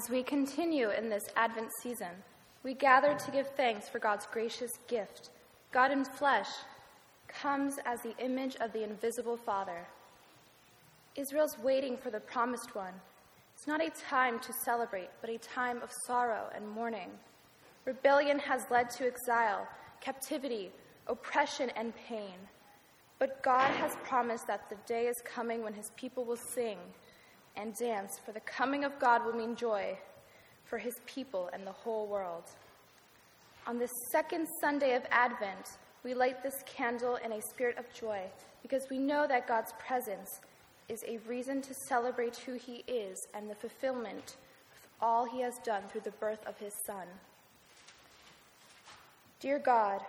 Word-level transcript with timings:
As 0.00 0.08
we 0.08 0.22
continue 0.22 0.88
in 0.88 1.10
this 1.10 1.24
Advent 1.36 1.68
season, 1.82 2.08
we 2.62 2.72
gather 2.72 3.12
to 3.12 3.30
give 3.30 3.50
thanks 3.54 3.86
for 3.86 3.98
God's 3.98 4.24
gracious 4.32 4.70
gift. 4.88 5.28
God 5.72 5.92
in 5.92 6.06
flesh 6.06 6.48
comes 7.28 7.74
as 7.84 8.00
the 8.00 8.16
image 8.16 8.56
of 8.62 8.72
the 8.72 8.82
invisible 8.82 9.36
Father. 9.36 9.86
Israel's 11.16 11.58
waiting 11.62 11.98
for 11.98 12.08
the 12.08 12.18
promised 12.18 12.74
one. 12.74 12.94
It's 13.54 13.66
not 13.66 13.84
a 13.84 13.90
time 13.90 14.38
to 14.38 14.54
celebrate, 14.64 15.10
but 15.20 15.28
a 15.28 15.36
time 15.36 15.82
of 15.82 15.92
sorrow 16.06 16.48
and 16.54 16.66
mourning. 16.66 17.10
Rebellion 17.84 18.38
has 18.38 18.62
led 18.70 18.88
to 18.96 19.06
exile, 19.06 19.68
captivity, 20.00 20.70
oppression, 21.08 21.68
and 21.76 21.92
pain. 22.08 22.38
But 23.18 23.42
God 23.42 23.70
has 23.72 23.96
promised 24.02 24.46
that 24.46 24.70
the 24.70 24.76
day 24.86 25.08
is 25.08 25.22
coming 25.26 25.62
when 25.62 25.74
his 25.74 25.90
people 25.94 26.24
will 26.24 26.40
sing 26.54 26.78
and 27.56 27.74
dance, 27.76 28.18
for 28.24 28.32
the 28.32 28.40
coming 28.40 28.84
of 28.84 28.98
God 28.98 29.24
will 29.24 29.34
mean 29.34 29.56
joy 29.56 29.98
for 30.64 30.78
his 30.78 30.94
people 31.06 31.50
and 31.52 31.66
the 31.66 31.72
whole 31.72 32.06
world. 32.06 32.44
On 33.66 33.78
this 33.78 33.90
second 34.10 34.46
Sunday 34.60 34.94
of 34.94 35.02
Advent, 35.10 35.78
we 36.02 36.14
light 36.14 36.42
this 36.42 36.62
candle 36.66 37.16
in 37.16 37.32
a 37.32 37.42
spirit 37.42 37.76
of 37.76 37.92
joy 37.92 38.22
because 38.62 38.82
we 38.90 38.98
know 38.98 39.26
that 39.26 39.46
God's 39.46 39.72
presence 39.78 40.40
is 40.88 41.04
a 41.06 41.18
reason 41.28 41.60
to 41.62 41.74
celebrate 41.88 42.36
who 42.36 42.54
he 42.54 42.84
is 42.86 43.16
and 43.34 43.48
the 43.48 43.54
fulfillment 43.54 44.36
of 44.72 44.88
all 45.00 45.24
he 45.24 45.40
has 45.40 45.54
done 45.64 45.82
through 45.88 46.00
the 46.02 46.10
birth 46.12 46.44
of 46.46 46.58
his 46.58 46.72
Son. 46.86 47.06
Dear 49.40 49.58
God, 49.58 50.00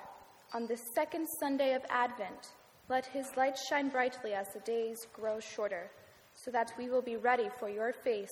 on 0.53 0.67
this 0.67 0.81
second 0.95 1.27
Sunday 1.39 1.73
of 1.73 1.83
Advent, 1.89 2.49
let 2.89 3.05
his 3.05 3.25
light 3.37 3.57
shine 3.69 3.89
brightly 3.89 4.33
as 4.33 4.47
the 4.53 4.59
days 4.61 5.07
grow 5.13 5.39
shorter, 5.39 5.89
so 6.35 6.51
that 6.51 6.71
we 6.77 6.89
will 6.89 7.01
be 7.01 7.17
ready 7.17 7.49
for 7.59 7.69
your 7.69 7.93
face 8.03 8.29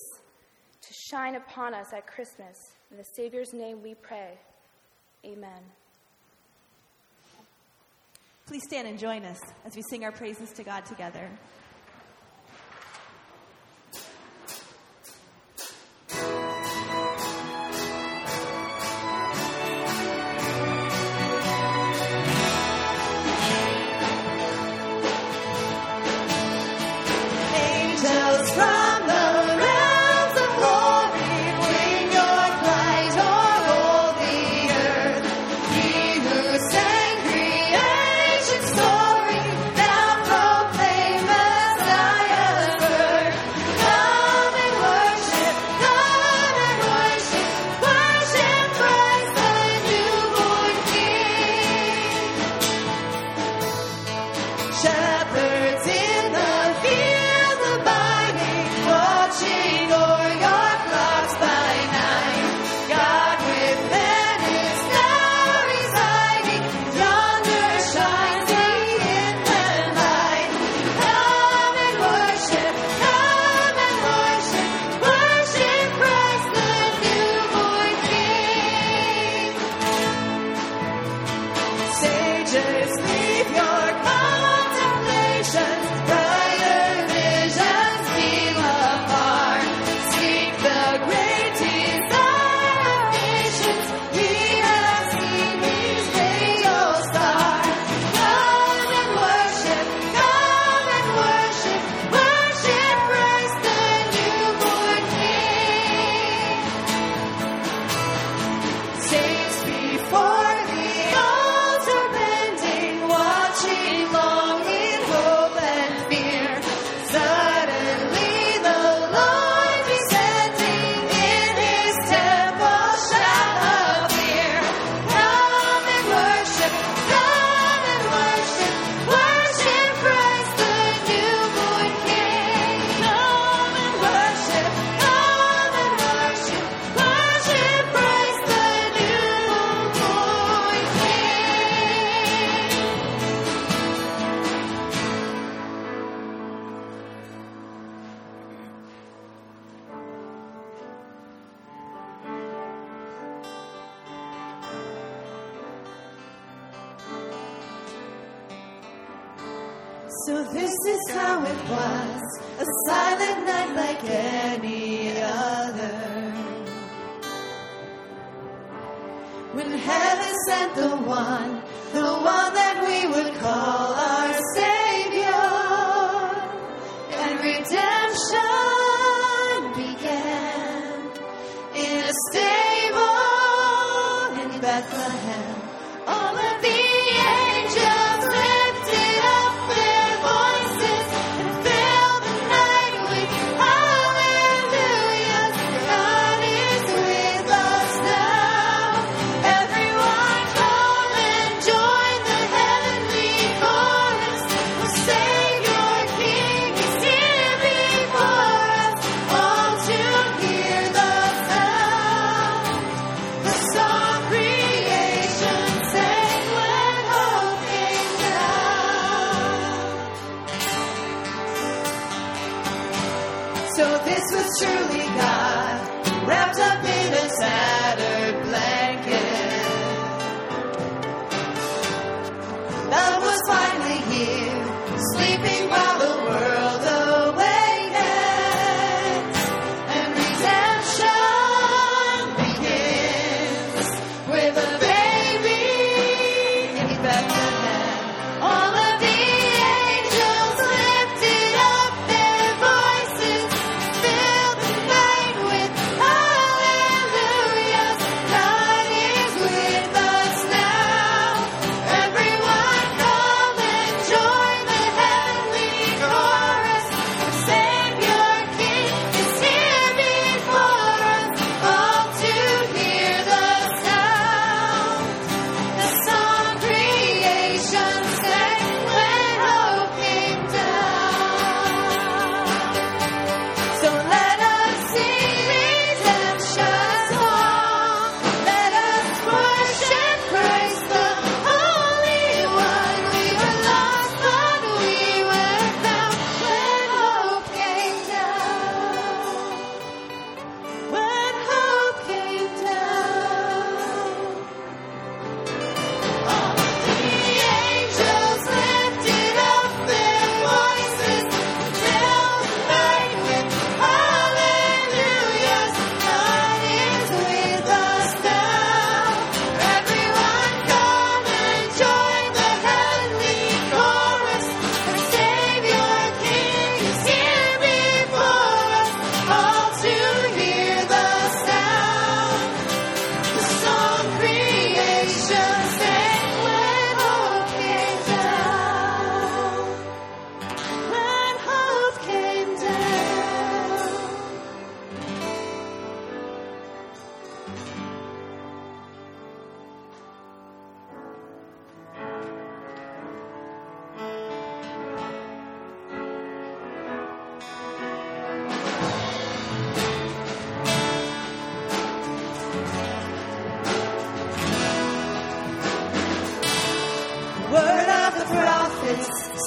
to 0.82 0.94
shine 1.10 1.36
upon 1.36 1.74
us 1.74 1.88
at 1.94 2.08
Christmas. 2.08 2.56
In 2.92 2.98
the 2.98 3.06
Savior's 3.16 3.54
name 3.54 3.82
we 3.84 3.96
pray. 3.96 4.38
Amen. 5.26 5.62
Please 8.46 8.64
stand 8.68 8.88
and 8.88 8.98
join 8.98 9.26
us 9.26 9.40
as 9.66 9.76
we 9.76 9.84
sing 9.90 10.04
our 10.04 10.12
praises 10.12 10.52
to 10.54 10.64
God 10.64 10.86
together. 10.86 11.30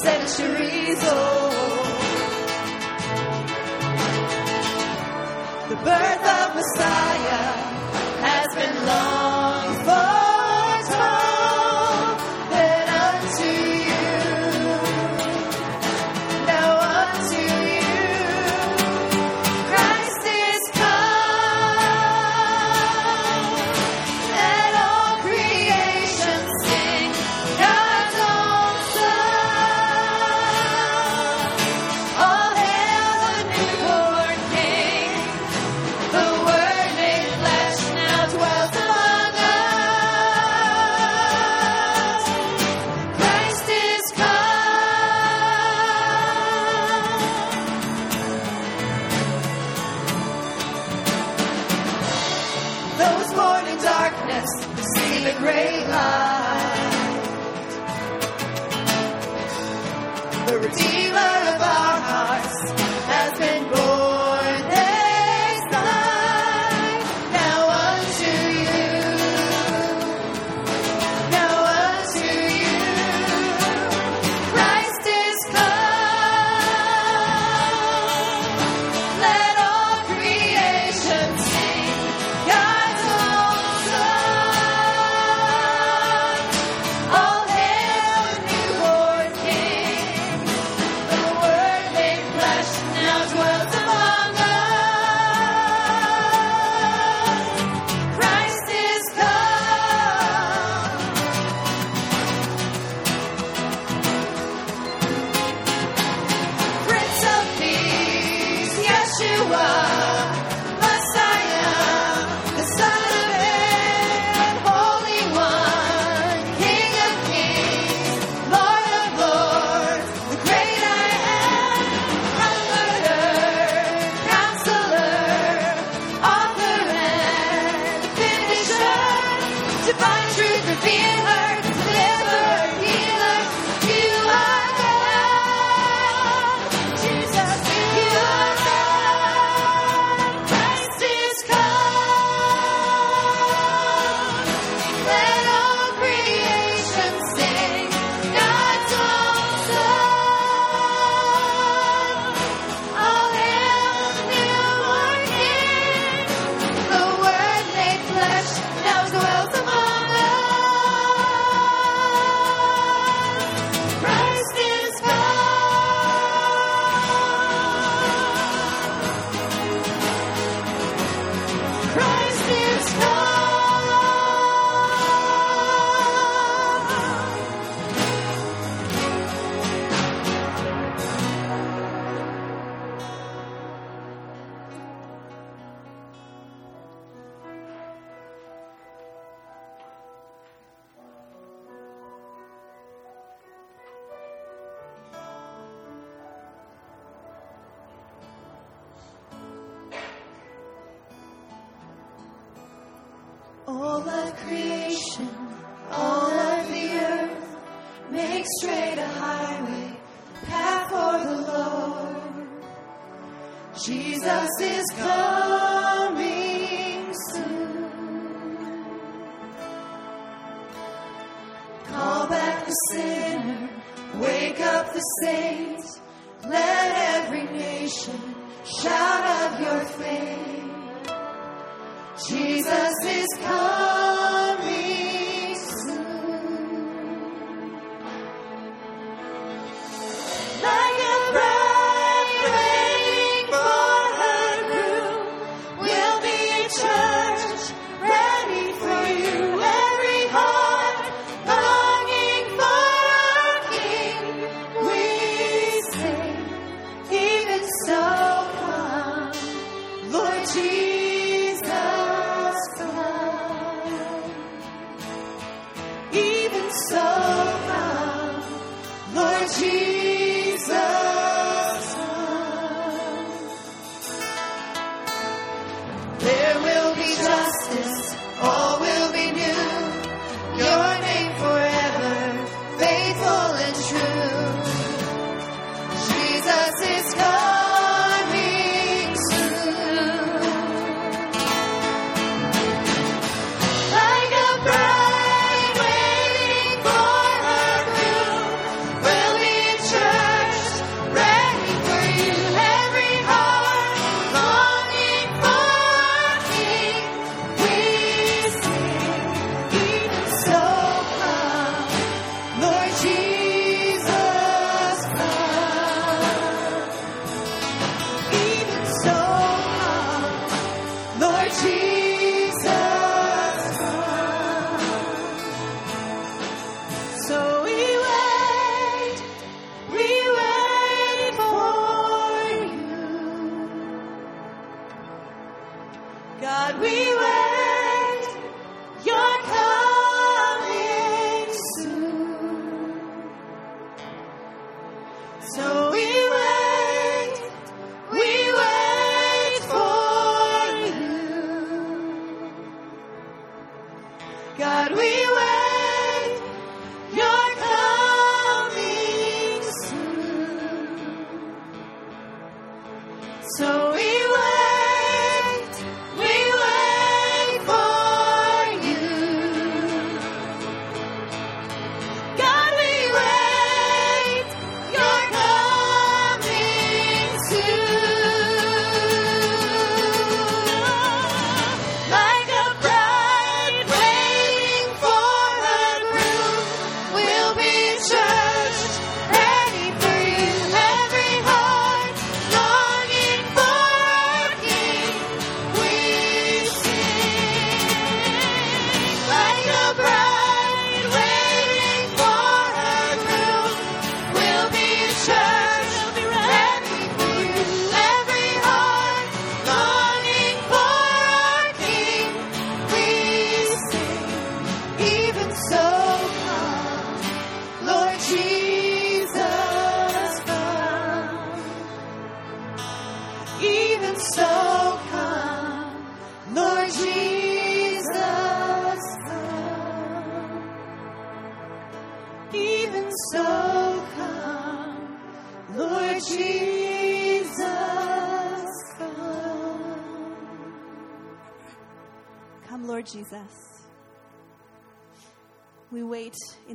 Centuries 0.03 1.05
old. 1.05 1.82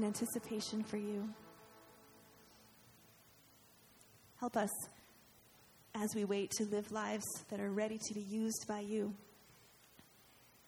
Anticipation 0.07 0.83
for 0.83 0.97
you. 0.97 1.29
Help 4.39 4.55
us 4.55 4.69
as 5.93 6.09
we 6.15 6.23
wait 6.23 6.49
to 6.51 6.63
live 6.65 6.91
lives 6.91 7.25
that 7.49 7.59
are 7.59 7.71
ready 7.71 7.97
to 7.97 8.13
be 8.13 8.21
used 8.21 8.65
by 8.67 8.79
you 8.79 9.13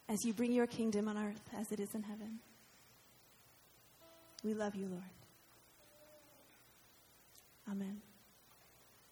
as 0.09 0.17
you 0.25 0.33
bring 0.33 0.51
your 0.51 0.67
kingdom 0.67 1.07
on 1.07 1.17
earth 1.17 1.49
as 1.57 1.71
it 1.71 1.79
is 1.79 1.89
in 1.95 2.03
heaven. 2.03 2.39
We 4.43 4.53
love 4.53 4.75
you, 4.75 4.87
Lord. 4.87 5.03
Amen. 7.71 8.01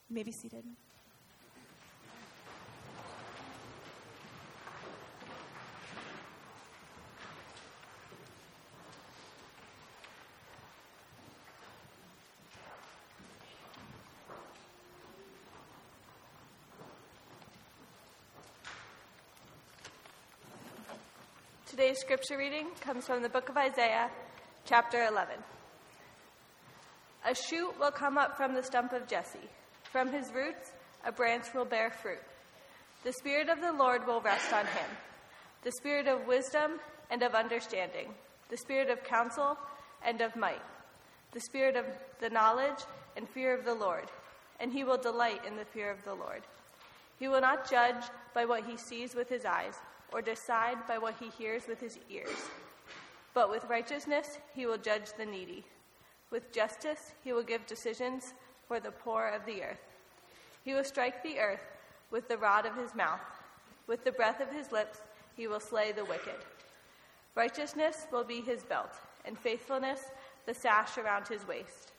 You 0.09 0.15
may 0.15 0.23
be 0.23 0.31
seated. 0.31 0.63
Today's 21.77 21.99
scripture 21.99 22.39
reading 22.39 22.65
comes 22.81 23.05
from 23.05 23.21
the 23.21 23.29
book 23.29 23.49
of 23.49 23.55
Isaiah, 23.55 24.09
chapter 24.65 25.05
11. 25.05 25.35
A 27.29 27.35
shoot 27.35 27.79
will 27.79 27.91
come 27.91 28.17
up 28.17 28.35
from 28.35 28.55
the 28.55 28.63
stump 28.63 28.93
of 28.93 29.07
Jesse. 29.07 29.47
From 29.83 30.11
his 30.11 30.33
roots, 30.33 30.71
a 31.05 31.11
branch 31.11 31.45
will 31.53 31.65
bear 31.65 31.91
fruit. 31.91 32.23
The 33.03 33.13
Spirit 33.13 33.49
of 33.49 33.61
the 33.61 33.73
Lord 33.73 34.07
will 34.07 34.21
rest 34.21 34.51
on 34.53 34.65
him 34.65 34.89
the 35.61 35.71
Spirit 35.73 36.07
of 36.07 36.25
wisdom 36.25 36.79
and 37.11 37.21
of 37.21 37.35
understanding, 37.35 38.07
the 38.49 38.57
Spirit 38.57 38.89
of 38.89 39.03
counsel 39.03 39.55
and 40.03 40.19
of 40.21 40.35
might, 40.35 40.63
the 41.31 41.41
Spirit 41.41 41.75
of 41.75 41.85
the 42.19 42.31
knowledge 42.31 42.85
and 43.15 43.29
fear 43.29 43.53
of 43.53 43.65
the 43.65 43.75
Lord, 43.75 44.05
and 44.59 44.73
he 44.73 44.83
will 44.83 44.97
delight 44.97 45.45
in 45.45 45.55
the 45.55 45.65
fear 45.65 45.91
of 45.91 46.03
the 46.05 46.15
Lord. 46.15 46.41
He 47.19 47.27
will 47.27 47.41
not 47.41 47.69
judge 47.69 48.03
by 48.33 48.45
what 48.45 48.65
he 48.65 48.77
sees 48.77 49.13
with 49.13 49.29
his 49.29 49.45
eyes 49.45 49.75
or 50.11 50.21
decide 50.21 50.77
by 50.87 50.97
what 50.97 51.15
he 51.19 51.29
hears 51.29 51.67
with 51.67 51.79
his 51.79 51.99
ears. 52.09 52.49
But 53.33 53.49
with 53.49 53.65
righteousness 53.65 54.39
he 54.53 54.65
will 54.65 54.77
judge 54.77 55.13
the 55.17 55.25
needy. 55.25 55.63
With 56.31 56.51
justice 56.51 57.13
he 57.23 57.33
will 57.33 57.43
give 57.43 57.65
decisions 57.65 58.33
for 58.67 58.79
the 58.79 58.91
poor 58.91 59.27
of 59.27 59.45
the 59.45 59.63
earth. 59.63 59.95
He 60.63 60.73
will 60.73 60.83
strike 60.83 61.23
the 61.23 61.39
earth 61.39 61.63
with 62.11 62.27
the 62.27 62.37
rod 62.37 62.65
of 62.65 62.75
his 62.75 62.95
mouth. 62.95 63.21
With 63.85 64.03
the 64.03 64.11
breath 64.11 64.41
of 64.41 64.51
his 64.51 64.71
lips 64.71 65.01
he 65.35 65.47
will 65.47 65.59
slay 65.59 65.91
the 65.91 66.05
wicked. 66.05 66.39
Righteousness 67.35 68.07
will 68.11 68.23
be 68.23 68.41
his 68.41 68.63
belt, 68.63 68.93
and 69.23 69.37
faithfulness 69.37 70.05
the 70.47 70.53
sash 70.53 70.97
around 70.97 71.27
his 71.27 71.47
waist. 71.47 71.91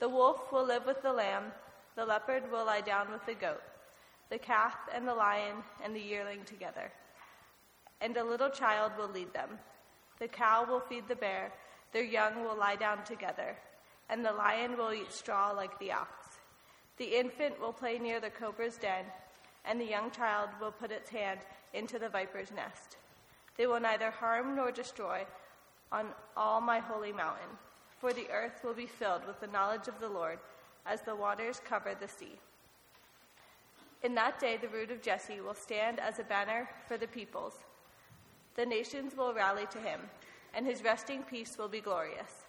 The 0.00 0.08
wolf 0.08 0.50
will 0.50 0.64
live 0.64 0.86
with 0.86 1.02
the 1.02 1.12
lamb, 1.12 1.44
the 1.94 2.06
leopard 2.06 2.50
will 2.50 2.64
lie 2.64 2.80
down 2.80 3.12
with 3.12 3.24
the 3.26 3.34
goat, 3.34 3.62
the 4.30 4.38
calf 4.38 4.76
and 4.94 5.06
the 5.06 5.14
lion 5.14 5.56
and 5.84 5.94
the 5.94 6.00
yearling 6.00 6.42
together 6.44 6.90
and 8.02 8.16
a 8.16 8.24
little 8.24 8.50
child 8.50 8.92
will 8.98 9.08
lead 9.08 9.32
them. 9.32 9.48
The 10.18 10.28
cow 10.28 10.66
will 10.68 10.80
feed 10.80 11.08
the 11.08 11.16
bear, 11.16 11.52
their 11.92 12.04
young 12.04 12.44
will 12.44 12.56
lie 12.56 12.76
down 12.76 13.04
together, 13.04 13.56
and 14.10 14.24
the 14.24 14.32
lion 14.32 14.76
will 14.76 14.92
eat 14.92 15.12
straw 15.12 15.52
like 15.52 15.78
the 15.78 15.92
ox. 15.92 16.10
The 16.98 17.16
infant 17.18 17.60
will 17.60 17.72
play 17.72 17.98
near 17.98 18.20
the 18.20 18.30
cobra's 18.30 18.76
den, 18.76 19.04
and 19.64 19.80
the 19.80 19.86
young 19.86 20.10
child 20.10 20.50
will 20.60 20.72
put 20.72 20.90
its 20.90 21.08
hand 21.08 21.40
into 21.72 21.98
the 21.98 22.08
viper's 22.08 22.50
nest. 22.50 22.96
They 23.56 23.66
will 23.66 23.80
neither 23.80 24.10
harm 24.10 24.56
nor 24.56 24.72
destroy 24.72 25.24
on 25.90 26.06
all 26.36 26.60
my 26.60 26.80
holy 26.80 27.12
mountain, 27.12 27.58
for 28.00 28.12
the 28.12 28.28
earth 28.30 28.64
will 28.64 28.74
be 28.74 28.86
filled 28.86 29.26
with 29.26 29.40
the 29.40 29.46
knowledge 29.46 29.88
of 29.88 30.00
the 30.00 30.08
Lord 30.08 30.38
as 30.86 31.02
the 31.02 31.14
waters 31.14 31.60
cover 31.64 31.94
the 31.94 32.08
sea. 32.08 32.38
In 34.02 34.14
that 34.16 34.40
day, 34.40 34.56
the 34.56 34.68
root 34.68 34.90
of 34.90 35.00
Jesse 35.02 35.40
will 35.40 35.54
stand 35.54 36.00
as 36.00 36.18
a 36.18 36.24
banner 36.24 36.68
for 36.88 36.96
the 36.96 37.06
peoples. 37.06 37.54
The 38.54 38.66
nations 38.66 39.16
will 39.16 39.32
rally 39.32 39.66
to 39.70 39.78
him, 39.78 40.00
and 40.54 40.66
his 40.66 40.84
resting 40.84 41.22
peace 41.22 41.56
will 41.58 41.68
be 41.68 41.80
glorious. 41.80 42.44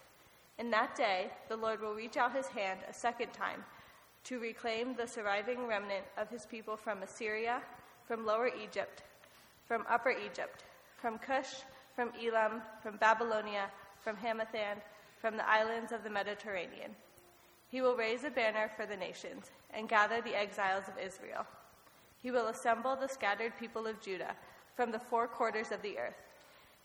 In 0.58 0.70
that 0.70 0.94
day, 0.94 1.30
the 1.48 1.56
Lord 1.56 1.80
will 1.80 1.94
reach 1.94 2.16
out 2.16 2.34
his 2.34 2.46
hand 2.46 2.80
a 2.88 2.92
second 2.92 3.32
time 3.32 3.64
to 4.24 4.38
reclaim 4.38 4.94
the 4.94 5.06
surviving 5.06 5.66
remnant 5.66 6.04
of 6.16 6.28
his 6.28 6.46
people 6.46 6.76
from 6.76 7.02
Assyria, 7.02 7.60
from 8.06 8.24
Lower 8.24 8.50
Egypt, 8.62 9.02
from 9.66 9.84
Upper 9.88 10.10
Egypt, 10.10 10.64
from 10.96 11.18
Cush, 11.18 11.62
from 11.94 12.12
Elam, 12.22 12.62
from 12.82 12.96
Babylonia, 12.96 13.70
from 14.02 14.16
Hamath, 14.16 14.78
from 15.20 15.36
the 15.36 15.48
islands 15.48 15.92
of 15.92 16.04
the 16.04 16.10
Mediterranean. 16.10 16.94
He 17.68 17.80
will 17.80 17.96
raise 17.96 18.24
a 18.24 18.30
banner 18.30 18.70
for 18.76 18.86
the 18.86 18.96
nations 18.96 19.50
and 19.72 19.88
gather 19.88 20.20
the 20.20 20.38
exiles 20.38 20.88
of 20.88 20.98
Israel. 20.98 21.46
He 22.22 22.30
will 22.30 22.48
assemble 22.48 22.94
the 22.94 23.08
scattered 23.08 23.52
people 23.58 23.86
of 23.86 24.00
Judah 24.00 24.36
from 24.74 24.90
the 24.90 24.98
four 24.98 25.26
quarters 25.26 25.72
of 25.72 25.82
the 25.82 25.98
earth. 25.98 26.20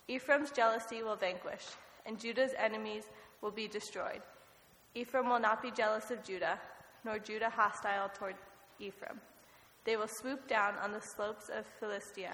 Ephraim's 0.07 0.51
jealousy 0.51 1.03
will 1.03 1.15
vanquish, 1.15 1.65
and 2.05 2.19
Judah's 2.19 2.53
enemies 2.57 3.03
will 3.41 3.51
be 3.51 3.67
destroyed. 3.67 4.21
Ephraim 4.95 5.29
will 5.29 5.39
not 5.39 5.61
be 5.61 5.71
jealous 5.71 6.09
of 6.11 6.23
Judah, 6.23 6.59
nor 7.05 7.19
Judah 7.19 7.49
hostile 7.49 8.09
toward 8.13 8.35
Ephraim. 8.79 9.19
They 9.85 9.97
will 9.97 10.07
swoop 10.07 10.47
down 10.47 10.75
on 10.83 10.91
the 10.91 11.01
slopes 11.01 11.49
of 11.49 11.65
Philistia 11.79 12.33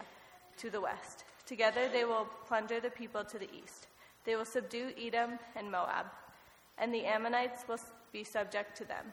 to 0.57 0.69
the 0.69 0.81
west. 0.81 1.25
Together 1.45 1.89
they 1.89 2.05
will 2.05 2.27
plunder 2.47 2.79
the 2.79 2.89
people 2.89 3.23
to 3.23 3.37
the 3.37 3.49
east. 3.53 3.87
They 4.23 4.35
will 4.35 4.45
subdue 4.45 4.91
Edom 4.99 5.37
and 5.55 5.69
Moab, 5.69 6.07
and 6.77 6.93
the 6.93 7.05
Ammonites 7.05 7.67
will 7.67 7.79
be 8.11 8.23
subject 8.23 8.75
to 8.77 8.85
them. 8.85 9.05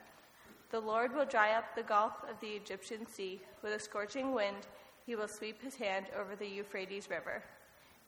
The 0.70 0.80
Lord 0.80 1.14
will 1.14 1.26
dry 1.26 1.52
up 1.52 1.74
the 1.74 1.82
gulf 1.82 2.14
of 2.30 2.40
the 2.40 2.48
Egyptian 2.48 3.06
sea 3.06 3.42
with 3.62 3.74
a 3.74 3.78
scorching 3.78 4.32
wind 4.32 4.66
he 5.06 5.16
will 5.16 5.28
sweep 5.28 5.62
his 5.62 5.74
hand 5.74 6.06
over 6.18 6.36
the 6.36 6.46
Euphrates 6.46 7.08
River. 7.10 7.42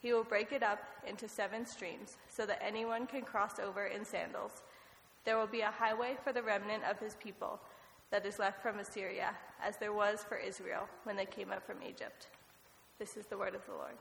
He 0.00 0.12
will 0.12 0.24
break 0.24 0.52
it 0.52 0.62
up 0.62 0.80
into 1.06 1.28
seven 1.28 1.66
streams 1.66 2.16
so 2.28 2.44
that 2.46 2.62
anyone 2.62 3.06
can 3.06 3.22
cross 3.22 3.58
over 3.58 3.86
in 3.86 4.04
sandals. 4.04 4.62
There 5.24 5.38
will 5.38 5.46
be 5.46 5.62
a 5.62 5.70
highway 5.70 6.16
for 6.22 6.32
the 6.32 6.42
remnant 6.42 6.82
of 6.88 6.98
his 6.98 7.14
people 7.14 7.58
that 8.10 8.26
is 8.26 8.38
left 8.38 8.62
from 8.62 8.78
Assyria, 8.78 9.30
as 9.62 9.76
there 9.78 9.92
was 9.92 10.22
for 10.22 10.36
Israel 10.36 10.86
when 11.04 11.16
they 11.16 11.24
came 11.24 11.50
up 11.50 11.66
from 11.66 11.78
Egypt. 11.82 12.28
This 12.98 13.16
is 13.16 13.26
the 13.26 13.38
word 13.38 13.54
of 13.54 13.62
the 13.66 13.72
Lord. 13.72 13.94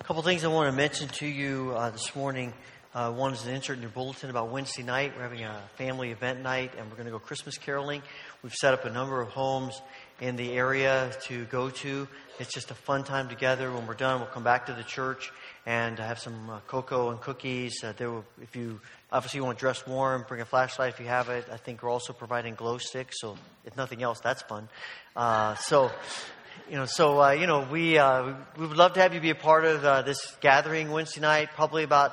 A 0.00 0.04
couple 0.04 0.22
things 0.22 0.44
I 0.44 0.48
want 0.48 0.70
to 0.70 0.76
mention 0.76 1.08
to 1.08 1.26
you 1.26 1.74
uh, 1.76 1.90
this 1.90 2.16
morning. 2.16 2.52
Uh, 2.94 3.10
one 3.10 3.32
is 3.32 3.46
an 3.46 3.54
insert 3.54 3.76
in 3.76 3.80
your 3.80 3.90
bulletin 3.90 4.28
about 4.28 4.50
Wednesday 4.50 4.82
night. 4.82 5.14
We're 5.16 5.22
having 5.22 5.42
a 5.44 5.62
family 5.76 6.10
event 6.10 6.42
night, 6.42 6.72
and 6.76 6.90
we're 6.90 6.96
going 6.96 7.06
to 7.06 7.10
go 7.10 7.18
Christmas 7.18 7.56
caroling. 7.56 8.02
We've 8.42 8.52
set 8.52 8.74
up 8.74 8.84
a 8.84 8.90
number 8.90 9.22
of 9.22 9.28
homes 9.28 9.80
in 10.20 10.36
the 10.36 10.52
area 10.52 11.10
to 11.22 11.46
go 11.46 11.70
to. 11.70 12.06
It's 12.38 12.52
just 12.52 12.70
a 12.70 12.74
fun 12.74 13.02
time 13.04 13.30
together. 13.30 13.72
When 13.72 13.86
we're 13.86 13.94
done, 13.94 14.20
we'll 14.20 14.28
come 14.28 14.44
back 14.44 14.66
to 14.66 14.74
the 14.74 14.82
church 14.82 15.32
and 15.64 15.98
have 15.98 16.18
some 16.18 16.50
uh, 16.50 16.60
cocoa 16.66 17.08
and 17.08 17.18
cookies. 17.18 17.82
Uh, 17.82 17.94
there 17.96 18.10
will, 18.10 18.26
if 18.42 18.54
you 18.54 18.78
obviously 19.10 19.38
you 19.38 19.44
want 19.44 19.56
to 19.56 19.60
dress 19.60 19.86
warm, 19.86 20.26
bring 20.28 20.42
a 20.42 20.44
flashlight 20.44 20.92
if 20.92 21.00
you 21.00 21.06
have 21.06 21.30
it. 21.30 21.46
I 21.50 21.56
think 21.56 21.82
we're 21.82 21.88
also 21.88 22.12
providing 22.12 22.56
glow 22.56 22.76
sticks, 22.76 23.22
so 23.22 23.38
if 23.64 23.74
nothing 23.74 24.02
else, 24.02 24.20
that's 24.20 24.42
fun. 24.42 24.68
Uh, 25.16 25.54
so 25.54 25.90
you 26.68 26.76
know, 26.76 26.84
so 26.84 27.22
uh, 27.22 27.30
you 27.30 27.46
know, 27.46 27.66
we 27.70 27.96
uh, 27.96 28.34
we 28.58 28.66
would 28.66 28.76
love 28.76 28.92
to 28.94 29.00
have 29.00 29.14
you 29.14 29.20
be 29.20 29.30
a 29.30 29.34
part 29.34 29.64
of 29.64 29.82
uh, 29.82 30.02
this 30.02 30.36
gathering 30.42 30.90
Wednesday 30.90 31.22
night. 31.22 31.48
Probably 31.54 31.84
about 31.84 32.12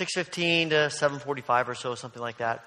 6.15 0.00 0.70
to 0.70 0.74
7.45 0.74 1.68
or 1.68 1.74
so, 1.74 1.94
something 1.94 2.22
like 2.22 2.38
that. 2.38 2.64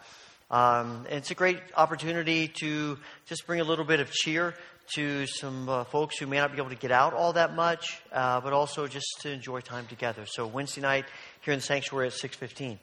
Um, 0.52 1.06
it's 1.10 1.30
a 1.32 1.36
great 1.36 1.60
opportunity 1.76 2.48
to 2.60 2.98
just 3.28 3.46
bring 3.46 3.60
a 3.60 3.64
little 3.64 3.86
bit 3.86 4.00
of 4.00 4.12
cheer 4.12 4.56
to 4.96 5.28
some 5.28 5.70
uh, 5.70 5.84
folks 5.84 6.18
who 6.18 6.26
may 6.26 6.38
not 6.38 6.52
be 6.52 6.58
able 6.58 6.70
to 6.70 6.76
get 6.76 6.92
out 6.92 7.14
all 7.14 7.34
that 7.34 7.56
much, 7.56 8.02
uh, 8.12 8.42
but 8.42 8.54
also 8.54 8.88
just 8.88 9.06
to 9.22 9.30
enjoy 9.30 9.62
time 9.62 9.86
together. 9.86 10.26
So 10.26 10.48
Wednesday 10.48 10.82
night 10.82 11.06
here 11.42 11.54
in 11.54 11.60
the 11.60 11.66
sanctuary 11.66 12.08
at 12.08 12.14
6.15. 12.14 12.78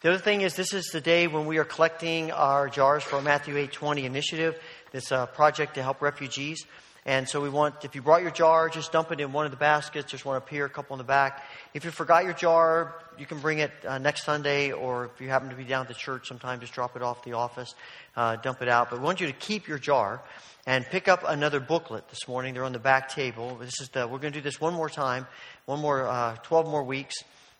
The 0.00 0.10
other 0.10 0.18
thing 0.18 0.42
is 0.42 0.54
this 0.54 0.74
is 0.74 0.86
the 0.92 1.00
day 1.00 1.26
when 1.26 1.46
we 1.46 1.58
are 1.58 1.64
collecting 1.64 2.30
our 2.30 2.68
jars 2.68 3.02
for 3.02 3.22
Matthew 3.22 3.54
820 3.54 4.04
initiative. 4.04 4.60
This 4.92 5.10
uh, 5.10 5.26
project 5.26 5.74
to 5.74 5.82
help 5.82 6.02
refugees. 6.02 6.66
And 7.08 7.26
so 7.26 7.40
we 7.40 7.48
want, 7.48 7.86
if 7.86 7.94
you 7.94 8.02
brought 8.02 8.20
your 8.20 8.30
jar, 8.30 8.68
just 8.68 8.92
dump 8.92 9.12
it 9.12 9.18
in 9.18 9.32
one 9.32 9.46
of 9.46 9.50
the 9.50 9.56
baskets. 9.56 10.12
There's 10.12 10.26
one 10.26 10.36
up 10.36 10.46
here, 10.46 10.66
a 10.66 10.68
couple 10.68 10.92
in 10.92 10.98
the 10.98 11.04
back. 11.04 11.42
If 11.72 11.86
you 11.86 11.90
forgot 11.90 12.24
your 12.24 12.34
jar, 12.34 12.96
you 13.16 13.24
can 13.24 13.38
bring 13.38 13.60
it 13.60 13.72
uh, 13.86 13.96
next 13.96 14.26
Sunday, 14.26 14.72
or 14.72 15.06
if 15.06 15.18
you 15.18 15.30
happen 15.30 15.48
to 15.48 15.54
be 15.54 15.64
down 15.64 15.80
at 15.80 15.88
the 15.88 15.94
church 15.94 16.28
sometime, 16.28 16.60
just 16.60 16.74
drop 16.74 16.96
it 16.96 17.02
off 17.02 17.24
the 17.24 17.32
office, 17.32 17.74
uh, 18.14 18.36
dump 18.36 18.60
it 18.60 18.68
out. 18.68 18.90
But 18.90 18.98
we 18.98 19.06
want 19.06 19.22
you 19.22 19.26
to 19.26 19.32
keep 19.32 19.68
your 19.68 19.78
jar 19.78 20.22
and 20.66 20.84
pick 20.84 21.08
up 21.08 21.24
another 21.26 21.60
booklet 21.60 22.06
this 22.10 22.28
morning. 22.28 22.52
They're 22.52 22.64
on 22.64 22.74
the 22.74 22.78
back 22.78 23.08
table. 23.08 23.56
This 23.56 23.80
is 23.80 23.88
the, 23.88 24.06
we're 24.06 24.18
going 24.18 24.34
to 24.34 24.40
do 24.40 24.42
this 24.42 24.60
one 24.60 24.74
more 24.74 24.90
time, 24.90 25.26
one 25.64 25.80
more, 25.80 26.06
uh, 26.06 26.36
12 26.42 26.66
more 26.68 26.84
weeks. 26.84 27.14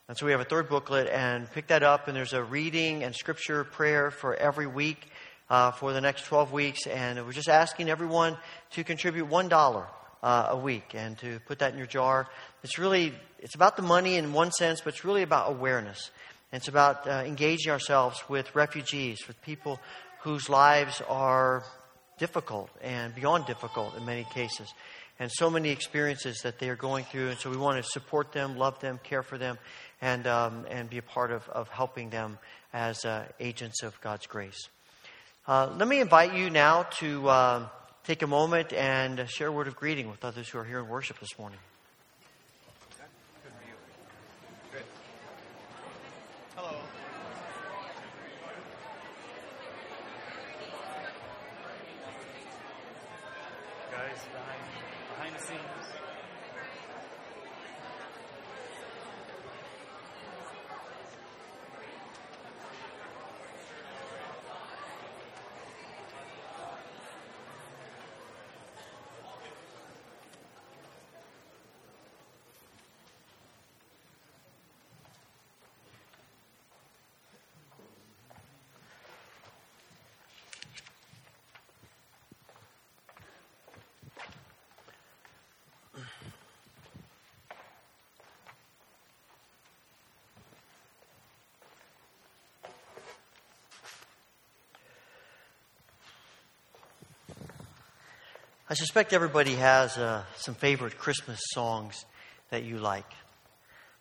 And 0.08 0.16
so 0.18 0.26
we 0.26 0.32
have 0.32 0.42
a 0.42 0.44
third 0.44 0.68
booklet, 0.68 1.08
and 1.08 1.50
pick 1.52 1.68
that 1.68 1.82
up, 1.82 2.06
and 2.06 2.14
there's 2.14 2.34
a 2.34 2.42
reading 2.42 3.02
and 3.02 3.14
scripture 3.14 3.64
prayer 3.64 4.10
for 4.10 4.34
every 4.34 4.66
week 4.66 5.08
uh, 5.50 5.70
for 5.72 5.92
the 5.92 6.00
next 6.00 6.24
12 6.24 6.52
weeks. 6.52 6.86
And 6.86 7.24
we're 7.24 7.32
just 7.32 7.48
asking 7.48 7.88
everyone 7.88 8.36
to 8.72 8.84
contribute 8.84 9.28
$1 9.28 9.86
uh, 10.22 10.46
a 10.50 10.56
week 10.56 10.94
and 10.94 11.18
to 11.18 11.40
put 11.46 11.60
that 11.60 11.72
in 11.72 11.78
your 11.78 11.86
jar. 11.86 12.28
It's 12.62 12.78
really, 12.78 13.14
it's 13.38 13.54
about 13.54 13.76
the 13.76 13.82
money 13.82 14.16
in 14.16 14.32
one 14.32 14.52
sense, 14.52 14.80
but 14.80 14.94
it's 14.94 15.04
really 15.04 15.22
about 15.22 15.50
awareness. 15.50 16.10
And 16.52 16.60
it's 16.60 16.68
about 16.68 17.06
uh, 17.06 17.22
engaging 17.26 17.70
ourselves 17.70 18.22
with 18.28 18.54
refugees, 18.54 19.18
with 19.26 19.40
people 19.42 19.78
whose 20.20 20.48
lives 20.48 21.02
are 21.08 21.64
difficult 22.18 22.70
and 22.82 23.14
beyond 23.14 23.46
difficult 23.46 23.96
in 23.96 24.04
many 24.04 24.24
cases. 24.24 24.72
And 25.20 25.30
so 25.32 25.50
many 25.50 25.70
experiences 25.70 26.42
that 26.42 26.58
they 26.58 26.68
are 26.68 26.76
going 26.76 27.04
through. 27.04 27.30
And 27.30 27.38
so 27.38 27.50
we 27.50 27.56
want 27.56 27.82
to 27.82 27.88
support 27.90 28.32
them, 28.32 28.56
love 28.56 28.78
them, 28.80 29.00
care 29.02 29.22
for 29.22 29.36
them, 29.36 29.58
and, 30.00 30.26
um, 30.26 30.64
and 30.70 30.88
be 30.88 30.98
a 30.98 31.02
part 31.02 31.32
of, 31.32 31.48
of 31.48 31.68
helping 31.68 32.10
them 32.10 32.38
as 32.72 33.04
uh, 33.04 33.24
agents 33.40 33.82
of 33.82 34.00
God's 34.00 34.26
grace. 34.26 34.68
Uh, 35.48 35.72
let 35.78 35.88
me 35.88 35.98
invite 35.98 36.34
you 36.34 36.50
now 36.50 36.82
to 36.82 37.26
uh, 37.26 37.66
take 38.04 38.20
a 38.20 38.26
moment 38.26 38.70
and 38.74 39.26
share 39.30 39.46
a 39.46 39.50
word 39.50 39.66
of 39.66 39.74
greeting 39.74 40.10
with 40.10 40.22
others 40.22 40.46
who 40.46 40.58
are 40.58 40.64
here 40.64 40.78
in 40.78 40.86
worship 40.86 41.18
this 41.20 41.38
morning. 41.38 41.58
Hello. 46.54 46.76
Guys, 53.90 54.18
I 98.70 98.74
suspect 98.74 99.14
everybody 99.14 99.54
has 99.54 99.96
uh, 99.96 100.24
some 100.36 100.54
favorite 100.54 100.98
Christmas 100.98 101.40
songs 101.54 102.04
that 102.50 102.64
you 102.64 102.76
like. 102.76 103.10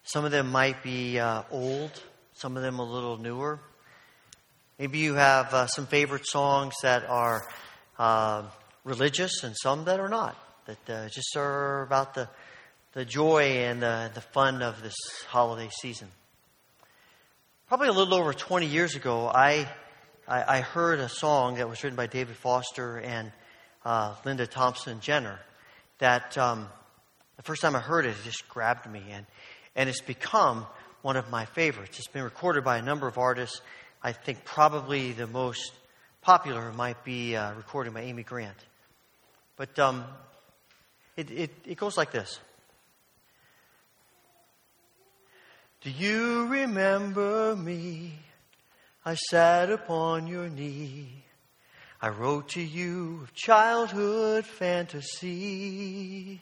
Some 0.03 0.25
of 0.25 0.31
them 0.31 0.51
might 0.51 0.83
be 0.83 1.17
uh, 1.19 1.43
old, 1.51 1.91
some 2.33 2.57
of 2.57 2.63
them 2.63 2.79
a 2.79 2.83
little 2.83 3.15
newer. 3.15 3.61
Maybe 4.77 4.97
you 4.97 5.13
have 5.13 5.53
uh, 5.53 5.67
some 5.67 5.85
favorite 5.85 6.27
songs 6.27 6.73
that 6.83 7.05
are 7.07 7.47
uh, 7.97 8.43
religious 8.83 9.41
and 9.45 9.55
some 9.55 9.85
that 9.85 10.01
are 10.01 10.09
not, 10.09 10.35
that 10.65 10.89
uh, 10.89 11.07
just 11.07 11.37
are 11.37 11.83
about 11.83 12.13
the, 12.13 12.27
the 12.91 13.05
joy 13.05 13.43
and 13.43 13.81
the, 13.81 14.11
the 14.15 14.21
fun 14.21 14.61
of 14.61 14.83
this 14.83 14.97
holiday 15.29 15.69
season. 15.79 16.09
Probably 17.69 17.87
a 17.87 17.93
little 17.93 18.15
over 18.15 18.33
20 18.33 18.65
years 18.65 18.95
ago, 18.95 19.31
I, 19.33 19.69
I, 20.27 20.57
I 20.57 20.59
heard 20.59 20.99
a 20.99 21.07
song 21.07 21.55
that 21.55 21.69
was 21.69 21.81
written 21.85 21.95
by 21.95 22.07
David 22.07 22.35
Foster 22.35 22.97
and 22.97 23.31
uh, 23.87 24.13
Linda 24.25 24.45
Thompson 24.45 24.99
Jenner 24.99 25.39
that 25.99 26.37
um, 26.37 26.67
the 27.37 27.43
first 27.43 27.61
time 27.61 27.73
I 27.73 27.79
heard 27.79 28.05
it, 28.05 28.09
it 28.09 28.23
just 28.25 28.47
grabbed 28.49 28.85
me. 28.91 29.01
And, 29.11 29.25
and 29.77 29.87
it's 29.87 30.01
become 30.01 30.67
one 31.03 31.15
of 31.15 31.29
my 31.29 31.45
favorites. 31.45 31.97
It's 31.97 32.09
been 32.09 32.23
recorded 32.23 32.65
by 32.65 32.79
a 32.79 32.81
number 32.81 33.07
of 33.07 33.17
artists. 33.17 33.61
I 34.03 34.11
think 34.11 34.43
probably 34.43 35.13
the 35.13 35.25
most 35.25 35.71
popular 36.21 36.73
might 36.73 37.05
be 37.05 37.37
uh, 37.37 37.53
recorded 37.53 37.93
by 37.93 38.01
Amy 38.01 38.23
Grant. 38.23 38.57
But 39.55 39.79
um, 39.79 40.03
it, 41.15 41.31
it, 41.31 41.51
it 41.65 41.77
goes 41.77 41.95
like 41.95 42.11
this 42.11 42.39
Do 45.79 45.91
you 45.91 46.47
remember 46.47 47.55
me? 47.55 48.19
I 49.05 49.15
sat 49.15 49.71
upon 49.71 50.27
your 50.27 50.49
knee. 50.49 51.23
I 51.99 52.09
wrote 52.09 52.49
to 52.49 52.61
you 52.61 53.21
of 53.23 53.33
childhood 53.33 54.45
fantasies. 54.45 56.39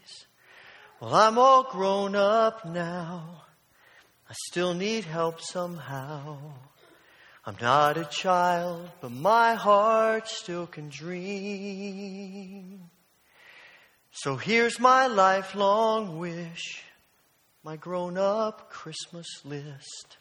Well, 0.99 1.15
I'm 1.15 1.37
all 1.37 1.63
grown 1.63 2.13
up 2.15 2.65
now. 2.65 3.43
I 4.29 4.33
still 4.47 4.73
need 4.73 5.05
help 5.05 5.39
somehow. 5.39 6.37
I'm 7.45 7.55
not 7.61 7.97
a 7.97 8.03
child, 8.05 8.89
but 8.99 9.11
my 9.11 9.53
heart 9.53 10.27
still 10.27 10.67
can 10.67 10.89
dream. 10.89 12.89
So 14.11 14.35
here's 14.35 14.77
my 14.79 15.07
lifelong 15.07 16.17
wish, 16.17 16.83
my 17.63 17.77
grown 17.77 18.17
up 18.17 18.71
Christmas 18.71 19.27
list. 19.45 20.17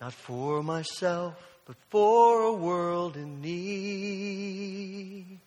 Not 0.00 0.14
for 0.14 0.62
myself, 0.62 1.57
but 1.68 1.76
for 1.90 2.42
a 2.44 2.52
world 2.54 3.16
in 3.18 3.42
need. 3.42 5.38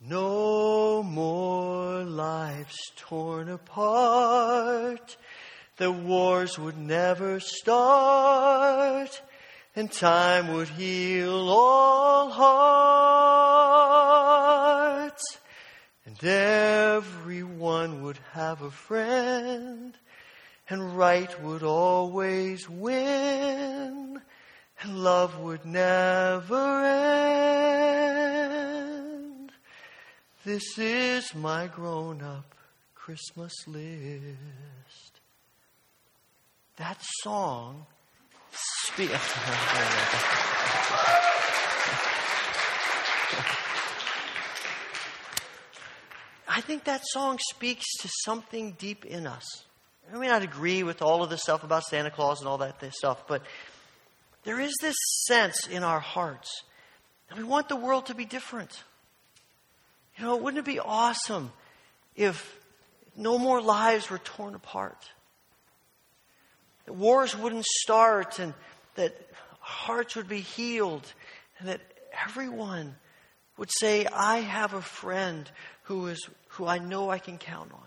No 0.00 1.02
more 1.02 2.02
lives 2.02 2.78
torn 2.96 3.50
apart. 3.50 5.18
The 5.76 5.92
wars 5.92 6.58
would 6.58 6.78
never 6.78 7.40
start, 7.40 9.20
and 9.76 9.92
time 9.92 10.54
would 10.54 10.70
heal 10.70 11.50
all 11.50 12.30
hearts, 15.02 15.38
and 16.06 16.24
everyone 16.24 18.02
would 18.02 18.18
have 18.32 18.62
a 18.62 18.70
friend, 18.70 19.94
and 20.70 20.96
right 20.96 21.42
would 21.42 21.62
always 21.62 22.66
win, 22.66 24.22
and 24.82 25.02
love 25.02 25.38
would 25.38 25.64
never 25.64 26.84
end. 28.44 29.52
This 30.44 30.76
is 30.76 31.34
my 31.34 31.68
grown 31.68 32.20
up 32.20 32.54
Christmas 32.94 33.52
list. 33.66 35.20
That 36.76 36.98
song 37.20 37.86
speaks. 38.50 39.12
I 46.48 46.60
think 46.60 46.84
that 46.84 47.02
song 47.04 47.38
speaks 47.50 47.84
to 48.00 48.08
something 48.24 48.72
deep 48.78 49.04
in 49.04 49.26
us. 49.26 49.64
I 50.12 50.18
may 50.18 50.28
not 50.28 50.42
agree 50.42 50.82
with 50.82 51.00
all 51.00 51.22
of 51.22 51.30
the 51.30 51.38
stuff 51.38 51.62
about 51.64 51.84
Santa 51.84 52.10
Claus 52.10 52.40
and 52.40 52.48
all 52.48 52.58
that 52.58 52.82
stuff, 52.94 53.26
but 53.26 53.42
there 54.44 54.60
is 54.60 54.72
this 54.80 54.96
sense 55.26 55.66
in 55.66 55.82
our 55.82 56.00
hearts 56.00 56.64
that 57.28 57.38
we 57.38 57.44
want 57.44 57.68
the 57.68 57.76
world 57.76 58.06
to 58.06 58.14
be 58.14 58.24
different. 58.24 58.82
You 60.18 60.24
know, 60.24 60.36
wouldn't 60.36 60.58
it 60.58 60.70
be 60.70 60.78
awesome 60.78 61.52
if 62.16 62.58
no 63.16 63.38
more 63.38 63.60
lives 63.60 64.10
were 64.10 64.18
torn 64.18 64.54
apart? 64.54 65.08
That 66.86 66.94
wars 66.94 67.36
wouldn't 67.36 67.64
start 67.64 68.38
and 68.38 68.52
that 68.96 69.16
hearts 69.60 70.16
would 70.16 70.28
be 70.28 70.40
healed 70.40 71.10
and 71.58 71.68
that 71.68 71.80
everyone 72.26 72.96
would 73.56 73.70
say, 73.78 74.06
I 74.06 74.38
have 74.38 74.74
a 74.74 74.82
friend 74.82 75.50
who 75.84 76.08
is 76.08 76.28
who 76.48 76.66
I 76.66 76.78
know 76.78 77.10
I 77.10 77.18
can 77.18 77.38
count 77.38 77.72
on. 77.72 77.78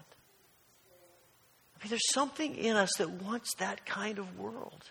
I 1.76 1.84
mean, 1.84 1.90
there's 1.90 2.14
something 2.14 2.56
in 2.56 2.76
us 2.76 2.92
that 2.98 3.10
wants 3.10 3.54
that 3.56 3.86
kind 3.86 4.18
of 4.18 4.40
world. 4.40 4.90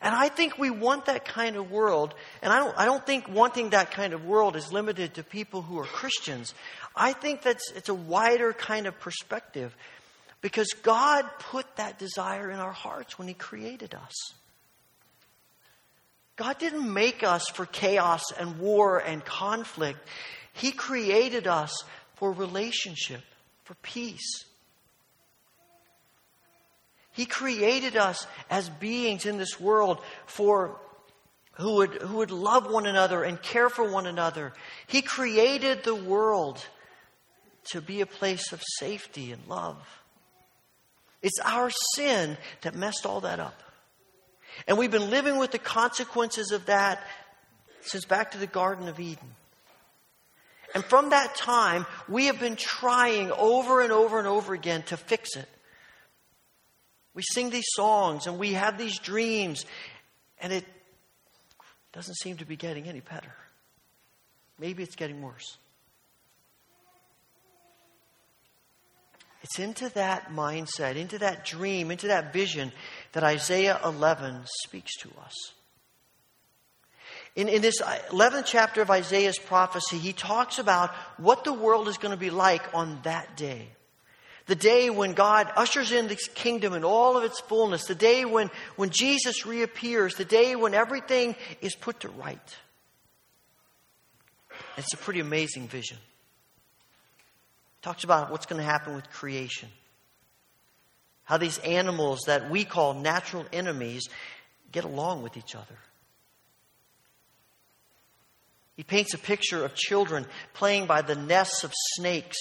And 0.00 0.14
I 0.14 0.28
think 0.28 0.58
we 0.58 0.70
want 0.70 1.06
that 1.06 1.24
kind 1.24 1.56
of 1.56 1.70
world. 1.70 2.14
And 2.42 2.52
I 2.52 2.58
don't, 2.58 2.76
I 2.78 2.84
don't 2.84 3.04
think 3.04 3.28
wanting 3.28 3.70
that 3.70 3.90
kind 3.90 4.12
of 4.12 4.24
world 4.24 4.56
is 4.56 4.72
limited 4.72 5.14
to 5.14 5.22
people 5.22 5.62
who 5.62 5.78
are 5.78 5.84
Christians. 5.84 6.54
I 6.94 7.12
think 7.12 7.42
that's 7.42 7.70
it's 7.72 7.88
a 7.88 7.94
wider 7.94 8.52
kind 8.52 8.86
of 8.86 8.98
perspective 8.98 9.74
because 10.40 10.72
God 10.82 11.24
put 11.38 11.66
that 11.76 11.98
desire 11.98 12.50
in 12.50 12.58
our 12.58 12.72
hearts 12.72 13.18
when 13.18 13.28
He 13.28 13.34
created 13.34 13.94
us. 13.94 14.34
God 16.36 16.58
didn't 16.58 16.90
make 16.90 17.22
us 17.22 17.48
for 17.48 17.66
chaos 17.66 18.32
and 18.38 18.58
war 18.58 18.98
and 18.98 19.22
conflict. 19.22 19.98
He 20.54 20.72
created 20.72 21.46
us 21.46 21.84
for 22.14 22.32
relationship, 22.32 23.20
for 23.64 23.74
peace. 23.82 24.46
He 27.12 27.26
created 27.26 27.96
us 27.96 28.26
as 28.48 28.68
beings 28.68 29.26
in 29.26 29.38
this 29.38 29.58
world 29.60 30.00
for 30.26 30.78
who 31.52 31.74
would, 31.76 31.90
who 31.94 32.18
would 32.18 32.30
love 32.30 32.70
one 32.70 32.86
another 32.86 33.22
and 33.22 33.40
care 33.40 33.68
for 33.68 33.90
one 33.90 34.06
another. 34.06 34.52
He 34.86 35.02
created 35.02 35.84
the 35.84 35.94
world 35.94 36.64
to 37.72 37.80
be 37.80 38.00
a 38.00 38.06
place 38.06 38.52
of 38.52 38.62
safety 38.78 39.32
and 39.32 39.46
love. 39.46 39.76
It's 41.22 41.38
our 41.44 41.70
sin 41.94 42.38
that 42.62 42.74
messed 42.74 43.04
all 43.04 43.20
that 43.22 43.40
up. 43.40 43.60
And 44.66 44.78
we've 44.78 44.90
been 44.90 45.10
living 45.10 45.38
with 45.38 45.50
the 45.50 45.58
consequences 45.58 46.52
of 46.52 46.66
that 46.66 47.02
since 47.82 48.04
back 48.04 48.32
to 48.32 48.38
the 48.38 48.46
Garden 48.46 48.88
of 48.88 49.00
Eden. 49.00 49.34
And 50.74 50.84
from 50.84 51.10
that 51.10 51.34
time, 51.34 51.86
we 52.08 52.26
have 52.26 52.38
been 52.38 52.56
trying 52.56 53.32
over 53.32 53.80
and 53.80 53.92
over 53.92 54.18
and 54.18 54.28
over 54.28 54.54
again 54.54 54.82
to 54.84 54.96
fix 54.96 55.36
it. 55.36 55.48
We 57.20 57.24
sing 57.34 57.50
these 57.50 57.68
songs 57.74 58.26
and 58.26 58.38
we 58.38 58.54
have 58.54 58.78
these 58.78 58.98
dreams, 58.98 59.66
and 60.40 60.54
it 60.54 60.64
doesn't 61.92 62.14
seem 62.14 62.38
to 62.38 62.46
be 62.46 62.56
getting 62.56 62.88
any 62.88 63.00
better. 63.00 63.34
Maybe 64.58 64.82
it's 64.82 64.96
getting 64.96 65.20
worse. 65.20 65.58
It's 69.42 69.58
into 69.58 69.90
that 69.90 70.30
mindset, 70.30 70.96
into 70.96 71.18
that 71.18 71.44
dream, 71.44 71.90
into 71.90 72.06
that 72.06 72.32
vision 72.32 72.72
that 73.12 73.22
Isaiah 73.22 73.78
11 73.84 74.40
speaks 74.64 74.96
to 75.00 75.10
us. 75.22 75.34
In, 77.36 77.50
in 77.50 77.60
this 77.60 77.82
11th 77.82 78.46
chapter 78.46 78.80
of 78.80 78.90
Isaiah's 78.90 79.38
prophecy, 79.38 79.98
he 79.98 80.14
talks 80.14 80.58
about 80.58 80.94
what 81.18 81.44
the 81.44 81.52
world 81.52 81.86
is 81.86 81.98
going 81.98 82.12
to 82.12 82.16
be 82.16 82.30
like 82.30 82.62
on 82.72 82.98
that 83.02 83.36
day. 83.36 83.68
The 84.46 84.54
day 84.54 84.90
when 84.90 85.12
God 85.12 85.50
ushers 85.56 85.92
in 85.92 86.08
this 86.08 86.28
kingdom 86.28 86.72
in 86.72 86.84
all 86.84 87.16
of 87.16 87.24
its 87.24 87.40
fullness. 87.40 87.84
The 87.84 87.94
day 87.94 88.24
when, 88.24 88.50
when 88.76 88.90
Jesus 88.90 89.46
reappears. 89.46 90.14
The 90.14 90.24
day 90.24 90.56
when 90.56 90.74
everything 90.74 91.36
is 91.60 91.74
put 91.74 92.00
to 92.00 92.08
right. 92.08 92.56
It's 94.76 94.92
a 94.92 94.96
pretty 94.96 95.20
amazing 95.20 95.68
vision. 95.68 95.98
Talks 97.82 98.04
about 98.04 98.30
what's 98.30 98.46
going 98.46 98.60
to 98.60 98.66
happen 98.66 98.94
with 98.94 99.10
creation. 99.10 99.68
How 101.24 101.36
these 101.36 101.58
animals 101.58 102.22
that 102.26 102.50
we 102.50 102.64
call 102.64 102.94
natural 102.94 103.46
enemies 103.52 104.08
get 104.72 104.84
along 104.84 105.22
with 105.22 105.36
each 105.36 105.54
other. 105.54 105.78
He 108.76 108.82
paints 108.82 109.14
a 109.14 109.18
picture 109.18 109.64
of 109.64 109.74
children 109.74 110.26
playing 110.54 110.86
by 110.86 111.02
the 111.02 111.14
nests 111.14 111.64
of 111.64 111.72
snakes 111.96 112.38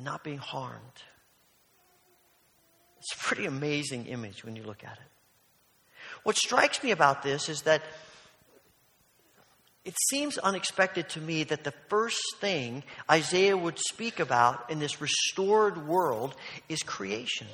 and 0.00 0.06
not 0.06 0.24
being 0.24 0.38
harmed. 0.38 1.02
It's 3.00 3.12
a 3.12 3.18
pretty 3.18 3.44
amazing 3.44 4.06
image 4.06 4.42
when 4.46 4.56
you 4.56 4.62
look 4.62 4.82
at 4.82 4.94
it. 4.94 5.10
What 6.22 6.38
strikes 6.38 6.82
me 6.82 6.90
about 6.90 7.22
this 7.22 7.50
is 7.50 7.62
that 7.62 7.82
it 9.84 9.94
seems 10.08 10.38
unexpected 10.38 11.10
to 11.10 11.20
me 11.20 11.44
that 11.44 11.64
the 11.64 11.74
first 11.90 12.22
thing 12.40 12.82
Isaiah 13.10 13.58
would 13.58 13.78
speak 13.78 14.20
about 14.20 14.70
in 14.70 14.78
this 14.78 15.02
restored 15.02 15.86
world 15.86 16.34
is 16.70 16.82
creation. 16.82 17.48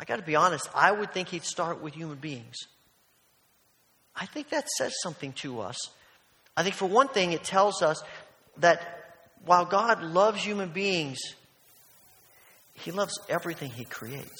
I 0.00 0.04
got 0.04 0.16
to 0.16 0.22
be 0.22 0.34
honest, 0.34 0.68
I 0.74 0.90
would 0.90 1.12
think 1.12 1.28
he'd 1.28 1.44
start 1.44 1.80
with 1.80 1.94
human 1.94 2.18
beings. 2.18 2.56
I 4.16 4.26
think 4.26 4.48
that 4.48 4.68
says 4.78 4.94
something 5.04 5.32
to 5.34 5.60
us. 5.60 5.76
I 6.56 6.64
think, 6.64 6.74
for 6.74 6.86
one 6.86 7.06
thing, 7.06 7.30
it 7.30 7.44
tells 7.44 7.82
us 7.82 8.02
that 8.56 8.97
while 9.44 9.64
God 9.64 10.02
loves 10.02 10.42
human 10.42 10.70
beings, 10.70 11.18
he 12.74 12.90
loves 12.90 13.18
everything 13.28 13.70
he 13.70 13.84
creates. 13.84 14.38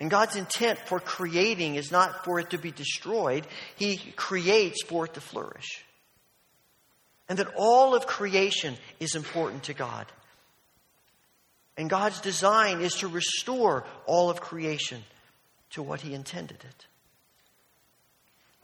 And 0.00 0.10
God's 0.10 0.36
intent 0.36 0.78
for 0.80 1.00
creating 1.00 1.76
is 1.76 1.90
not 1.90 2.24
for 2.24 2.40
it 2.40 2.50
to 2.50 2.58
be 2.58 2.70
destroyed, 2.70 3.46
He 3.76 3.96
creates 4.16 4.82
for 4.82 5.06
it 5.06 5.14
to 5.14 5.20
flourish. 5.20 5.84
And 7.28 7.38
that 7.38 7.54
all 7.56 7.94
of 7.94 8.06
creation 8.06 8.76
is 9.00 9.14
important 9.14 9.64
to 9.64 9.74
God. 9.74 10.06
And 11.76 11.88
God's 11.88 12.20
design 12.20 12.80
is 12.80 12.96
to 12.96 13.08
restore 13.08 13.84
all 14.06 14.30
of 14.30 14.40
creation 14.40 15.02
to 15.70 15.82
what 15.82 16.02
He 16.02 16.12
intended 16.12 16.58
it. 16.62 16.86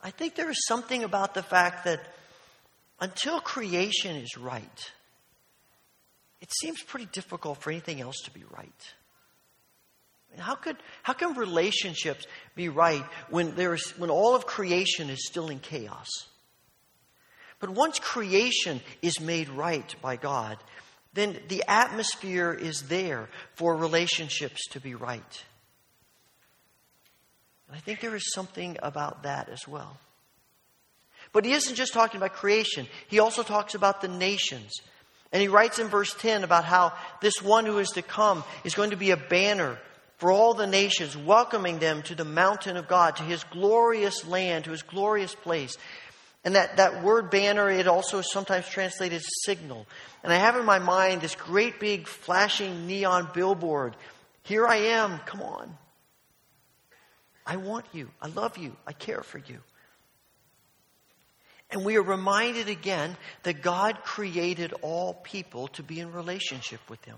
I 0.03 0.11
think 0.11 0.35
there 0.35 0.51
is 0.51 0.67
something 0.67 1.05
about 1.05 1.35
the 1.35 1.43
fact 1.43 1.85
that 1.85 2.01
until 3.01 3.41
creation 3.41 4.17
is 4.17 4.37
right, 4.37 4.91
it 6.41 6.51
seems 6.61 6.83
pretty 6.83 7.07
difficult 7.07 7.59
for 7.59 7.71
anything 7.71 8.01
else 8.01 8.21
to 8.25 8.31
be 8.31 8.45
right. 8.57 8.95
How 10.39 10.55
could 10.55 10.77
how 11.03 11.13
can 11.13 11.35
relationships 11.35 12.27
be 12.55 12.69
right 12.69 13.05
when 13.31 13.55
there's 13.57 13.91
when 13.99 14.11
all 14.11 14.37
of 14.37 14.47
creation 14.47 15.11
is 15.11 15.27
still 15.27 15.49
in 15.49 15.59
chaos? 15.59 16.09
But 17.59 17.71
once 17.71 17.99
creation 17.99 18.81
is 19.03 19.21
made 19.21 19.49
right 19.49 19.95
by 20.01 20.17
God, 20.17 20.57
then 21.13 21.39
the 21.49 21.65
atmosphere 21.67 22.53
is 22.53 22.83
there 22.89 23.29
for 23.55 23.77
relationships 23.77 24.67
to 24.69 24.81
be 24.81 24.95
right. 24.95 25.45
And 27.69 27.77
I 27.77 27.81
think 27.81 28.01
there 28.01 28.17
is 28.17 28.33
something 28.33 28.79
about 28.83 29.25
that 29.25 29.49
as 29.49 29.67
well. 29.69 29.99
But 31.33 31.45
he 31.45 31.53
isn't 31.53 31.77
just 31.77 31.93
talking 31.93 32.19
about 32.19 32.33
creation, 32.35 32.87
he 33.09 33.19
also 33.19 33.43
talks 33.43 33.75
about 33.75 34.01
the 34.01 34.09
nations. 34.09 34.73
And 35.33 35.41
he 35.41 35.49
writes 35.49 35.79
in 35.79 35.87
verse 35.87 36.13
10 36.15 36.43
about 36.43 36.65
how 36.65 36.93
this 37.21 37.41
one 37.41 37.65
who 37.65 37.79
is 37.79 37.91
to 37.91 38.03
come 38.03 38.43
is 38.65 38.75
going 38.75 38.91
to 38.91 38.97
be 38.97 39.13
a 39.13 39.17
banner 39.17 39.79
for 40.17 40.33
all 40.33 40.55
the 40.55 40.67
nations, 40.67 41.17
welcoming 41.17 41.79
them 41.79 42.03
to 42.03 42.15
the 42.15 42.25
mountain 42.25 42.77
of 42.77 42.89
God, 42.89 43.17
to 43.17 43.23
his 43.23 43.45
glorious 43.45 44.27
land, 44.27 44.65
to 44.65 44.71
his 44.71 44.83
glorious 44.83 45.35
place. 45.35 45.79
And 46.45 46.57
that, 46.57 46.79
that 46.79 47.03
word 47.03 47.31
banner, 47.31 47.71
it 47.71 47.87
also 47.87 48.19
is 48.19 48.31
sometimes 48.31 48.69
translated 48.69 49.23
signal. 49.45 49.87
And 50.25 50.33
I 50.33 50.37
have 50.37 50.57
in 50.57 50.65
my 50.65 50.79
mind 50.79 51.21
this 51.21 51.35
great 51.35 51.79
big 51.79 52.07
flashing 52.07 52.87
neon 52.87 53.29
billboard. 53.33 53.95
Here 54.43 54.67
I 54.67 54.77
am, 54.77 55.19
come 55.21 55.43
on. 55.43 55.77
I 57.47 57.57
want 57.57 57.87
you. 57.93 58.11
I 58.21 58.29
love 58.29 58.59
you. 58.59 58.77
I 58.87 58.93
care 58.93 59.23
for 59.23 59.39
you. 59.39 59.59
And 61.73 61.85
we 61.85 61.97
are 61.97 62.03
reminded 62.03 62.69
again 62.69 63.17
that 63.45 63.63
God 63.63 64.03
created 64.03 64.75
all 64.83 65.15
people 65.15 65.69
to 65.69 65.83
be 65.83 66.01
in 66.01 66.13
relationship 66.13 66.81
with 66.89 67.05
Him. 67.05 67.17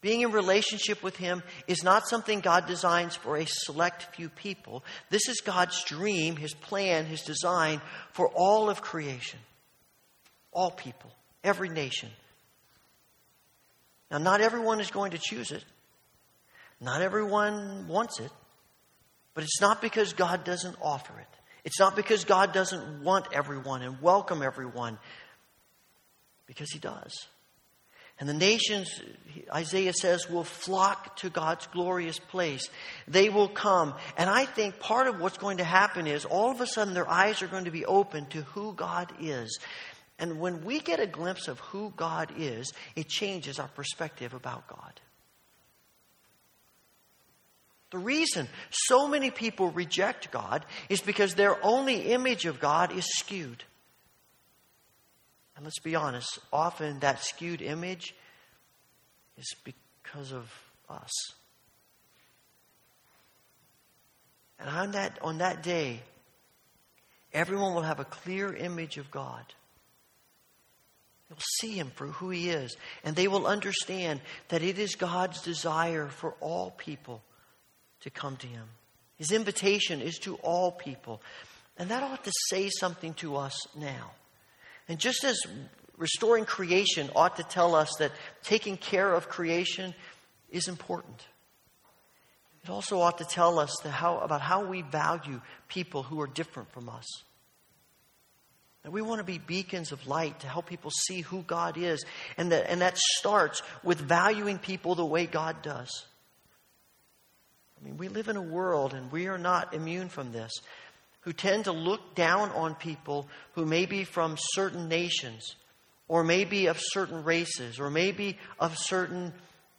Being 0.00 0.22
in 0.22 0.32
relationship 0.32 1.00
with 1.04 1.16
Him 1.16 1.44
is 1.68 1.84
not 1.84 2.08
something 2.08 2.40
God 2.40 2.66
designs 2.66 3.14
for 3.14 3.36
a 3.36 3.46
select 3.46 4.14
few 4.16 4.28
people. 4.28 4.82
This 5.10 5.28
is 5.28 5.40
God's 5.40 5.84
dream, 5.84 6.34
His 6.34 6.52
plan, 6.54 7.06
His 7.06 7.22
design 7.22 7.80
for 8.12 8.28
all 8.28 8.68
of 8.68 8.82
creation, 8.82 9.38
all 10.52 10.72
people, 10.72 11.10
every 11.44 11.68
nation. 11.68 12.10
Now, 14.10 14.18
not 14.18 14.40
everyone 14.40 14.80
is 14.80 14.90
going 14.90 15.12
to 15.12 15.18
choose 15.18 15.52
it, 15.52 15.64
not 16.80 17.00
everyone 17.00 17.86
wants 17.86 18.18
it, 18.18 18.30
but 19.34 19.44
it's 19.44 19.60
not 19.60 19.80
because 19.80 20.12
God 20.12 20.42
doesn't 20.42 20.76
offer 20.82 21.18
it. 21.18 21.41
It's 21.64 21.78
not 21.78 21.94
because 21.94 22.24
God 22.24 22.52
doesn't 22.52 23.02
want 23.02 23.26
everyone 23.32 23.82
and 23.82 24.00
welcome 24.02 24.42
everyone, 24.42 24.98
because 26.46 26.70
He 26.70 26.78
does. 26.78 27.28
And 28.18 28.28
the 28.28 28.34
nations, 28.34 29.00
Isaiah 29.52 29.92
says, 29.92 30.28
will 30.30 30.44
flock 30.44 31.16
to 31.16 31.30
God's 31.30 31.66
glorious 31.68 32.18
place. 32.18 32.68
They 33.08 33.30
will 33.30 33.48
come. 33.48 33.94
And 34.16 34.30
I 34.30 34.44
think 34.44 34.78
part 34.78 35.08
of 35.08 35.20
what's 35.20 35.38
going 35.38 35.56
to 35.56 35.64
happen 35.64 36.06
is 36.06 36.24
all 36.24 36.50
of 36.50 36.60
a 36.60 36.66
sudden 36.66 36.94
their 36.94 37.08
eyes 37.08 37.42
are 37.42 37.48
going 37.48 37.64
to 37.64 37.70
be 37.70 37.84
open 37.84 38.26
to 38.26 38.42
who 38.42 38.74
God 38.74 39.12
is. 39.20 39.58
And 40.18 40.38
when 40.38 40.64
we 40.64 40.78
get 40.78 41.00
a 41.00 41.06
glimpse 41.06 41.48
of 41.48 41.58
who 41.58 41.92
God 41.96 42.32
is, 42.36 42.72
it 42.94 43.08
changes 43.08 43.58
our 43.58 43.68
perspective 43.68 44.34
about 44.34 44.68
God. 44.68 45.00
The 47.92 47.98
reason 47.98 48.48
so 48.70 49.06
many 49.06 49.30
people 49.30 49.70
reject 49.70 50.30
God 50.30 50.64
is 50.88 51.02
because 51.02 51.34
their 51.34 51.62
only 51.62 52.12
image 52.12 52.46
of 52.46 52.58
God 52.58 52.90
is 52.96 53.04
skewed. 53.04 53.62
And 55.54 55.64
let's 55.64 55.78
be 55.78 55.94
honest, 55.94 56.38
often 56.50 57.00
that 57.00 57.22
skewed 57.22 57.60
image 57.60 58.14
is 59.36 59.54
because 59.62 60.32
of 60.32 60.50
us. 60.88 61.10
And 64.58 64.70
on 64.70 64.92
that, 64.92 65.18
on 65.20 65.38
that 65.38 65.62
day, 65.62 66.00
everyone 67.34 67.74
will 67.74 67.82
have 67.82 68.00
a 68.00 68.06
clear 68.06 68.54
image 68.54 68.96
of 68.96 69.10
God. 69.10 69.44
They'll 71.28 71.38
see 71.58 71.72
him 71.72 71.90
for 71.94 72.06
who 72.06 72.30
he 72.30 72.48
is, 72.48 72.74
and 73.04 73.14
they 73.14 73.28
will 73.28 73.46
understand 73.46 74.22
that 74.48 74.62
it 74.62 74.78
is 74.78 74.94
God's 74.94 75.42
desire 75.42 76.08
for 76.08 76.32
all 76.40 76.70
people 76.70 77.22
to 78.02 78.10
come 78.10 78.36
to 78.36 78.46
him. 78.46 78.64
His 79.18 79.32
invitation 79.32 80.00
is 80.00 80.18
to 80.20 80.36
all 80.36 80.70
people. 80.70 81.22
And 81.78 81.90
that 81.90 82.02
ought 82.02 82.24
to 82.24 82.32
say 82.50 82.68
something 82.68 83.14
to 83.14 83.36
us 83.36 83.54
now. 83.76 84.12
And 84.88 84.98
just 84.98 85.24
as 85.24 85.40
restoring 85.96 86.44
creation 86.44 87.10
ought 87.14 87.36
to 87.36 87.44
tell 87.44 87.74
us 87.74 87.90
that 87.98 88.12
taking 88.42 88.76
care 88.76 89.12
of 89.12 89.28
creation 89.28 89.94
is 90.50 90.68
important, 90.68 91.26
it 92.64 92.70
also 92.70 93.00
ought 93.00 93.18
to 93.18 93.24
tell 93.24 93.58
us 93.58 93.80
how, 93.82 94.18
about 94.18 94.40
how 94.40 94.64
we 94.64 94.82
value 94.82 95.40
people 95.68 96.02
who 96.02 96.20
are 96.20 96.26
different 96.26 96.70
from 96.72 96.88
us. 96.88 97.06
That 98.82 98.90
we 98.90 99.02
want 99.02 99.20
to 99.20 99.24
be 99.24 99.38
beacons 99.38 99.92
of 99.92 100.06
light 100.06 100.40
to 100.40 100.48
help 100.48 100.66
people 100.66 100.90
see 100.90 101.20
who 101.20 101.42
God 101.42 101.76
is. 101.76 102.04
And 102.36 102.50
that, 102.50 102.68
and 102.68 102.80
that 102.80 102.98
starts 102.98 103.62
with 103.84 103.98
valuing 104.00 104.58
people 104.58 104.94
the 104.94 105.04
way 105.04 105.26
God 105.26 105.62
does. 105.62 106.06
I 107.82 107.86
mean, 107.86 107.96
we 107.96 108.08
live 108.08 108.28
in 108.28 108.36
a 108.36 108.42
world, 108.42 108.94
and 108.94 109.10
we 109.10 109.26
are 109.26 109.38
not 109.38 109.74
immune 109.74 110.08
from 110.08 110.30
this, 110.30 110.52
who 111.22 111.32
tend 111.32 111.64
to 111.64 111.72
look 111.72 112.14
down 112.14 112.50
on 112.50 112.74
people 112.74 113.28
who 113.52 113.64
may 113.64 113.86
be 113.86 114.04
from 114.04 114.36
certain 114.38 114.88
nations, 114.88 115.56
or 116.06 116.22
maybe 116.22 116.66
of 116.66 116.78
certain 116.78 117.24
races, 117.24 117.80
or 117.80 117.90
maybe 117.90 118.38
of 118.60 118.76
certain 118.78 119.32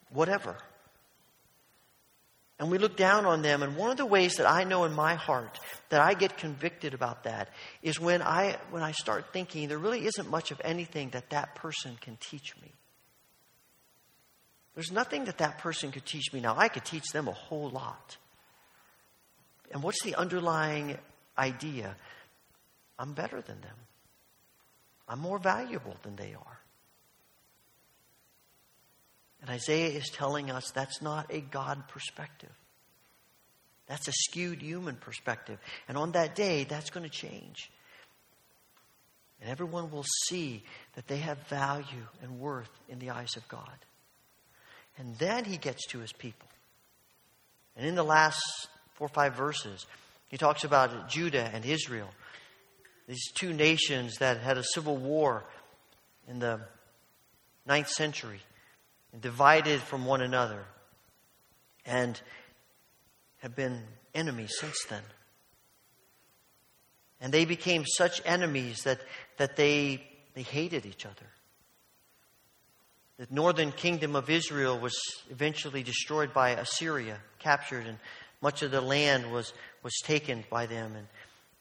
whatever. 0.10 0.58
And 2.60 2.70
we 2.72 2.78
look 2.78 2.96
down 2.96 3.26
on 3.26 3.42
them. 3.42 3.64
And 3.64 3.76
one 3.76 3.92
of 3.92 3.98
the 3.98 4.06
ways 4.06 4.36
that 4.36 4.50
I 4.50 4.64
know 4.64 4.86
in 4.86 4.94
my 4.94 5.16
heart 5.16 5.60
that 5.90 6.02
I 6.02 6.14
get 6.14 6.38
convicted 6.38 6.94
about 6.94 7.24
that 7.24 7.50
is 7.82 8.00
when 8.00 8.22
I, 8.22 8.58
when 8.70 8.84
I 8.84 8.92
start 8.92 9.34
thinking 9.34 9.68
there 9.68 9.78
really 9.78 10.06
isn't 10.06 10.30
much 10.30 10.52
of 10.52 10.62
anything 10.64 11.10
that 11.10 11.32
that 11.32 11.56
person 11.56 11.98
can 12.00 12.18
teach 12.18 12.56
me. 12.62 12.72
There's 14.76 14.92
nothing 14.92 15.26
that 15.26 15.38
that 15.38 15.60
person 15.60 15.92
could 15.92 16.06
teach 16.06 16.34
me 16.34 16.40
now. 16.40 16.56
I 16.58 16.68
could 16.68 16.86
teach 16.86 17.06
them 17.14 17.28
a 17.28 17.34
whole 17.34 17.70
lot. 17.70 18.18
And 19.72 19.84
what's 19.84 20.02
the 20.04 20.16
underlying 20.16 20.98
idea? 21.38 21.96
I'm 22.98 23.14
better 23.14 23.42
than 23.42 23.62
them. 23.62 23.76
I'm 25.08 25.20
more 25.20 25.40
valuable 25.40 25.96
than 26.04 26.16
they 26.16 26.34
are. 26.34 26.60
And 29.42 29.50
Isaiah 29.50 29.90
is 29.90 30.10
telling 30.10 30.50
us 30.50 30.72
that's 30.72 31.02
not 31.02 31.34
a 31.34 31.42
God 31.42 31.88
perspective. 31.90 32.52
That's 33.88 34.08
a 34.08 34.14
skewed 34.14 34.62
human 34.62 34.96
perspective. 34.96 35.60
And 35.88 35.98
on 35.98 36.14
that 36.14 36.36
day, 36.36 36.64
that's 36.64 36.90
going 36.90 37.04
to 37.04 37.12
change. 37.12 37.70
And 39.42 39.50
everyone 39.50 39.92
will 39.92 40.06
see 40.28 40.64
that 40.96 41.08
they 41.08 41.18
have 41.18 41.38
value 41.50 42.08
and 42.22 42.40
worth 42.40 42.70
in 42.88 43.00
the 43.00 43.10
eyes 43.10 43.36
of 43.36 43.46
God. 43.50 43.78
And 44.98 45.18
then 45.18 45.46
he 45.46 45.58
gets 45.58 45.88
to 45.88 46.00
his 46.00 46.14
people. 46.14 46.48
And 47.76 47.88
in 47.88 47.96
the 47.96 48.04
last 48.04 48.42
four 48.94 49.06
or 49.06 49.10
five 49.10 49.36
verses, 49.36 49.86
he 50.28 50.38
talks 50.38 50.64
about 50.64 51.10
Judah 51.10 51.50
and 51.54 51.66
Israel, 51.66 52.10
these 53.08 53.32
two 53.34 53.54
nations 53.54 54.16
that 54.20 54.38
had 54.38 54.58
a 54.58 54.64
civil 54.64 54.96
war 54.96 55.44
in 56.28 56.40
the 56.40 56.62
ninth 57.66 57.90
century 57.90 58.40
and 59.12 59.22
divided 59.22 59.82
from 59.82 60.06
one 60.06 60.22
another 60.22 60.64
and 61.86 62.20
have 63.40 63.56
been 63.56 63.82
enemies 64.16 64.54
since 64.60 64.86
then. 64.90 65.04
And 67.20 67.34
they 67.34 67.46
became 67.46 67.86
such 67.86 68.22
enemies 68.26 68.84
that, 68.84 69.00
that 69.38 69.56
they, 69.56 70.04
they 70.34 70.42
hated 70.42 70.86
each 70.86 71.06
other. 71.06 71.28
The 73.18 73.28
northern 73.30 73.72
kingdom 73.72 74.16
of 74.16 74.30
Israel 74.30 74.80
was 74.80 74.96
eventually 75.30 75.84
destroyed 75.84 76.34
by 76.34 76.52
Assyria, 76.52 77.20
captured, 77.38 77.86
and 77.86 78.00
much 78.42 78.64
of 78.64 78.72
the 78.72 78.82
land 78.82 79.32
was, 79.32 79.54
was 79.84 79.94
taken 80.04 80.44
by 80.50 80.66
them. 80.66 80.96
And, 80.96 81.08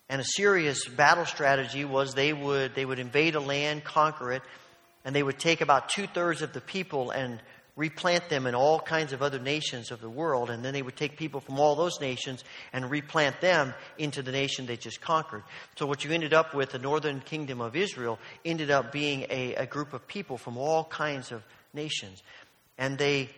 and 0.08 0.20
Assyria's 0.22 0.86
battle 0.86 1.26
strategy 1.26 1.84
was 1.84 2.14
they 2.14 2.32
would, 2.32 2.74
they 2.74 2.86
would 2.86 2.98
invade 2.98 3.34
a 3.34 3.40
land, 3.40 3.84
conquer 3.84 4.32
it, 4.32 4.42
and 5.04 5.14
they 5.14 5.22
would 5.22 5.38
take 5.38 5.60
about 5.60 5.90
two 5.90 6.06
thirds 6.06 6.40
of 6.40 6.54
the 6.54 6.60
people 6.62 7.10
and 7.10 7.38
replant 7.74 8.28
them 8.28 8.46
in 8.46 8.54
all 8.54 8.78
kinds 8.78 9.12
of 9.12 9.22
other 9.22 9.38
nations 9.38 9.90
of 9.90 10.00
the 10.00 10.10
world, 10.10 10.50
and 10.50 10.64
then 10.64 10.74
they 10.74 10.82
would 10.82 10.96
take 10.96 11.16
people 11.16 11.40
from 11.40 11.58
all 11.58 11.74
those 11.74 12.00
nations 12.00 12.44
and 12.72 12.90
replant 12.90 13.40
them 13.40 13.72
into 13.96 14.22
the 14.22 14.32
nation 14.32 14.66
they 14.66 14.76
just 14.76 15.00
conquered. 15.00 15.42
So, 15.76 15.86
what 15.86 16.04
you 16.04 16.10
ended 16.10 16.34
up 16.34 16.54
with, 16.54 16.70
the 16.70 16.78
northern 16.78 17.20
kingdom 17.20 17.60
of 17.60 17.74
Israel, 17.74 18.18
ended 18.44 18.70
up 18.70 18.92
being 18.92 19.26
a, 19.30 19.54
a 19.54 19.66
group 19.66 19.94
of 19.94 20.06
people 20.06 20.36
from 20.36 20.58
all 20.58 20.84
kinds 20.84 21.32
of 21.32 21.42
nations. 21.72 22.22
And 22.76 22.98
they, 22.98 23.30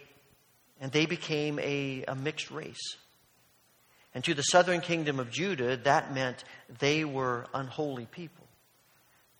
and 0.81 0.91
they 0.91 1.07
became 1.07 1.59
a, 1.61 2.05
a 2.09 2.15
mixed 2.15 2.51
race. 2.51 2.97
And 4.15 4.23
to 4.25 4.35
the 4.35 4.43
southern 4.43 4.81
kingdom 4.81 5.19
of 5.19 5.31
Judah, 5.31 5.77
that 5.79 6.15
meant 6.15 6.45
they 6.79 7.05
were 7.05 7.47
unholy 7.53 8.07
people 8.07 8.44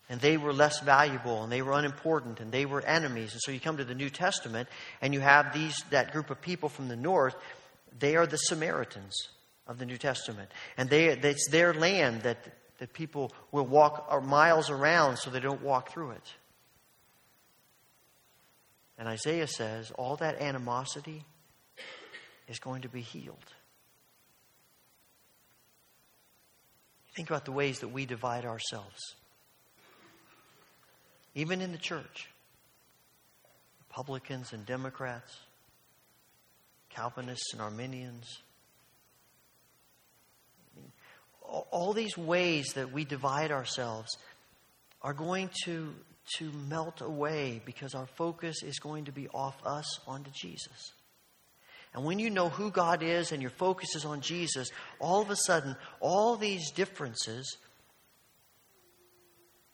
and 0.09 0.21
they 0.21 0.37
were 0.37 0.53
less 0.53 0.79
valuable 0.81 1.43
and 1.43 1.51
they 1.51 1.61
were 1.61 1.73
unimportant 1.73 2.39
and 2.39 2.51
they 2.51 2.65
were 2.65 2.81
enemies. 2.81 3.33
And 3.33 3.41
so 3.41 3.51
you 3.51 3.59
come 3.59 3.77
to 3.77 3.85
the 3.85 3.95
New 3.95 4.09
Testament 4.09 4.69
and 5.01 5.13
you 5.13 5.19
have 5.19 5.53
these 5.53 5.75
that 5.89 6.11
group 6.11 6.29
of 6.29 6.41
people 6.41 6.69
from 6.69 6.87
the 6.87 6.95
north. 6.95 7.35
They 7.97 8.15
are 8.15 8.27
the 8.27 8.37
Samaritans 8.37 9.15
of 9.67 9.79
the 9.79 9.85
New 9.85 9.97
Testament, 9.97 10.49
and 10.77 10.89
they 10.89 11.07
it's 11.07 11.49
their 11.49 11.73
land 11.73 12.21
that 12.21 12.37
that 12.77 12.93
people 12.93 13.31
will 13.51 13.65
walk 13.65 14.07
uh, 14.09 14.19
miles 14.19 14.69
around 14.69 15.17
so 15.17 15.29
they 15.29 15.39
don't 15.39 15.63
walk 15.63 15.91
through 15.91 16.11
it. 16.11 16.33
And 18.97 19.07
Isaiah 19.07 19.47
says 19.47 19.91
all 19.91 20.17
that 20.17 20.39
animosity 20.39 21.25
is 22.47 22.59
going 22.59 22.83
to 22.83 22.89
be 22.89 23.01
healed. 23.01 23.37
Think 27.15 27.29
about 27.29 27.45
the 27.45 27.51
ways 27.51 27.79
that 27.79 27.87
we 27.87 28.05
divide 28.05 28.45
ourselves 28.45 29.15
even 31.35 31.61
in 31.61 31.71
the 31.71 31.77
church. 31.77 32.29
Republicans 33.89 34.51
and 34.51 34.65
Democrats, 34.65 35.37
Calvinists 36.89 37.53
and 37.53 37.61
Arminians. 37.61 38.39
all 41.71 41.93
these 41.93 42.17
ways 42.17 42.73
that 42.73 42.91
we 42.91 43.05
divide 43.05 43.51
ourselves 43.51 44.17
are 45.01 45.13
going 45.13 45.49
to, 45.63 45.93
to 46.37 46.51
melt 46.67 47.01
away 47.01 47.61
because 47.65 47.93
our 47.93 48.07
focus 48.07 48.63
is 48.63 48.79
going 48.79 49.05
to 49.05 49.11
be 49.11 49.27
off 49.29 49.55
us 49.65 49.99
onto 50.07 50.31
Jesus. 50.31 50.93
And 51.93 52.03
when 52.03 52.19
you 52.19 52.29
know 52.29 52.49
who 52.49 52.71
God 52.71 53.03
is 53.03 53.31
and 53.31 53.41
your 53.41 53.51
focus 53.51 53.95
is 53.95 54.03
on 54.03 54.21
Jesus, 54.21 54.69
all 54.99 55.21
of 55.21 55.29
a 55.29 55.35
sudden, 55.35 55.75
all 56.01 56.35
these 56.35 56.71
differences 56.71 57.57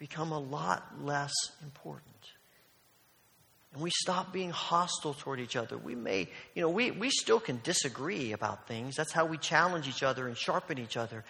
become 0.01 0.31
a 0.31 0.39
lot 0.39 0.83
less 1.03 1.31
important. 1.61 2.07
And 3.71 3.83
we 3.83 3.91
stop 3.91 4.33
being 4.33 4.49
hostile 4.49 5.13
toward 5.13 5.39
each 5.39 5.55
other. 5.55 5.77
We 5.77 5.93
may, 5.93 6.27
you 6.55 6.63
know, 6.63 6.71
we, 6.71 6.89
we 6.89 7.11
still 7.11 7.39
can 7.39 7.59
disagree 7.63 8.31
about 8.31 8.67
things. 8.67 8.95
That's 8.95 9.11
how 9.11 9.25
we 9.27 9.37
challenge 9.37 9.87
each 9.87 10.01
other 10.01 10.27
and 10.27 10.35
sharpen 10.35 10.79
each 10.79 10.97
other. 10.97 11.23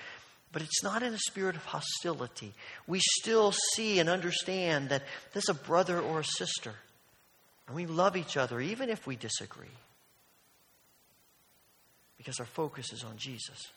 But 0.53 0.61
it's 0.61 0.81
not 0.85 1.03
in 1.03 1.13
a 1.13 1.17
spirit 1.17 1.57
of 1.57 1.65
hostility. 1.65 2.53
We 2.87 3.01
still 3.19 3.53
see 3.73 3.99
and 3.99 4.07
understand 4.07 4.87
that 4.87 5.03
there's 5.33 5.49
a 5.49 5.53
brother 5.53 5.99
or 5.99 6.21
a 6.21 6.25
sister. 6.25 6.73
And 7.67 7.75
we 7.75 7.87
love 7.87 8.15
each 8.15 8.37
other 8.37 8.61
even 8.61 8.89
if 8.89 9.05
we 9.05 9.17
disagree. 9.17 9.67
Because 12.17 12.39
our 12.39 12.45
focus 12.45 12.93
is 12.93 13.03
on 13.03 13.17
Jesus. 13.17 13.67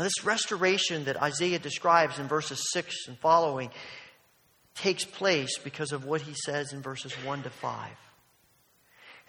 Now, 0.00 0.04
this 0.04 0.24
restoration 0.24 1.04
that 1.04 1.20
Isaiah 1.20 1.58
describes 1.58 2.18
in 2.18 2.26
verses 2.26 2.70
6 2.72 3.06
and 3.08 3.18
following 3.18 3.68
takes 4.74 5.04
place 5.04 5.58
because 5.58 5.92
of 5.92 6.06
what 6.06 6.22
he 6.22 6.32
says 6.32 6.72
in 6.72 6.80
verses 6.80 7.12
1 7.22 7.42
to 7.42 7.50
5. 7.50 7.90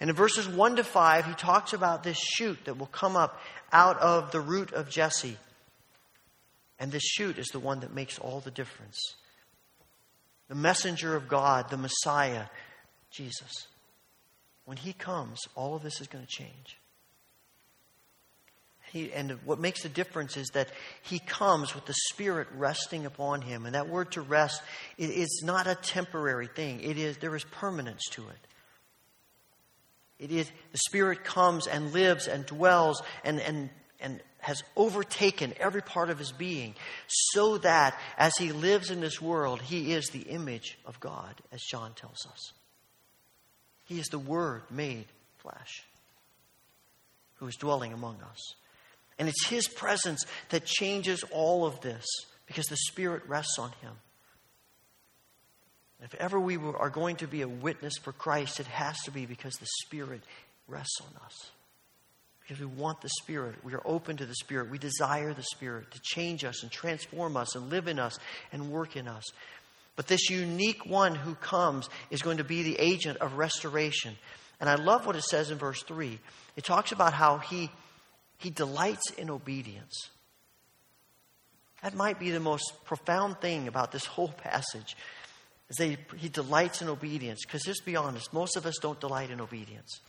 And 0.00 0.08
in 0.08 0.16
verses 0.16 0.48
1 0.48 0.76
to 0.76 0.84
5, 0.84 1.26
he 1.26 1.34
talks 1.34 1.74
about 1.74 2.02
this 2.02 2.16
shoot 2.16 2.56
that 2.64 2.78
will 2.78 2.86
come 2.86 3.16
up 3.16 3.38
out 3.70 3.98
of 3.98 4.32
the 4.32 4.40
root 4.40 4.72
of 4.72 4.88
Jesse. 4.88 5.36
And 6.78 6.90
this 6.90 7.04
shoot 7.04 7.36
is 7.36 7.48
the 7.48 7.60
one 7.60 7.80
that 7.80 7.92
makes 7.92 8.18
all 8.18 8.40
the 8.40 8.50
difference. 8.50 8.98
The 10.48 10.54
messenger 10.54 11.14
of 11.14 11.28
God, 11.28 11.68
the 11.68 11.76
Messiah, 11.76 12.46
Jesus. 13.10 13.66
When 14.64 14.78
he 14.78 14.94
comes, 14.94 15.38
all 15.54 15.74
of 15.74 15.82
this 15.82 16.00
is 16.00 16.06
going 16.06 16.24
to 16.24 16.30
change. 16.30 16.78
He, 18.92 19.10
and 19.10 19.38
what 19.46 19.58
makes 19.58 19.82
the 19.82 19.88
difference 19.88 20.36
is 20.36 20.48
that 20.48 20.68
he 21.00 21.18
comes 21.18 21.74
with 21.74 21.86
the 21.86 21.94
Spirit 22.10 22.46
resting 22.54 23.06
upon 23.06 23.40
him. 23.40 23.64
And 23.64 23.74
that 23.74 23.88
word 23.88 24.12
to 24.12 24.20
rest 24.20 24.60
is 24.98 25.42
not 25.42 25.66
a 25.66 25.74
temporary 25.74 26.46
thing, 26.46 26.80
it 26.82 26.98
is, 26.98 27.16
there 27.16 27.34
is 27.34 27.44
permanence 27.44 28.02
to 28.10 28.22
it. 28.22 28.46
It 30.18 30.30
is 30.30 30.50
the 30.72 30.78
Spirit 30.78 31.24
comes 31.24 31.66
and 31.66 31.92
lives 31.92 32.28
and 32.28 32.44
dwells 32.44 33.02
and, 33.24 33.40
and, 33.40 33.70
and 33.98 34.20
has 34.40 34.62
overtaken 34.76 35.54
every 35.58 35.82
part 35.82 36.10
of 36.10 36.18
his 36.18 36.30
being, 36.30 36.74
so 37.08 37.56
that 37.58 37.98
as 38.18 38.36
he 38.38 38.52
lives 38.52 38.90
in 38.90 39.00
this 39.00 39.22
world, 39.22 39.62
he 39.62 39.94
is 39.94 40.08
the 40.08 40.20
image 40.20 40.78
of 40.84 41.00
God, 41.00 41.34
as 41.50 41.62
John 41.62 41.94
tells 41.94 42.26
us. 42.30 42.52
He 43.84 43.98
is 43.98 44.08
the 44.08 44.18
Word 44.18 44.62
made 44.70 45.06
flesh 45.38 45.84
who 47.36 47.46
is 47.46 47.56
dwelling 47.56 47.92
among 47.92 48.20
us. 48.20 48.54
And 49.18 49.28
it's 49.28 49.46
his 49.46 49.68
presence 49.68 50.24
that 50.50 50.64
changes 50.64 51.24
all 51.30 51.66
of 51.66 51.80
this 51.80 52.04
because 52.46 52.66
the 52.66 52.76
Spirit 52.76 53.22
rests 53.28 53.58
on 53.58 53.70
him. 53.80 53.92
If 56.02 56.14
ever 56.16 56.40
we 56.40 56.56
are 56.56 56.90
going 56.90 57.16
to 57.16 57.28
be 57.28 57.42
a 57.42 57.48
witness 57.48 57.94
for 58.02 58.12
Christ, 58.12 58.58
it 58.58 58.66
has 58.66 59.00
to 59.04 59.12
be 59.12 59.24
because 59.24 59.54
the 59.54 59.68
Spirit 59.84 60.22
rests 60.66 61.00
on 61.00 61.24
us. 61.24 61.50
Because 62.40 62.58
we 62.58 62.66
want 62.66 63.00
the 63.00 63.08
Spirit. 63.22 63.54
We 63.62 63.74
are 63.74 63.82
open 63.84 64.16
to 64.16 64.26
the 64.26 64.34
Spirit. 64.34 64.68
We 64.68 64.78
desire 64.78 65.32
the 65.32 65.44
Spirit 65.44 65.92
to 65.92 66.00
change 66.02 66.44
us 66.44 66.64
and 66.64 66.72
transform 66.72 67.36
us 67.36 67.54
and 67.54 67.70
live 67.70 67.86
in 67.86 68.00
us 68.00 68.18
and 68.52 68.72
work 68.72 68.96
in 68.96 69.06
us. 69.06 69.24
But 69.94 70.08
this 70.08 70.28
unique 70.28 70.84
one 70.86 71.14
who 71.14 71.36
comes 71.36 71.88
is 72.10 72.22
going 72.22 72.38
to 72.38 72.44
be 72.44 72.62
the 72.62 72.78
agent 72.80 73.18
of 73.18 73.34
restoration. 73.34 74.16
And 74.58 74.68
I 74.68 74.74
love 74.74 75.06
what 75.06 75.16
it 75.16 75.24
says 75.24 75.50
in 75.50 75.58
verse 75.58 75.82
3. 75.84 76.18
It 76.56 76.64
talks 76.64 76.92
about 76.92 77.12
how 77.12 77.38
he, 77.38 77.70
he 78.42 78.50
delights 78.50 79.10
in 79.16 79.30
obedience. 79.30 80.10
That 81.82 81.94
might 81.94 82.18
be 82.18 82.30
the 82.30 82.40
most 82.40 82.84
profound 82.84 83.40
thing 83.40 83.68
about 83.68 83.92
this 83.92 84.04
whole 84.04 84.28
passage. 84.28 84.96
Is 85.68 85.76
that 85.76 85.98
he, 86.18 86.28
delights 86.28 86.82
in 86.82 86.88
obedience. 86.88 87.44
Because 87.44 87.62
just 87.62 87.84
be 87.84 87.96
honest, 87.96 88.32
most 88.32 88.56
of 88.56 88.66
us 88.66 88.74
don't 88.80 89.00
delight 89.00 89.30
in 89.30 89.40
obedience. 89.40 90.00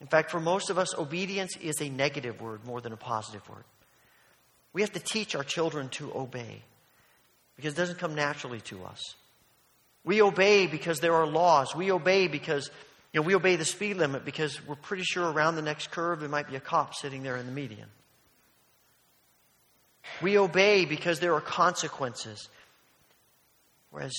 In 0.00 0.06
fact, 0.06 0.30
for 0.30 0.40
most 0.40 0.70
of 0.70 0.78
us, 0.78 0.96
obedience 0.96 1.56
is 1.56 1.80
a 1.80 1.88
negative 1.88 2.40
word 2.40 2.64
more 2.64 2.80
than 2.80 2.92
a 2.92 2.96
positive 2.96 3.46
word. 3.48 3.64
We 4.72 4.80
have 4.80 4.92
to 4.92 5.00
teach 5.00 5.34
our 5.34 5.44
children 5.44 5.88
to 5.90 6.12
obey 6.14 6.62
because 7.56 7.74
it 7.74 7.76
doesn't 7.76 7.98
come 7.98 8.14
naturally 8.14 8.60
to 8.62 8.84
us. 8.84 9.00
We 10.04 10.22
obey 10.22 10.66
because 10.66 11.00
there 11.00 11.14
are 11.14 11.26
laws. 11.26 11.74
We 11.74 11.90
obey 11.92 12.28
because, 12.28 12.70
know, 13.18 13.26
we 13.26 13.34
obey 13.34 13.56
the 13.56 13.64
speed 13.64 13.96
limit 13.96 14.24
because 14.24 14.66
we're 14.66 14.74
pretty 14.74 15.04
sure 15.04 15.30
around 15.30 15.56
the 15.56 15.62
next 15.62 15.90
curve 15.90 16.20
there 16.20 16.28
might 16.28 16.48
be 16.48 16.56
a 16.56 16.60
cop 16.60 16.94
sitting 16.94 17.22
there 17.22 17.36
in 17.36 17.46
the 17.46 17.52
median. 17.52 17.88
We 20.22 20.38
obey 20.38 20.84
because 20.84 21.20
there 21.20 21.34
are 21.34 21.40
consequences. 21.40 22.48
Whereas 23.90 24.14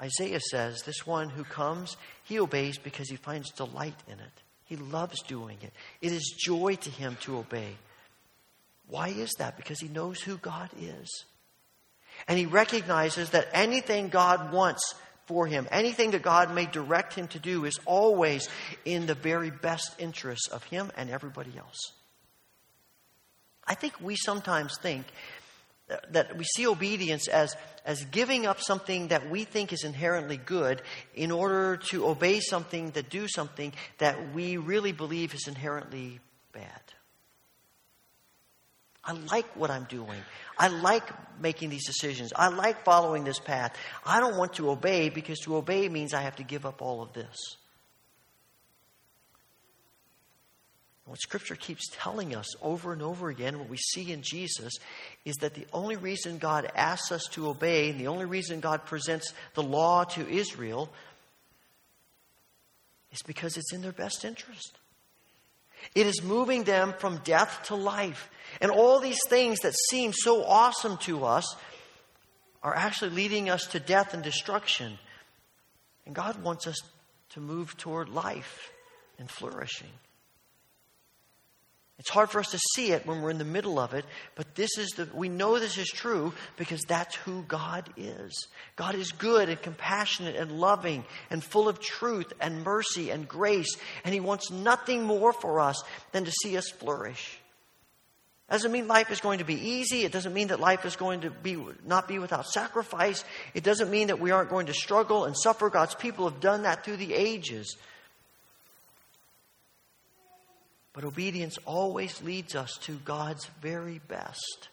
Isaiah 0.00 0.40
says, 0.40 0.82
this 0.82 1.06
one 1.06 1.28
who 1.28 1.44
comes, 1.44 1.96
he 2.24 2.38
obeys 2.38 2.78
because 2.78 3.08
he 3.08 3.16
finds 3.16 3.50
delight 3.50 3.96
in 4.06 4.14
it. 4.14 4.42
He 4.64 4.76
loves 4.76 5.22
doing 5.22 5.58
it. 5.62 5.72
It 6.00 6.12
is 6.12 6.34
joy 6.38 6.76
to 6.76 6.90
him 6.90 7.16
to 7.22 7.38
obey. 7.38 7.76
Why 8.86 9.08
is 9.08 9.32
that? 9.38 9.56
Because 9.56 9.80
he 9.80 9.88
knows 9.88 10.20
who 10.20 10.36
God 10.36 10.70
is. 10.80 11.24
And 12.26 12.38
he 12.38 12.46
recognizes 12.46 13.30
that 13.30 13.48
anything 13.52 14.08
God 14.08 14.52
wants 14.52 14.94
for 15.28 15.46
him, 15.46 15.68
anything 15.70 16.12
that 16.12 16.22
God 16.22 16.54
may 16.54 16.64
direct 16.64 17.12
him 17.14 17.28
to 17.28 17.38
do, 17.38 17.66
is 17.66 17.78
always 17.84 18.48
in 18.84 19.06
the 19.06 19.14
very 19.14 19.50
best 19.50 19.94
interests 19.98 20.48
of 20.48 20.64
him 20.64 20.90
and 20.96 21.10
everybody 21.10 21.52
else. 21.56 21.92
I 23.66 23.74
think 23.74 24.00
we 24.00 24.16
sometimes 24.16 24.78
think 24.78 25.04
that 26.10 26.36
we 26.36 26.44
see 26.44 26.66
obedience 26.66 27.28
as, 27.28 27.54
as 27.84 28.04
giving 28.06 28.46
up 28.46 28.60
something 28.60 29.08
that 29.08 29.30
we 29.30 29.44
think 29.44 29.72
is 29.72 29.84
inherently 29.84 30.38
good 30.38 30.82
in 31.14 31.30
order 31.30 31.76
to 31.76 32.06
obey 32.06 32.40
something, 32.40 32.90
that 32.92 33.10
do 33.10 33.28
something 33.28 33.72
that 33.98 34.34
we 34.34 34.56
really 34.56 34.92
believe 34.92 35.34
is 35.34 35.46
inherently 35.46 36.20
bad. 36.52 36.80
I 39.04 39.12
like 39.12 39.56
what 39.56 39.70
I'm 39.70 39.84
doing. 39.84 40.20
I 40.58 40.68
like 40.68 41.04
making 41.40 41.70
these 41.70 41.86
decisions. 41.86 42.32
I 42.34 42.48
like 42.48 42.84
following 42.84 43.24
this 43.24 43.38
path. 43.38 43.76
I 44.04 44.20
don't 44.20 44.36
want 44.36 44.54
to 44.54 44.70
obey 44.70 45.08
because 45.08 45.38
to 45.40 45.56
obey 45.56 45.88
means 45.88 46.12
I 46.12 46.22
have 46.22 46.36
to 46.36 46.42
give 46.42 46.66
up 46.66 46.82
all 46.82 47.00
of 47.02 47.12
this. 47.12 47.56
What 51.04 51.20
Scripture 51.20 51.54
keeps 51.54 51.88
telling 51.90 52.34
us 52.34 52.54
over 52.60 52.92
and 52.92 53.00
over 53.00 53.30
again, 53.30 53.58
what 53.58 53.70
we 53.70 53.78
see 53.78 54.12
in 54.12 54.20
Jesus, 54.20 54.74
is 55.24 55.36
that 55.36 55.54
the 55.54 55.66
only 55.72 55.96
reason 55.96 56.36
God 56.36 56.70
asks 56.74 57.10
us 57.10 57.24
to 57.32 57.48
obey, 57.48 57.88
and 57.88 57.98
the 57.98 58.08
only 58.08 58.26
reason 58.26 58.60
God 58.60 58.84
presents 58.84 59.32
the 59.54 59.62
law 59.62 60.04
to 60.04 60.28
Israel, 60.28 60.90
is 63.10 63.22
because 63.22 63.56
it's 63.56 63.72
in 63.72 63.80
their 63.80 63.92
best 63.92 64.26
interest. 64.26 64.76
It 65.94 66.06
is 66.06 66.22
moving 66.22 66.64
them 66.64 66.92
from 66.98 67.22
death 67.24 67.62
to 67.68 67.74
life. 67.74 68.28
And 68.60 68.70
all 68.70 69.00
these 69.00 69.20
things 69.28 69.60
that 69.60 69.74
seem 69.90 70.12
so 70.12 70.44
awesome 70.44 70.96
to 70.98 71.24
us 71.24 71.56
are 72.62 72.74
actually 72.74 73.10
leading 73.10 73.48
us 73.50 73.66
to 73.68 73.80
death 73.80 74.14
and 74.14 74.22
destruction. 74.22 74.98
And 76.06 76.14
God 76.14 76.42
wants 76.42 76.66
us 76.66 76.76
to 77.30 77.40
move 77.40 77.76
toward 77.76 78.08
life 78.08 78.70
and 79.18 79.30
flourishing. 79.30 79.90
It's 81.98 82.10
hard 82.10 82.30
for 82.30 82.38
us 82.38 82.52
to 82.52 82.60
see 82.74 82.92
it 82.92 83.06
when 83.06 83.20
we're 83.20 83.30
in 83.30 83.38
the 83.38 83.44
middle 83.44 83.80
of 83.80 83.92
it, 83.92 84.04
but 84.36 84.54
this 84.54 84.78
is 84.78 84.88
the 84.90 85.08
we 85.12 85.28
know 85.28 85.58
this 85.58 85.78
is 85.78 85.88
true 85.88 86.32
because 86.56 86.80
that's 86.82 87.16
who 87.16 87.42
God 87.42 87.88
is. 87.96 88.46
God 88.76 88.94
is 88.94 89.10
good 89.10 89.48
and 89.48 89.60
compassionate 89.60 90.36
and 90.36 90.60
loving 90.60 91.04
and 91.28 91.42
full 91.42 91.68
of 91.68 91.80
truth 91.80 92.32
and 92.40 92.62
mercy 92.62 93.10
and 93.10 93.26
grace, 93.26 93.76
and 94.04 94.14
he 94.14 94.20
wants 94.20 94.52
nothing 94.52 95.02
more 95.02 95.32
for 95.32 95.58
us 95.58 95.82
than 96.12 96.24
to 96.24 96.30
see 96.30 96.56
us 96.56 96.70
flourish. 96.70 97.40
Doesn't 98.50 98.72
mean 98.72 98.88
life 98.88 99.10
is 99.10 99.20
going 99.20 99.40
to 99.40 99.44
be 99.44 99.54
easy. 99.54 100.04
It 100.04 100.12
doesn't 100.12 100.32
mean 100.32 100.48
that 100.48 100.58
life 100.58 100.86
is 100.86 100.96
going 100.96 101.20
to 101.20 101.30
be 101.30 101.62
not 101.84 102.08
be 102.08 102.18
without 102.18 102.46
sacrifice. 102.46 103.22
It 103.52 103.62
doesn't 103.62 103.90
mean 103.90 104.08
that 104.08 104.20
we 104.20 104.30
aren't 104.30 104.48
going 104.48 104.66
to 104.66 104.74
struggle 104.74 105.26
and 105.26 105.36
suffer. 105.36 105.68
God's 105.68 105.94
people 105.94 106.28
have 106.28 106.40
done 106.40 106.62
that 106.62 106.84
through 106.84 106.96
the 106.96 107.12
ages. 107.12 107.76
But 110.94 111.04
obedience 111.04 111.58
always 111.66 112.22
leads 112.22 112.54
us 112.54 112.78
to 112.82 112.94
God's 113.04 113.46
very 113.60 114.00
best 114.08 114.68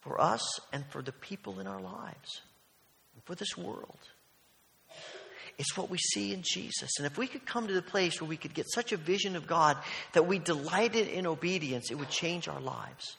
for 0.00 0.20
us 0.20 0.60
and 0.72 0.86
for 0.86 1.02
the 1.02 1.12
people 1.12 1.58
in 1.58 1.66
our 1.66 1.80
lives, 1.80 2.40
and 3.14 3.24
for 3.24 3.34
this 3.34 3.56
world. 3.56 3.98
It's 5.58 5.76
what 5.76 5.88
we 5.88 5.98
see 5.98 6.34
in 6.34 6.42
Jesus. 6.42 6.98
And 6.98 7.06
if 7.06 7.16
we 7.16 7.26
could 7.26 7.46
come 7.46 7.66
to 7.66 7.72
the 7.72 7.82
place 7.82 8.20
where 8.20 8.28
we 8.28 8.36
could 8.36 8.52
get 8.52 8.66
such 8.70 8.92
a 8.92 8.96
vision 8.96 9.36
of 9.36 9.46
God 9.46 9.78
that 10.12 10.26
we 10.26 10.38
delighted 10.38 11.08
in 11.08 11.26
obedience, 11.26 11.90
it 11.90 11.94
would 11.94 12.10
change 12.10 12.46
our 12.46 12.60
lives. 12.60 13.16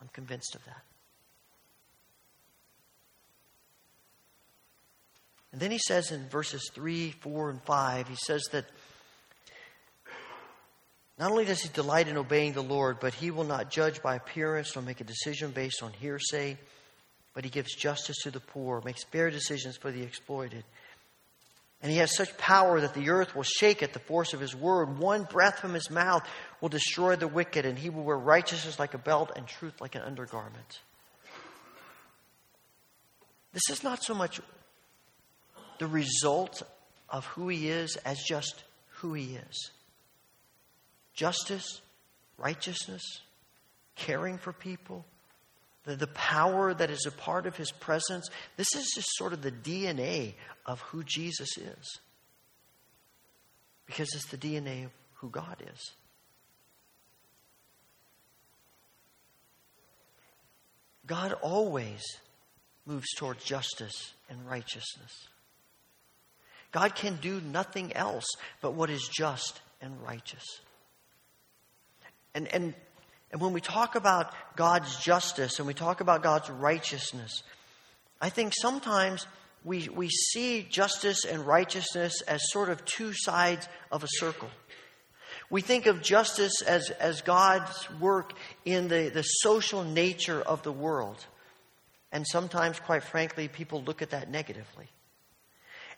I'm 0.00 0.08
convinced 0.12 0.54
of 0.54 0.64
that. 0.66 0.82
And 5.52 5.60
then 5.62 5.70
he 5.70 5.78
says 5.78 6.12
in 6.12 6.28
verses 6.28 6.70
3, 6.74 7.12
4, 7.12 7.50
and 7.50 7.62
5, 7.62 8.08
he 8.08 8.16
says 8.16 8.42
that 8.52 8.66
not 11.18 11.30
only 11.30 11.46
does 11.46 11.62
he 11.62 11.70
delight 11.72 12.08
in 12.08 12.18
obeying 12.18 12.52
the 12.52 12.62
Lord, 12.62 12.98
but 13.00 13.14
he 13.14 13.30
will 13.30 13.44
not 13.44 13.70
judge 13.70 14.02
by 14.02 14.16
appearance 14.16 14.74
nor 14.74 14.84
make 14.84 15.00
a 15.00 15.04
decision 15.04 15.52
based 15.52 15.82
on 15.82 15.94
hearsay, 15.94 16.58
but 17.32 17.44
he 17.44 17.48
gives 17.48 17.74
justice 17.74 18.18
to 18.24 18.30
the 18.30 18.40
poor, 18.40 18.82
makes 18.84 19.04
fair 19.04 19.30
decisions 19.30 19.78
for 19.78 19.90
the 19.90 20.02
exploited. 20.02 20.62
And 21.82 21.92
he 21.92 21.98
has 21.98 22.16
such 22.16 22.36
power 22.38 22.80
that 22.80 22.94
the 22.94 23.10
earth 23.10 23.34
will 23.34 23.42
shake 23.42 23.82
at 23.82 23.92
the 23.92 23.98
force 23.98 24.32
of 24.32 24.40
his 24.40 24.54
word. 24.56 24.98
One 24.98 25.24
breath 25.24 25.58
from 25.58 25.74
his 25.74 25.90
mouth 25.90 26.26
will 26.60 26.70
destroy 26.70 27.16
the 27.16 27.28
wicked, 27.28 27.66
and 27.66 27.78
he 27.78 27.90
will 27.90 28.02
wear 28.02 28.16
righteousness 28.16 28.78
like 28.78 28.94
a 28.94 28.98
belt 28.98 29.32
and 29.36 29.46
truth 29.46 29.80
like 29.80 29.94
an 29.94 30.02
undergarment. 30.02 30.80
This 33.52 33.70
is 33.70 33.82
not 33.82 34.02
so 34.02 34.14
much 34.14 34.40
the 35.78 35.86
result 35.86 36.62
of 37.08 37.24
who 37.26 37.48
he 37.48 37.68
is 37.68 37.96
as 38.04 38.18
just 38.26 38.64
who 38.88 39.14
he 39.14 39.36
is 39.36 39.70
justice, 41.14 41.80
righteousness, 42.36 43.02
caring 43.96 44.36
for 44.36 44.52
people, 44.52 45.04
the, 45.86 45.96
the 45.96 46.08
power 46.08 46.74
that 46.74 46.90
is 46.90 47.06
a 47.06 47.12
part 47.12 47.46
of 47.46 47.56
his 47.56 47.70
presence. 47.70 48.28
This 48.56 48.74
is 48.74 48.92
just 48.94 49.08
sort 49.16 49.32
of 49.32 49.40
the 49.40 49.52
DNA 49.52 50.34
of 50.66 50.80
who 50.80 51.02
Jesus 51.04 51.56
is. 51.56 52.00
Because 53.86 54.08
it's 54.14 54.28
the 54.28 54.36
DNA 54.36 54.84
of 54.84 54.90
who 55.14 55.30
God 55.30 55.62
is. 55.72 55.92
God 61.06 61.32
always 61.34 62.02
moves 62.84 63.06
towards 63.16 63.44
justice 63.44 64.12
and 64.28 64.44
righteousness. 64.44 65.28
God 66.72 66.96
can 66.96 67.16
do 67.22 67.40
nothing 67.40 67.92
else 67.94 68.26
but 68.60 68.74
what 68.74 68.90
is 68.90 69.08
just 69.16 69.60
and 69.80 70.02
righteous. 70.02 70.44
And, 72.34 72.52
and, 72.52 72.74
and 73.32 73.40
when 73.40 73.52
we 73.52 73.60
talk 73.60 73.94
about 73.94 74.32
God's 74.56 74.96
justice 74.96 75.58
and 75.58 75.66
we 75.66 75.74
talk 75.74 76.00
about 76.00 76.22
God's 76.22 76.48
righteousness, 76.48 77.42
I 78.20 78.30
think 78.30 78.52
sometimes 78.54 79.26
we, 79.64 79.88
we 79.88 80.08
see 80.08 80.62
justice 80.62 81.24
and 81.24 81.46
righteousness 81.46 82.22
as 82.22 82.40
sort 82.50 82.70
of 82.70 82.84
two 82.84 83.12
sides 83.12 83.68
of 83.90 84.04
a 84.04 84.08
circle. 84.08 84.48
We 85.50 85.60
think 85.60 85.86
of 85.86 86.02
justice 86.02 86.62
as, 86.62 86.90
as 86.90 87.22
God's 87.22 87.88
work 88.00 88.32
in 88.64 88.88
the, 88.88 89.10
the 89.12 89.22
social 89.22 89.84
nature 89.84 90.40
of 90.40 90.62
the 90.62 90.72
world. 90.72 91.24
And 92.12 92.26
sometimes, 92.26 92.80
quite 92.80 93.02
frankly, 93.02 93.48
people 93.48 93.82
look 93.82 94.02
at 94.02 94.10
that 94.10 94.30
negatively. 94.30 94.88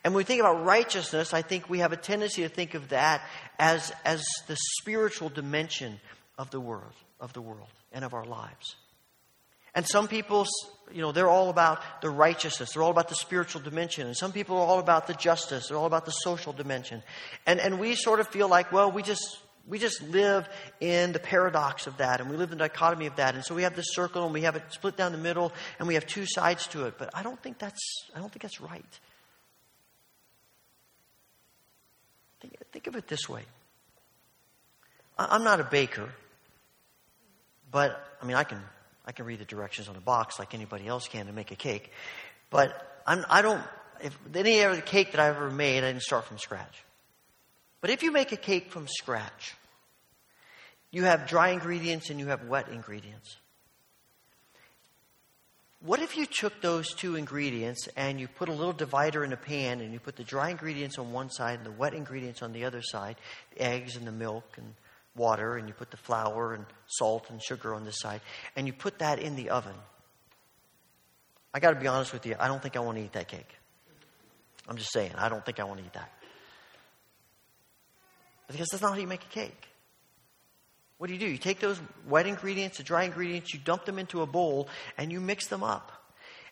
And 0.05 0.15
when 0.15 0.19
we 0.19 0.25
think 0.25 0.41
about 0.41 0.65
righteousness, 0.65 1.35
I 1.35 1.43
think 1.43 1.69
we 1.69 1.81
have 1.81 1.93
a 1.93 1.97
tendency 1.97 2.43
to 2.43 2.49
think 2.49 2.75
of 2.75 2.89
that 2.89 3.23
as, 3.59 3.93
as 4.05 4.25
the 4.47 4.57
spiritual 4.81 5.29
dimension 5.29 6.01
of 6.39 6.51
the 6.51 6.61
world, 6.61 6.95
of 7.21 7.33
the 7.33 7.41
world 7.41 7.69
and 7.93 8.05
of 8.05 8.15
our 8.15 8.25
lives. 8.25 8.77
And 9.75 9.87
some 9.87 10.09
people, 10.09 10.47
you 10.93 11.03
know, 11.03 11.13
they're 11.13 11.29
all 11.29 11.51
about 11.51 11.81
the 12.01 12.11
righteousness. 12.11 12.71
They're 12.73 12.83
all 12.83 12.91
about 12.91 13.09
the 13.09 13.15
spiritual 13.15 13.61
dimension. 13.61 14.07
And 14.07 14.17
some 14.17 14.33
people 14.33 14.57
are 14.57 14.67
all 14.67 14.79
about 14.79 15.07
the 15.07 15.15
justice. 15.15 15.69
They're 15.69 15.77
all 15.77 15.87
about 15.87 16.05
the 16.05 16.11
social 16.11 16.53
dimension. 16.53 17.03
And, 17.47 17.61
and 17.61 17.79
we 17.79 17.95
sort 17.95 18.21
of 18.21 18.29
feel 18.29 18.49
like, 18.49 18.73
well, 18.73 18.91
we 18.91 19.03
just, 19.03 19.39
we 19.69 19.79
just 19.79 20.03
live 20.03 20.49
in 20.81 21.13
the 21.13 21.19
paradox 21.19 21.87
of 21.87 21.99
that. 21.99 22.21
And 22.21 22.31
we 22.31 22.37
live 22.37 22.51
in 22.51 22.59
the 22.59 22.65
dichotomy 22.65 23.07
of 23.07 23.17
that. 23.17 23.35
And 23.35 23.45
so 23.45 23.55
we 23.55 23.63
have 23.63 23.77
this 23.77 23.93
circle 23.93 24.25
and 24.25 24.33
we 24.33 24.43
have 24.43 24.57
it 24.57 24.63
split 24.71 24.97
down 24.97 25.13
the 25.13 25.19
middle 25.19 25.53
and 25.79 25.87
we 25.87 25.95
have 25.95 26.07
two 26.07 26.25
sides 26.27 26.67
to 26.69 26.87
it. 26.87 26.95
But 26.99 27.11
I 27.15 27.23
don't 27.23 27.41
think 27.43 27.59
that's, 27.59 28.09
I 28.17 28.19
don't 28.19 28.33
think 28.33 28.43
that's 28.43 28.61
right. 28.61 29.01
Think, 32.41 32.57
think 32.73 32.87
of 32.87 32.97
it 32.97 33.07
this 33.07 33.29
way. 33.29 33.43
I'm 35.19 35.45
not 35.45 35.61
a 35.61 35.65
baker, 35.65 36.09
but 37.71 38.05
I 38.23 38.27
mean, 38.27 38.37
I 38.37 38.45
can 38.45 38.63
I 39.09 39.13
can 39.13 39.25
read 39.25 39.39
the 39.39 39.47
directions 39.47 39.89
on 39.89 39.97
a 39.97 40.01
box 40.01 40.39
like 40.39 40.53
anybody 40.53 40.87
else 40.87 41.09
can 41.09 41.27
to 41.27 41.33
make 41.33 41.51
a 41.51 41.57
cake. 41.57 41.93
But 42.51 43.01
I'm, 43.07 43.25
I 43.31 43.41
don't, 43.41 43.63
if 44.03 44.17
any 44.35 44.63
other 44.63 44.83
cake 44.83 45.13
that 45.13 45.21
I've 45.21 45.37
ever 45.37 45.51
made, 45.51 45.79
I 45.79 45.93
didn't 45.93 46.03
start 46.03 46.27
from 46.27 46.39
scratch. 46.39 46.85
But 47.81 47.89
if 47.89 48.03
you 48.03 48.13
make 48.13 48.33
a 48.33 48.37
cake 48.37 48.71
from 48.71 48.87
scratch, 48.87 49.55
you 50.91 51.05
have 51.05 51.27
dry 51.27 51.51
ingredients 51.51 52.11
and 52.11 52.21
you 52.21 52.27
have 52.27 52.45
wet 52.49 52.69
ingredients. 52.69 53.37
What 55.81 56.01
if 56.01 56.17
you 56.17 56.27
took 56.27 56.61
those 56.61 56.93
two 56.93 57.15
ingredients 57.15 57.89
and 57.97 58.21
you 58.21 58.29
put 58.29 58.51
a 58.51 58.53
little 58.53 58.73
divider 58.73 59.25
in 59.25 59.33
a 59.33 59.37
pan 59.37 59.81
and 59.81 59.93
you 59.93 60.01
put 60.01 60.17
the 60.17 60.25
dry 60.25 60.51
ingredients 60.51 60.99
on 60.99 61.13
one 61.13 61.31
side 61.31 61.59
and 61.59 61.67
the 61.67 61.71
wet 61.71 61.95
ingredients 61.95 62.43
on 62.43 62.53
the 62.53 62.65
other 62.65 62.83
side, 62.83 63.17
the 63.55 63.63
eggs 63.63 63.97
and 63.97 64.07
the 64.07 64.13
milk 64.13 64.45
and 64.57 64.75
water 65.19 65.57
and 65.57 65.69
you 65.69 65.75
put 65.75 65.91
the 65.91 65.97
flour 65.97 66.55
and 66.55 66.65
salt 66.87 67.29
and 67.29 67.43
sugar 67.43 67.75
on 67.75 67.85
this 67.85 67.99
side, 67.99 68.21
and 68.57 68.67
you 68.67 68.73
put 68.73 69.01
that 69.01 69.19
in 69.19 69.37
the 69.37 69.51
oven. 69.51 69.75
I 71.53 71.61
got 71.61 71.71
to 71.71 71.81
be 71.81 71.87
honest 71.87 72.13
with 72.13 72.25
you, 72.25 72.37
I 72.39 72.49
don't 72.49 72.63
think 72.63 72.77
I 72.77 72.81
want 72.81 72.99
to 72.99 73.05
eat 73.05 73.13
that 73.13 73.29
cake. 73.29 73.51
I'm 74.69 74.77
just 74.77 74.93
saying, 74.93 75.13
I 75.17 75.29
don't 75.29 75.45
think 75.45 75.61
I 75.61 75.65
want 75.65 75.81
to 75.81 75.87
eat 75.87 75.93
that. 75.95 76.13
Because 78.49 78.69
that's 78.71 78.83
not 78.83 78.93
how 78.93 78.99
you 78.99 79.07
make 79.07 79.25
a 79.25 79.29
cake. 79.29 79.69
What 80.99 81.07
do 81.07 81.15
you 81.15 81.21
do? 81.21 81.27
You 81.27 81.39
take 81.39 81.61
those 81.61 81.81
wet 82.07 82.27
ingredients, 82.27 82.79
the 82.79 82.83
dry 82.83 83.05
ingredients, 83.05 83.55
you 83.55 83.61
dump 83.61 83.85
them 83.85 83.99
into 83.99 84.23
a 84.23 84.27
bowl, 84.27 84.69
and 84.97 85.13
you 85.13 85.21
mix 85.21 85.47
them 85.47 85.63
up. 85.63 85.93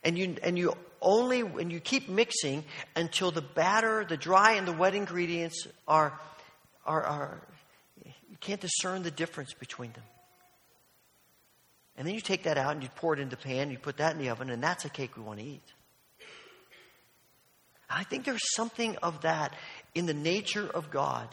And 0.05 0.17
you, 0.17 0.37
and 0.43 0.57
you 0.57 0.75
only, 1.03 1.41
and 1.41 1.73
you 1.73 1.81
keep 1.81 2.09
mixing 2.09 2.65
until 2.95 3.33
the 3.33 3.43
batter, 3.43 4.05
the 4.09 4.17
dry 4.17 4.53
and 4.53 4.67
the 4.67 4.73
wet 4.73 4.95
ingredients 4.95 5.67
are, 5.89 6.19
are, 6.85 7.03
are 7.03 7.43
you 8.37 8.49
can't 8.49 8.61
discern 8.61 9.03
the 9.03 9.11
difference 9.11 9.55
between 9.55 9.93
them. 9.93 10.03
And 11.97 12.07
then 12.07 12.15
you 12.15 12.21
take 12.21 12.43
that 12.43 12.59
out 12.59 12.73
and 12.73 12.83
you 12.83 12.91
pour 12.95 13.15
it 13.15 13.19
into 13.19 13.35
the 13.35 13.43
pan, 13.43 13.71
you 13.71 13.79
put 13.79 13.97
that 13.97 14.13
in 14.13 14.19
the 14.19 14.29
oven, 14.29 14.51
and 14.51 14.63
that's 14.63 14.85
a 14.85 14.91
cake 14.91 15.17
we 15.17 15.23
want 15.23 15.39
to 15.39 15.47
eat. 15.47 15.63
I 17.89 18.05
think 18.05 18.27
there's 18.27 18.55
something 18.55 18.97
of 18.97 19.23
that 19.23 19.55
in 19.95 20.05
the 20.05 20.13
nature 20.13 20.69
of 20.69 20.91
God. 20.91 21.29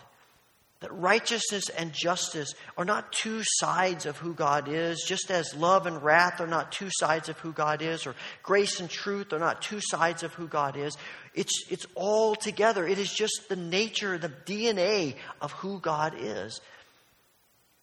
That 0.80 0.98
righteousness 0.98 1.68
and 1.70 1.92
justice 1.92 2.54
are 2.78 2.86
not 2.86 3.12
two 3.12 3.42
sides 3.44 4.06
of 4.06 4.18
who 4.18 4.34
God 4.34 4.70
is, 4.70 5.04
just 5.06 5.30
as 5.30 5.54
love 5.56 5.86
and 5.86 6.02
wrath 6.02 6.40
are 6.40 6.48
not 6.48 6.72
two 6.72 6.90
sides 6.90 7.28
of 7.28 7.38
who 7.40 7.52
God 7.52 7.82
is, 7.82 8.08
or 8.08 8.16
grace 8.44 8.80
and 8.80 8.90
truth 8.90 9.34
are 9.34 9.40
not 9.40 9.62
two 9.62 9.80
sides 9.82 10.24
of 10.24 10.34
who 10.34 10.48
God 10.48 10.78
is. 10.78 10.96
It's, 11.34 11.66
it's 11.70 11.86
all 11.96 12.36
together. 12.36 12.88
It 12.88 12.98
is 12.98 13.12
just 13.12 13.50
the 13.50 13.56
nature, 13.58 14.18
the 14.18 14.32
DNA 14.46 15.16
of 15.42 15.52
who 15.54 15.80
God 15.82 16.16
is. 16.18 16.62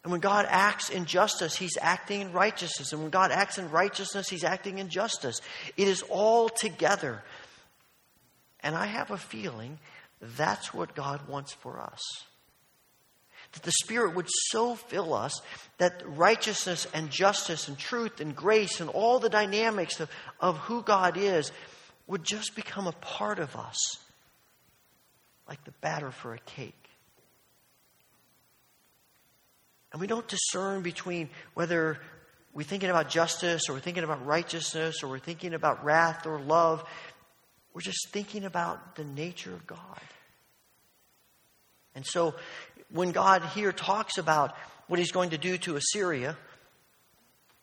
And 0.02 0.10
when 0.10 0.20
God 0.20 0.46
acts 0.48 0.88
in 0.88 1.04
justice, 1.04 1.56
He's 1.56 1.76
acting 1.80 2.22
in 2.22 2.32
righteousness. 2.32 2.92
And 2.92 3.02
when 3.02 3.10
God 3.10 3.30
acts 3.30 3.58
in 3.58 3.70
righteousness, 3.70 4.28
He's 4.28 4.44
acting 4.44 4.78
in 4.78 4.88
justice. 4.88 5.40
It 5.76 5.88
is 5.88 6.02
all 6.08 6.48
together. 6.48 7.22
And 8.60 8.74
I 8.74 8.86
have 8.86 9.10
a 9.10 9.18
feeling 9.18 9.78
that's 10.20 10.72
what 10.72 10.94
God 10.94 11.28
wants 11.28 11.52
for 11.52 11.80
us. 11.80 12.00
That 13.52 13.62
the 13.62 13.72
Spirit 13.72 14.14
would 14.14 14.28
so 14.28 14.74
fill 14.74 15.12
us 15.12 15.40
that 15.78 16.02
righteousness 16.06 16.86
and 16.94 17.10
justice 17.10 17.68
and 17.68 17.76
truth 17.76 18.20
and 18.20 18.36
grace 18.36 18.80
and 18.80 18.88
all 18.88 19.18
the 19.18 19.28
dynamics 19.28 19.98
of, 19.98 20.10
of 20.38 20.56
who 20.58 20.82
God 20.82 21.16
is 21.16 21.50
would 22.06 22.22
just 22.22 22.54
become 22.54 22.86
a 22.86 22.92
part 22.92 23.38
of 23.38 23.56
us, 23.56 23.76
like 25.48 25.62
the 25.64 25.72
batter 25.80 26.10
for 26.10 26.34
a 26.34 26.38
cake. 26.38 26.79
And 29.92 30.00
we 30.00 30.06
don't 30.06 30.26
discern 30.28 30.82
between 30.82 31.30
whether 31.54 31.98
we're 32.52 32.64
thinking 32.64 32.90
about 32.90 33.08
justice 33.08 33.68
or 33.68 33.74
we're 33.74 33.80
thinking 33.80 34.04
about 34.04 34.24
righteousness 34.24 35.02
or 35.02 35.08
we're 35.08 35.18
thinking 35.18 35.54
about 35.54 35.84
wrath 35.84 36.26
or 36.26 36.40
love. 36.40 36.84
We're 37.74 37.80
just 37.80 38.08
thinking 38.10 38.44
about 38.44 38.96
the 38.96 39.04
nature 39.04 39.52
of 39.52 39.66
God. 39.66 40.00
And 41.94 42.06
so 42.06 42.34
when 42.90 43.12
God 43.12 43.44
here 43.44 43.72
talks 43.72 44.18
about 44.18 44.54
what 44.86 44.98
he's 44.98 45.12
going 45.12 45.30
to 45.30 45.38
do 45.38 45.58
to 45.58 45.76
Assyria 45.76 46.36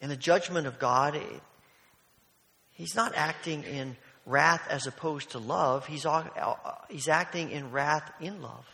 and 0.02 0.12
the 0.12 0.18
judgment 0.18 0.68
of 0.68 0.80
God, 0.80 1.20
he's 2.72 2.96
not 2.96 3.14
acting 3.16 3.64
in 3.64 3.98
wrath 4.26 4.66
as 4.70 4.88
opposed 4.88 5.32
to 5.32 5.40
love. 5.40 5.86
He's, 5.88 6.06
he's 6.90 7.08
acting 7.08 7.52
in 7.52 7.72
wrath 7.72 8.12
in 8.22 8.42
love 8.42 8.66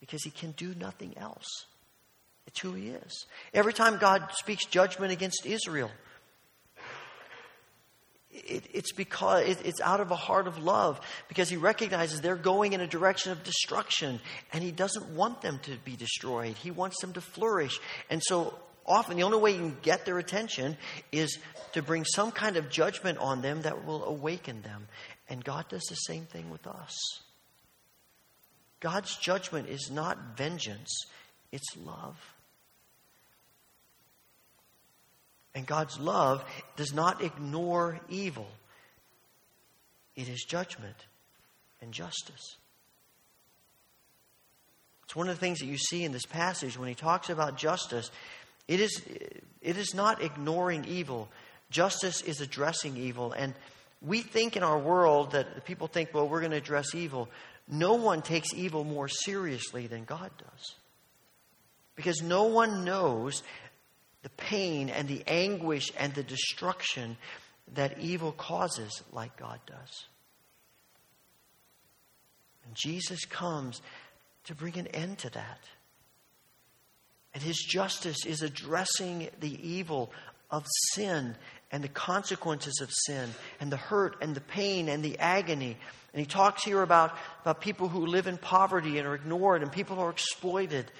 because 0.00 0.22
he 0.22 0.30
can 0.30 0.52
do 0.52 0.74
nothing 0.74 1.16
else. 1.16 1.66
It's 2.46 2.60
who 2.60 2.72
He 2.72 2.88
is. 2.88 3.26
Every 3.52 3.72
time 3.72 3.98
God 3.98 4.28
speaks 4.34 4.64
judgment 4.66 5.12
against 5.12 5.46
Israel, 5.46 5.90
it, 8.30 8.64
it's 8.72 8.92
because 8.92 9.46
it, 9.46 9.58
it's 9.64 9.80
out 9.80 10.00
of 10.00 10.10
a 10.10 10.16
heart 10.16 10.46
of 10.46 10.58
love 10.58 11.00
because 11.28 11.48
he 11.48 11.56
recognizes 11.56 12.20
they're 12.20 12.36
going 12.36 12.72
in 12.72 12.80
a 12.80 12.86
direction 12.86 13.32
of 13.32 13.42
destruction 13.42 14.20
and 14.52 14.62
he 14.62 14.70
doesn't 14.70 15.08
want 15.10 15.40
them 15.40 15.58
to 15.64 15.76
be 15.84 15.96
destroyed. 15.96 16.56
He 16.56 16.70
wants 16.70 17.00
them 17.00 17.12
to 17.14 17.20
flourish. 17.20 17.80
And 18.10 18.22
so 18.22 18.54
often 18.84 19.16
the 19.16 19.22
only 19.22 19.38
way 19.38 19.52
you 19.52 19.58
can 19.58 19.76
get 19.82 20.04
their 20.04 20.18
attention 20.18 20.76
is 21.12 21.38
to 21.72 21.82
bring 21.82 22.04
some 22.04 22.30
kind 22.30 22.56
of 22.56 22.68
judgment 22.70 23.18
on 23.18 23.40
them 23.40 23.62
that 23.62 23.86
will 23.86 24.04
awaken 24.04 24.62
them. 24.62 24.86
And 25.28 25.42
god 25.42 25.68
does 25.68 25.84
the 25.88 25.96
same 25.96 26.26
thing 26.26 26.50
with 26.50 26.66
us. 26.66 26.94
God's 28.80 29.16
judgment 29.16 29.68
is 29.68 29.90
not 29.90 30.36
vengeance 30.36 31.06
it's 31.52 31.76
love 31.78 32.16
And 35.56 35.66
God's 35.66 35.98
love 35.98 36.44
does 36.76 36.92
not 36.92 37.24
ignore 37.24 37.98
evil, 38.10 38.46
it 40.14 40.28
is 40.28 40.44
judgment 40.46 41.06
and 41.80 41.92
justice. 41.92 42.56
It's 45.04 45.16
one 45.16 45.28
of 45.28 45.36
the 45.36 45.40
things 45.40 45.60
that 45.60 45.66
you 45.66 45.78
see 45.78 46.04
in 46.04 46.12
this 46.12 46.26
passage 46.26 46.78
when 46.78 46.88
he 46.88 46.94
talks 46.94 47.30
about 47.30 47.56
justice. 47.56 48.10
It 48.68 48.80
is, 48.80 49.00
it 49.62 49.78
is 49.78 49.94
not 49.94 50.20
ignoring 50.20 50.84
evil, 50.84 51.28
justice 51.70 52.20
is 52.20 52.42
addressing 52.42 52.98
evil. 52.98 53.32
And 53.32 53.54
we 54.02 54.20
think 54.20 54.56
in 54.56 54.62
our 54.62 54.78
world 54.78 55.32
that 55.32 55.64
people 55.64 55.86
think, 55.86 56.12
well, 56.12 56.28
we're 56.28 56.40
going 56.40 56.50
to 56.50 56.58
address 56.58 56.94
evil. 56.94 57.30
No 57.66 57.94
one 57.94 58.20
takes 58.20 58.52
evil 58.52 58.84
more 58.84 59.08
seriously 59.08 59.86
than 59.86 60.04
God 60.04 60.30
does. 60.36 60.74
Because 61.94 62.20
no 62.20 62.44
one 62.44 62.84
knows 62.84 63.42
the 64.26 64.30
pain 64.30 64.90
and 64.90 65.06
the 65.06 65.22
anguish 65.28 65.92
and 65.96 66.12
the 66.12 66.22
destruction 66.24 67.16
that 67.74 68.00
evil 68.00 68.32
causes 68.32 69.00
like 69.12 69.36
God 69.36 69.60
does. 69.66 70.06
And 72.64 72.74
Jesus 72.74 73.24
comes 73.24 73.80
to 74.46 74.54
bring 74.56 74.78
an 74.78 74.88
end 74.88 75.18
to 75.18 75.30
that. 75.30 75.60
And 77.34 77.42
his 77.42 77.56
justice 77.56 78.26
is 78.26 78.42
addressing 78.42 79.28
the 79.38 79.64
evil 79.64 80.10
of 80.50 80.66
sin 80.94 81.36
and 81.70 81.84
the 81.84 81.88
consequences 81.88 82.80
of 82.82 82.90
sin 82.90 83.30
and 83.60 83.70
the 83.70 83.76
hurt 83.76 84.16
and 84.22 84.34
the 84.34 84.40
pain 84.40 84.88
and 84.88 85.04
the 85.04 85.20
agony. 85.20 85.76
And 86.12 86.20
he 86.20 86.26
talks 86.26 86.64
here 86.64 86.82
about, 86.82 87.16
about 87.42 87.60
people 87.60 87.86
who 87.86 88.06
live 88.06 88.26
in 88.26 88.38
poverty 88.38 88.98
and 88.98 89.06
are 89.06 89.14
ignored 89.14 89.62
and 89.62 89.70
people 89.70 89.94
who 89.94 90.02
are 90.02 90.10
exploited. 90.10 90.90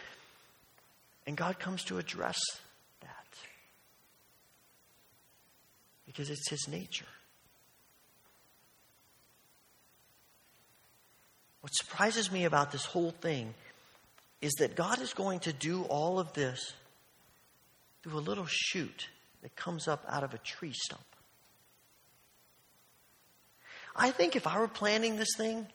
And 1.26 1.36
God 1.36 1.58
comes 1.58 1.82
to 1.86 1.98
address 1.98 2.38
because 6.06 6.30
it's 6.30 6.48
his 6.48 6.68
nature. 6.68 7.06
What 11.60 11.74
surprises 11.74 12.30
me 12.30 12.44
about 12.44 12.70
this 12.70 12.84
whole 12.84 13.10
thing 13.10 13.52
is 14.40 14.52
that 14.60 14.76
God 14.76 15.00
is 15.00 15.12
going 15.12 15.40
to 15.40 15.52
do 15.52 15.82
all 15.84 16.20
of 16.20 16.32
this 16.32 16.72
through 18.02 18.18
a 18.18 18.20
little 18.20 18.46
shoot 18.48 19.08
that 19.42 19.56
comes 19.56 19.88
up 19.88 20.04
out 20.08 20.22
of 20.22 20.32
a 20.32 20.38
tree 20.38 20.72
stump. 20.72 21.02
I 23.96 24.10
think 24.10 24.36
if 24.36 24.46
I 24.46 24.60
were 24.60 24.68
planning 24.68 25.16
this 25.16 25.34
thing, 25.36 25.66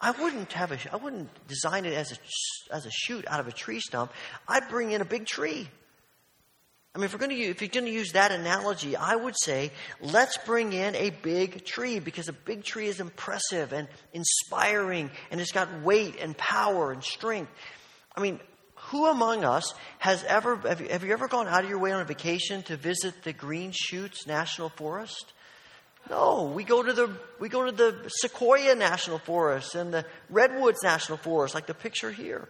I 0.00 0.12
wouldn't 0.12 0.52
have 0.52 0.72
a, 0.72 0.78
I 0.92 0.96
wouldn't 0.96 1.28
design 1.48 1.84
it 1.84 1.94
as 1.94 2.12
a, 2.12 2.74
as 2.74 2.86
a 2.86 2.90
shoot 2.90 3.24
out 3.26 3.40
of 3.40 3.48
a 3.48 3.52
tree 3.52 3.80
stump. 3.80 4.12
I'd 4.48 4.68
bring 4.68 4.92
in 4.92 5.00
a 5.00 5.04
big 5.04 5.26
tree. 5.26 5.68
I 6.94 6.98
mean, 7.00 7.06
if 7.06 7.12
we're 7.12 7.18
going 7.18 7.30
to 7.30 7.36
use, 7.36 7.50
if 7.50 7.60
you're 7.60 7.68
going 7.68 7.86
to 7.86 7.90
use 7.90 8.12
that 8.12 8.30
analogy, 8.30 8.94
I 8.94 9.16
would 9.16 9.34
say 9.36 9.72
let's 10.00 10.38
bring 10.38 10.72
in 10.72 10.94
a 10.94 11.10
big 11.10 11.64
tree 11.64 11.98
because 11.98 12.28
a 12.28 12.32
big 12.32 12.62
tree 12.62 12.86
is 12.86 13.00
impressive 13.00 13.72
and 13.72 13.88
inspiring 14.12 15.10
and 15.32 15.40
it's 15.40 15.50
got 15.50 15.82
weight 15.82 16.20
and 16.20 16.36
power 16.36 16.92
and 16.92 17.02
strength. 17.02 17.50
I 18.16 18.20
mean, 18.20 18.38
who 18.76 19.06
among 19.06 19.44
us 19.44 19.74
has 19.98 20.22
ever 20.24 20.56
have 20.56 20.80
you, 20.80 20.88
have 20.88 21.02
you 21.02 21.12
ever 21.12 21.26
gone 21.26 21.48
out 21.48 21.64
of 21.64 21.70
your 21.70 21.80
way 21.80 21.90
on 21.90 22.00
a 22.00 22.04
vacation 22.04 22.62
to 22.64 22.76
visit 22.76 23.24
the 23.24 23.32
Green 23.32 23.72
Chutes 23.72 24.26
National 24.28 24.68
Forest? 24.68 25.32
No, 26.10 26.52
we 26.54 26.62
go 26.62 26.82
to 26.82 26.92
the 26.92 27.10
we 27.40 27.48
go 27.48 27.64
to 27.64 27.72
the 27.72 28.08
Sequoia 28.08 28.76
National 28.76 29.18
Forest 29.18 29.74
and 29.74 29.92
the 29.92 30.04
Redwoods 30.30 30.82
National 30.84 31.18
Forest, 31.18 31.54
like 31.54 31.66
the 31.66 31.74
picture 31.74 32.12
here. 32.12 32.48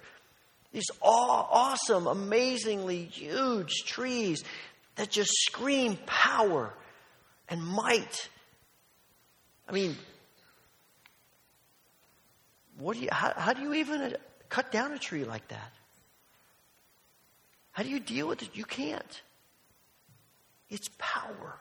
These 0.75 0.91
aw- 1.01 1.47
awesome, 1.53 2.09
amazingly 2.09 3.05
huge 3.05 3.85
trees 3.87 4.43
that 4.97 5.09
just 5.09 5.31
scream 5.31 5.97
power 6.05 6.75
and 7.49 7.63
might. 7.63 8.29
I 9.69 9.73
mean, 9.73 9.97
what 12.77 12.97
do 12.97 13.03
you? 13.05 13.09
How, 13.13 13.33
how 13.37 13.53
do 13.53 13.63
you 13.63 13.75
even 13.75 14.17
cut 14.49 14.73
down 14.73 14.91
a 14.91 14.99
tree 14.99 15.23
like 15.23 15.47
that? 15.47 15.73
How 17.71 17.85
do 17.85 17.89
you 17.89 18.01
deal 18.01 18.27
with 18.27 18.43
it? 18.43 18.51
You 18.55 18.65
can't. 18.65 19.23
It's 20.71 20.89
power. 20.99 21.57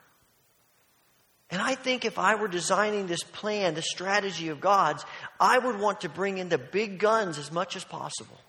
And 1.52 1.62
I 1.62 1.76
think 1.76 2.04
if 2.04 2.18
I 2.18 2.34
were 2.34 2.48
designing 2.48 3.06
this 3.06 3.22
plan, 3.22 3.76
the 3.76 3.84
strategy 3.84 4.50
of 4.50 4.60
God's, 4.60 5.06
I 5.40 5.60
would 5.60 5.80
want 5.80 6.02
to 6.02 6.10
bring 6.10 6.40
in 6.40 6.50
the 6.50 6.58
big 6.58 6.98
guns 6.98 7.38
as 7.38 7.52
much 7.52 7.76
as 7.76 7.84
possible. 7.84 8.40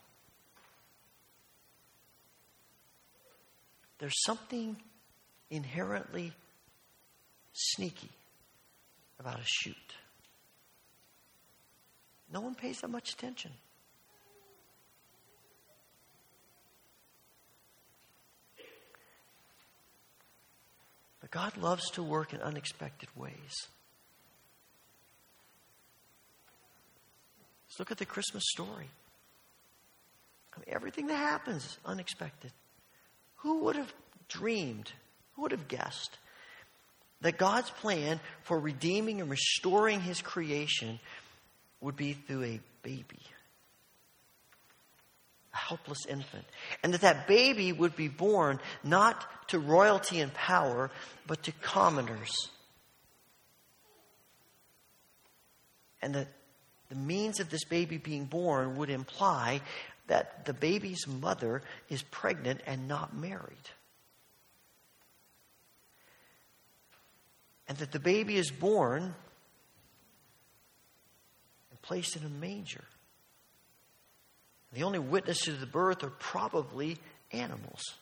There's 3.99 4.23
something 4.25 4.77
inherently 5.51 6.33
sneaky 7.53 8.11
about 9.19 9.39
a 9.39 9.45
shoot. 9.45 9.77
No 12.33 12.41
one 12.41 12.55
pays 12.55 12.81
that 12.81 12.89
much 12.89 13.13
attention. 13.13 13.53
But 21.21 21.31
God 21.31 21.57
loves 21.57 21.91
to 21.93 22.03
work 22.03 22.35
in 22.35 22.41
unexpected 22.41 23.09
ways. 23.17 23.33
Let's 27.67 27.79
look 27.79 27.91
at 27.91 27.99
the 27.99 28.05
Christmas 28.05 28.45
story. 28.49 28.91
I 30.55 30.59
mean, 30.59 30.67
everything 30.69 31.07
that 31.07 31.17
happens 31.17 31.65
is 31.65 31.79
unexpected. 31.85 32.53
Who 33.45 33.59
would 33.65 33.77
have 33.77 33.93
dreamed, 34.27 34.91
who 35.37 35.43
would 35.43 35.53
have 35.53 35.69
guessed 35.69 36.17
that 37.21 37.37
God's 37.37 37.69
plan 37.69 38.19
for 38.43 38.59
redeeming 38.59 39.21
and 39.21 39.31
restoring 39.31 40.01
his 40.01 40.23
creation 40.23 40.99
would 41.83 41.95
be 41.95 42.15
through 42.15 42.45
a 42.45 42.61
baby? 42.83 43.21
A 45.53 45.57
helpless 45.59 46.07
infant. 46.07 46.47
And 46.83 46.95
that 46.95 47.03
that 47.03 47.29
baby 47.29 47.71
would 47.71 47.95
be 47.95 48.09
born 48.09 48.61
not 48.83 49.49
to 49.49 49.59
royalty 49.59 50.21
and 50.21 50.33
power, 50.33 50.91
but 51.27 51.43
to 51.43 51.53
commoners. 51.53 52.33
And 56.01 56.15
that 56.15 56.29
the 56.89 56.97
means 56.97 57.41
of 57.41 57.51
this 57.51 57.65
baby 57.65 57.99
being 57.99 58.25
born 58.25 58.77
would 58.77 58.89
imply 58.89 59.61
that 60.07 60.45
the 60.45 60.53
baby's 60.53 61.07
mother 61.07 61.63
is 61.89 62.03
pregnant 62.03 62.61
and 62.67 62.89
not 62.89 63.17
married. 63.17 63.71
And 67.67 67.79
that 67.79 67.93
the 67.93 67.99
baby 67.99 68.37
is 68.37 68.51
born 68.51 69.03
and 71.71 71.83
placed 71.83 72.17
in 72.17 72.25
a 72.25 72.29
manger. 72.29 72.85
The 74.75 74.83
only 74.83 74.99
witnesses 74.99 75.45
to 75.45 75.53
the 75.53 75.67
birth 75.67 76.05
are 76.05 76.11
probably 76.11 76.99
animals. 77.33 77.95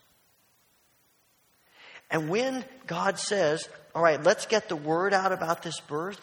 And 2.11 2.29
when 2.29 2.65
God 2.87 3.19
says, 3.19 3.69
All 3.95 4.03
right, 4.03 4.23
let's 4.23 4.47
get 4.47 4.69
the 4.69 4.77
word 4.77 5.15
out 5.15 5.33
about 5.33 5.63
this 5.63 5.81
birth, 5.81 6.21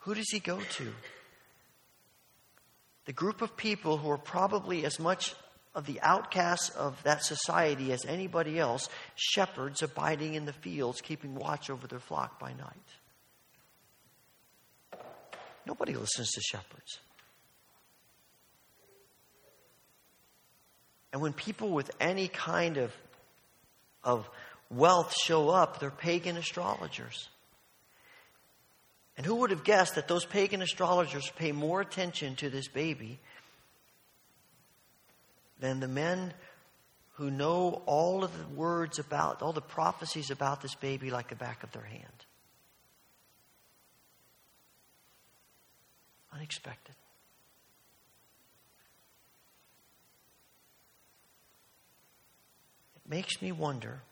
who 0.00 0.14
does 0.14 0.28
he 0.30 0.40
go 0.40 0.60
to? 0.60 0.92
The 3.04 3.12
group 3.12 3.42
of 3.42 3.56
people 3.56 3.96
who 3.96 4.10
are 4.10 4.18
probably 4.18 4.84
as 4.84 4.98
much 4.98 5.34
of 5.74 5.86
the 5.86 6.00
outcasts 6.02 6.68
of 6.70 7.02
that 7.02 7.24
society 7.24 7.92
as 7.92 8.04
anybody 8.04 8.58
else, 8.58 8.88
shepherds 9.14 9.82
abiding 9.82 10.34
in 10.34 10.44
the 10.44 10.52
fields, 10.52 11.00
keeping 11.00 11.34
watch 11.34 11.70
over 11.70 11.86
their 11.86 11.98
flock 11.98 12.38
by 12.38 12.52
night. 12.52 12.76
Nobody 15.66 15.94
listens 15.94 16.30
to 16.32 16.40
shepherds. 16.40 16.98
And 21.12 21.20
when 21.20 21.32
people 21.32 21.70
with 21.70 21.90
any 22.00 22.28
kind 22.28 22.78
of, 22.78 22.94
of 24.02 24.28
wealth 24.70 25.14
show 25.24 25.50
up, 25.50 25.78
they're 25.78 25.90
pagan 25.90 26.36
astrologers. 26.36 27.28
And 29.22 29.28
who 29.28 29.36
would 29.36 29.52
have 29.52 29.62
guessed 29.62 29.94
that 29.94 30.08
those 30.08 30.24
pagan 30.24 30.62
astrologers 30.62 31.30
pay 31.36 31.52
more 31.52 31.80
attention 31.80 32.34
to 32.34 32.50
this 32.50 32.66
baby 32.66 33.20
than 35.60 35.78
the 35.78 35.86
men 35.86 36.34
who 37.12 37.30
know 37.30 37.82
all 37.86 38.24
of 38.24 38.36
the 38.36 38.52
words 38.56 38.98
about, 38.98 39.40
all 39.40 39.52
the 39.52 39.60
prophecies 39.60 40.32
about 40.32 40.60
this 40.60 40.74
baby 40.74 41.12
like 41.12 41.28
the 41.28 41.36
back 41.36 41.62
of 41.62 41.70
their 41.70 41.84
hand? 41.84 42.24
Unexpected. 46.34 46.96
It 52.96 53.08
makes 53.08 53.40
me 53.40 53.52
wonder 53.52 54.02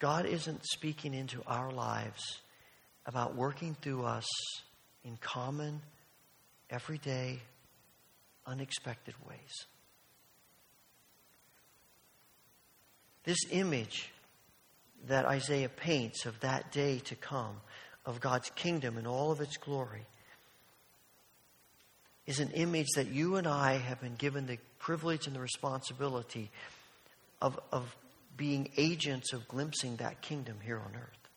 God 0.00 0.24
isn't 0.24 0.64
speaking 0.64 1.12
into 1.12 1.42
our 1.46 1.70
lives 1.70 2.40
about 3.06 3.36
working 3.36 3.76
through 3.82 4.04
us 4.04 4.26
in 5.04 5.18
common, 5.18 5.82
everyday, 6.70 7.38
unexpected 8.46 9.14
ways. 9.28 9.66
This 13.24 13.38
image 13.50 14.10
that 15.06 15.26
Isaiah 15.26 15.68
paints 15.68 16.24
of 16.24 16.40
that 16.40 16.72
day 16.72 17.00
to 17.04 17.14
come, 17.14 17.60
of 18.06 18.20
God's 18.20 18.50
kingdom 18.50 18.96
and 18.96 19.06
all 19.06 19.30
of 19.30 19.40
its 19.42 19.58
glory, 19.58 20.06
is 22.26 22.40
an 22.40 22.50
image 22.52 22.88
that 22.96 23.08
you 23.08 23.36
and 23.36 23.46
I 23.46 23.74
have 23.74 24.00
been 24.00 24.14
given 24.14 24.46
the 24.46 24.58
privilege 24.78 25.26
and 25.26 25.36
the 25.36 25.40
responsibility 25.40 26.50
of, 27.42 27.60
of 27.70 27.94
being 28.40 28.70
agents 28.78 29.34
of 29.34 29.46
glimpsing 29.46 29.96
that 29.96 30.22
kingdom 30.22 30.56
here 30.64 30.78
on 30.78 30.96
earth. 30.96 31.28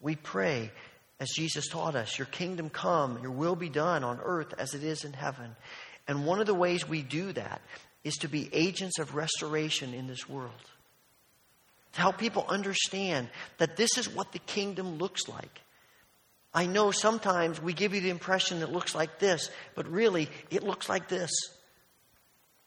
We 0.00 0.16
pray, 0.16 0.72
as 1.20 1.28
Jesus 1.28 1.68
taught 1.68 1.94
us, 1.94 2.18
Your 2.18 2.24
kingdom 2.24 2.70
come, 2.70 3.18
Your 3.20 3.30
will 3.30 3.54
be 3.54 3.68
done 3.68 4.02
on 4.02 4.18
earth 4.24 4.54
as 4.56 4.72
it 4.72 4.82
is 4.82 5.04
in 5.04 5.12
heaven. 5.12 5.56
And 6.08 6.24
one 6.24 6.40
of 6.40 6.46
the 6.46 6.54
ways 6.54 6.88
we 6.88 7.02
do 7.02 7.32
that 7.34 7.60
is 8.02 8.14
to 8.16 8.28
be 8.28 8.48
agents 8.54 8.98
of 8.98 9.14
restoration 9.14 9.92
in 9.92 10.06
this 10.06 10.26
world. 10.26 10.52
To 11.92 12.00
help 12.00 12.16
people 12.16 12.46
understand 12.48 13.28
that 13.58 13.76
this 13.76 13.98
is 13.98 14.08
what 14.08 14.32
the 14.32 14.38
kingdom 14.38 14.96
looks 14.96 15.28
like. 15.28 15.60
I 16.54 16.64
know 16.64 16.92
sometimes 16.92 17.60
we 17.60 17.74
give 17.74 17.92
you 17.92 18.00
the 18.00 18.08
impression 18.08 18.62
it 18.62 18.72
looks 18.72 18.94
like 18.94 19.18
this, 19.18 19.50
but 19.74 19.86
really 19.86 20.30
it 20.50 20.62
looks 20.62 20.88
like 20.88 21.10
this. 21.10 21.30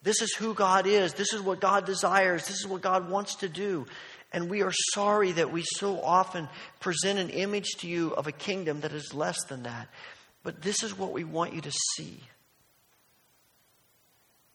This 0.07 0.21
is 0.21 0.33
who 0.35 0.53
God 0.53 0.87
is. 0.87 1.15
This 1.15 1.33
is 1.33 1.41
what 1.41 1.59
God 1.59 1.85
desires. 1.85 2.47
This 2.47 2.61
is 2.61 2.65
what 2.65 2.81
God 2.81 3.09
wants 3.09 3.35
to 3.35 3.49
do. 3.49 3.85
And 4.31 4.49
we 4.49 4.61
are 4.61 4.71
sorry 4.93 5.33
that 5.33 5.51
we 5.51 5.63
so 5.65 6.01
often 6.01 6.47
present 6.79 7.19
an 7.19 7.29
image 7.29 7.67
to 7.79 7.89
you 7.89 8.13
of 8.13 8.25
a 8.25 8.31
kingdom 8.31 8.79
that 8.79 8.93
is 8.93 9.13
less 9.13 9.35
than 9.49 9.63
that. 9.63 9.89
But 10.43 10.61
this 10.61 10.81
is 10.81 10.97
what 10.97 11.11
we 11.11 11.25
want 11.25 11.55
you 11.55 11.59
to 11.59 11.73
see. 11.97 12.21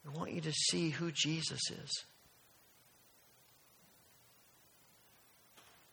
We 0.03 0.17
want 0.17 0.31
you 0.31 0.41
to 0.41 0.51
see 0.51 0.89
who 0.89 1.11
Jesus 1.11 1.69
is. 1.69 2.03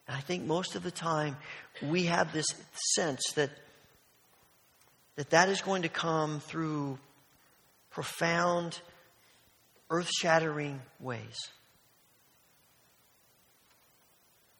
And 0.07 0.17
I 0.17 0.21
think 0.21 0.43
most 0.43 0.75
of 0.75 0.81
the 0.81 0.89
time 0.89 1.37
we 1.83 2.05
have 2.05 2.33
this 2.33 2.47
sense 2.95 3.21
that 3.35 3.51
that 5.17 5.29
that 5.29 5.49
is 5.49 5.61
going 5.61 5.83
to 5.83 5.89
come 5.89 6.39
through 6.39 6.97
profound, 7.91 8.81
earth 9.91 10.09
shattering 10.09 10.81
ways. 10.99 11.37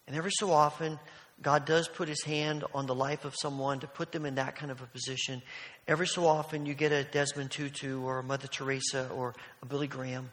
And 0.05 0.15
every 0.15 0.31
so 0.31 0.51
often, 0.51 0.99
God 1.41 1.65
does 1.65 1.87
put 1.87 2.09
his 2.09 2.21
hand 2.23 2.65
on 2.73 2.85
the 2.85 2.93
life 2.93 3.23
of 3.25 3.33
someone 3.41 3.79
to 3.79 3.87
put 3.87 4.11
them 4.11 4.25
in 4.25 4.35
that 4.35 4.55
kind 4.55 4.71
of 4.71 4.81
a 4.81 4.85
position. 4.85 5.41
Every 5.87 6.05
so 6.05 6.27
often, 6.27 6.65
you 6.65 6.73
get 6.73 6.91
a 6.91 7.03
Desmond 7.05 7.49
Tutu 7.49 8.01
or 8.01 8.19
a 8.19 8.23
Mother 8.23 8.47
Teresa 8.47 9.09
or 9.09 9.33
a 9.63 9.65
Billy 9.65 9.87
Graham. 9.87 10.31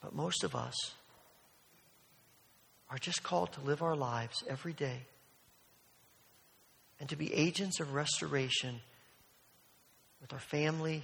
But 0.00 0.14
most 0.14 0.44
of 0.44 0.54
us 0.54 0.74
are 2.90 2.98
just 2.98 3.22
called 3.22 3.52
to 3.54 3.60
live 3.62 3.82
our 3.82 3.96
lives 3.96 4.44
every 4.48 4.74
day 4.74 5.06
and 7.00 7.08
to 7.08 7.16
be 7.16 7.32
agents 7.32 7.80
of 7.80 7.94
restoration 7.94 8.80
with 10.20 10.32
our 10.32 10.38
family, 10.38 11.02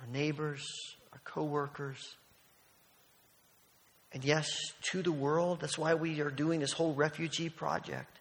our 0.00 0.06
neighbors, 0.06 0.66
our 1.12 1.20
coworkers, 1.24 2.16
and 4.12 4.24
yes, 4.24 4.48
to 4.90 5.02
the 5.02 5.12
world. 5.12 5.60
That's 5.60 5.78
why 5.78 5.94
we 5.94 6.20
are 6.20 6.30
doing 6.30 6.60
this 6.60 6.72
whole 6.72 6.94
refugee 6.94 7.48
project. 7.48 8.18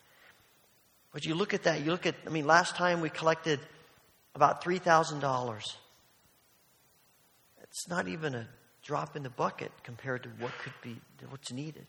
But 1.11 1.25
you 1.25 1.33
look 1.33 1.53
at 1.53 1.63
that, 1.63 1.83
you 1.83 1.91
look 1.91 2.05
at, 2.05 2.15
I 2.27 2.29
mean, 2.29 2.45
last 2.45 2.75
time 2.75 3.01
we 3.01 3.09
collected 3.09 3.59
about 4.35 4.63
$3,000. 4.63 5.61
It's 7.63 7.87
not 7.87 8.07
even 8.07 8.35
a 8.35 8.47
drop 8.83 9.15
in 9.15 9.23
the 9.23 9.29
bucket 9.29 9.71
compared 9.83 10.23
to 10.23 10.29
what 10.39 10.51
could 10.59 10.73
be, 10.83 10.97
what's 11.29 11.51
needed. 11.51 11.85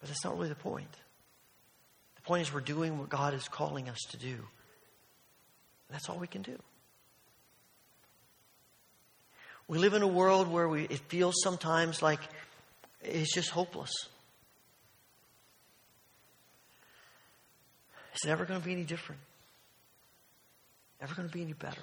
But 0.00 0.08
that's 0.08 0.24
not 0.24 0.36
really 0.36 0.50
the 0.50 0.54
point. 0.54 0.94
The 2.16 2.22
point 2.22 2.42
is 2.42 2.52
we're 2.52 2.60
doing 2.60 2.98
what 2.98 3.08
God 3.08 3.32
is 3.32 3.48
calling 3.48 3.88
us 3.88 3.98
to 4.10 4.18
do. 4.18 4.36
That's 5.90 6.08
all 6.08 6.18
we 6.18 6.26
can 6.26 6.42
do. 6.42 6.58
We 9.68 9.78
live 9.78 9.94
in 9.94 10.02
a 10.02 10.06
world 10.08 10.48
where 10.48 10.68
we, 10.68 10.84
it 10.84 11.00
feels 11.08 11.34
sometimes 11.42 12.00
like 12.00 12.20
it's 13.02 13.34
just 13.34 13.50
hopeless. 13.50 13.90
It's 18.14 18.24
never 18.24 18.44
going 18.44 18.60
to 18.60 18.64
be 18.64 18.72
any 18.72 18.84
different. 18.84 19.20
Never 21.00 21.14
going 21.14 21.28
to 21.28 21.32
be 21.32 21.42
any 21.42 21.52
better. 21.52 21.82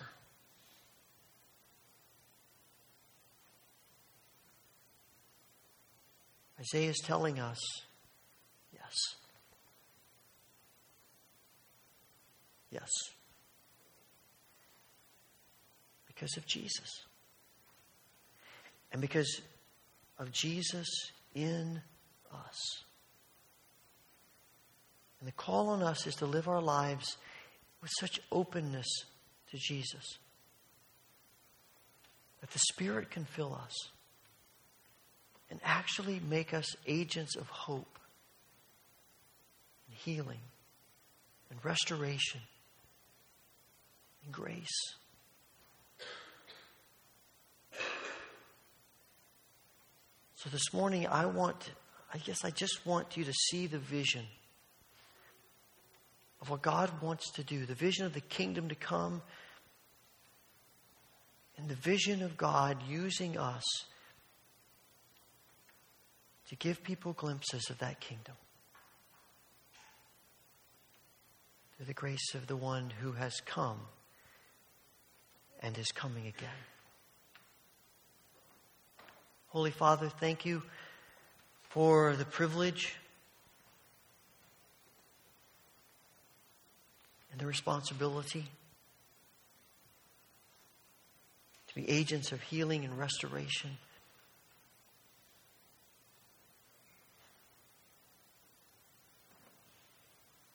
Isaiah 6.59 6.89
is 6.91 7.01
telling 7.03 7.39
us 7.39 7.59
yes. 8.73 8.95
Yes. 12.71 12.89
Because 16.07 16.37
of 16.37 16.45
Jesus. 16.47 17.03
And 18.93 19.01
because 19.01 19.41
of 20.19 20.31
Jesus 20.31 20.87
in 21.35 21.81
us. 22.31 22.83
And 25.19 25.27
the 25.27 25.33
call 25.33 25.69
on 25.69 25.81
us 25.81 26.07
is 26.07 26.15
to 26.15 26.25
live 26.25 26.47
our 26.47 26.61
lives 26.61 27.17
with 27.81 27.91
such 27.99 28.19
openness 28.31 28.87
to 29.51 29.57
Jesus 29.57 30.17
that 32.41 32.51
the 32.51 32.59
Spirit 32.73 33.09
can 33.09 33.23
fill 33.23 33.53
us 33.53 33.73
and 35.49 35.61
actually 35.63 36.19
make 36.29 36.53
us 36.53 36.75
agents 36.85 37.37
of 37.37 37.47
hope 37.47 37.99
and 39.87 39.97
healing 39.97 40.41
and 41.49 41.63
restoration 41.63 42.41
and 44.25 44.33
grace. 44.33 44.95
So 50.43 50.49
this 50.49 50.73
morning, 50.73 51.07
I 51.07 51.25
want, 51.25 51.71
I 52.13 52.17
guess 52.17 52.43
I 52.43 52.49
just 52.49 52.85
want 52.85 53.15
you 53.15 53.23
to 53.23 53.31
see 53.31 53.65
the 53.65 53.79
vision 53.79 54.25
of 56.41 56.49
what 56.49 56.61
God 56.61 56.91
wants 57.01 57.31
to 57.31 57.45
do, 57.45 57.65
the 57.65 57.73
vision 57.73 58.05
of 58.05 58.13
the 58.13 58.19
kingdom 58.19 58.67
to 58.67 58.75
come, 58.75 59.21
and 61.55 61.69
the 61.69 61.75
vision 61.75 62.21
of 62.21 62.35
God 62.35 62.79
using 62.89 63.37
us 63.37 63.63
to 66.49 66.57
give 66.57 66.83
people 66.83 67.13
glimpses 67.13 67.69
of 67.69 67.77
that 67.77 68.01
kingdom. 68.01 68.35
Through 71.77 71.85
the 71.85 71.93
grace 71.93 72.35
of 72.35 72.47
the 72.47 72.57
one 72.57 72.91
who 73.01 73.13
has 73.13 73.39
come 73.45 73.79
and 75.61 75.77
is 75.77 75.93
coming 75.93 76.27
again. 76.27 76.49
Holy 79.53 79.69
Father, 79.69 80.09
thank 80.09 80.47
you 80.47 80.63
for 81.69 82.15
the 82.15 82.25
privilege 82.25 82.95
and 87.31 87.39
the 87.39 87.45
responsibility 87.45 88.47
to 91.67 91.75
be 91.75 91.87
agents 91.87 92.31
of 92.31 92.41
healing 92.41 92.83
and 92.83 92.97
restoration. 92.97 93.77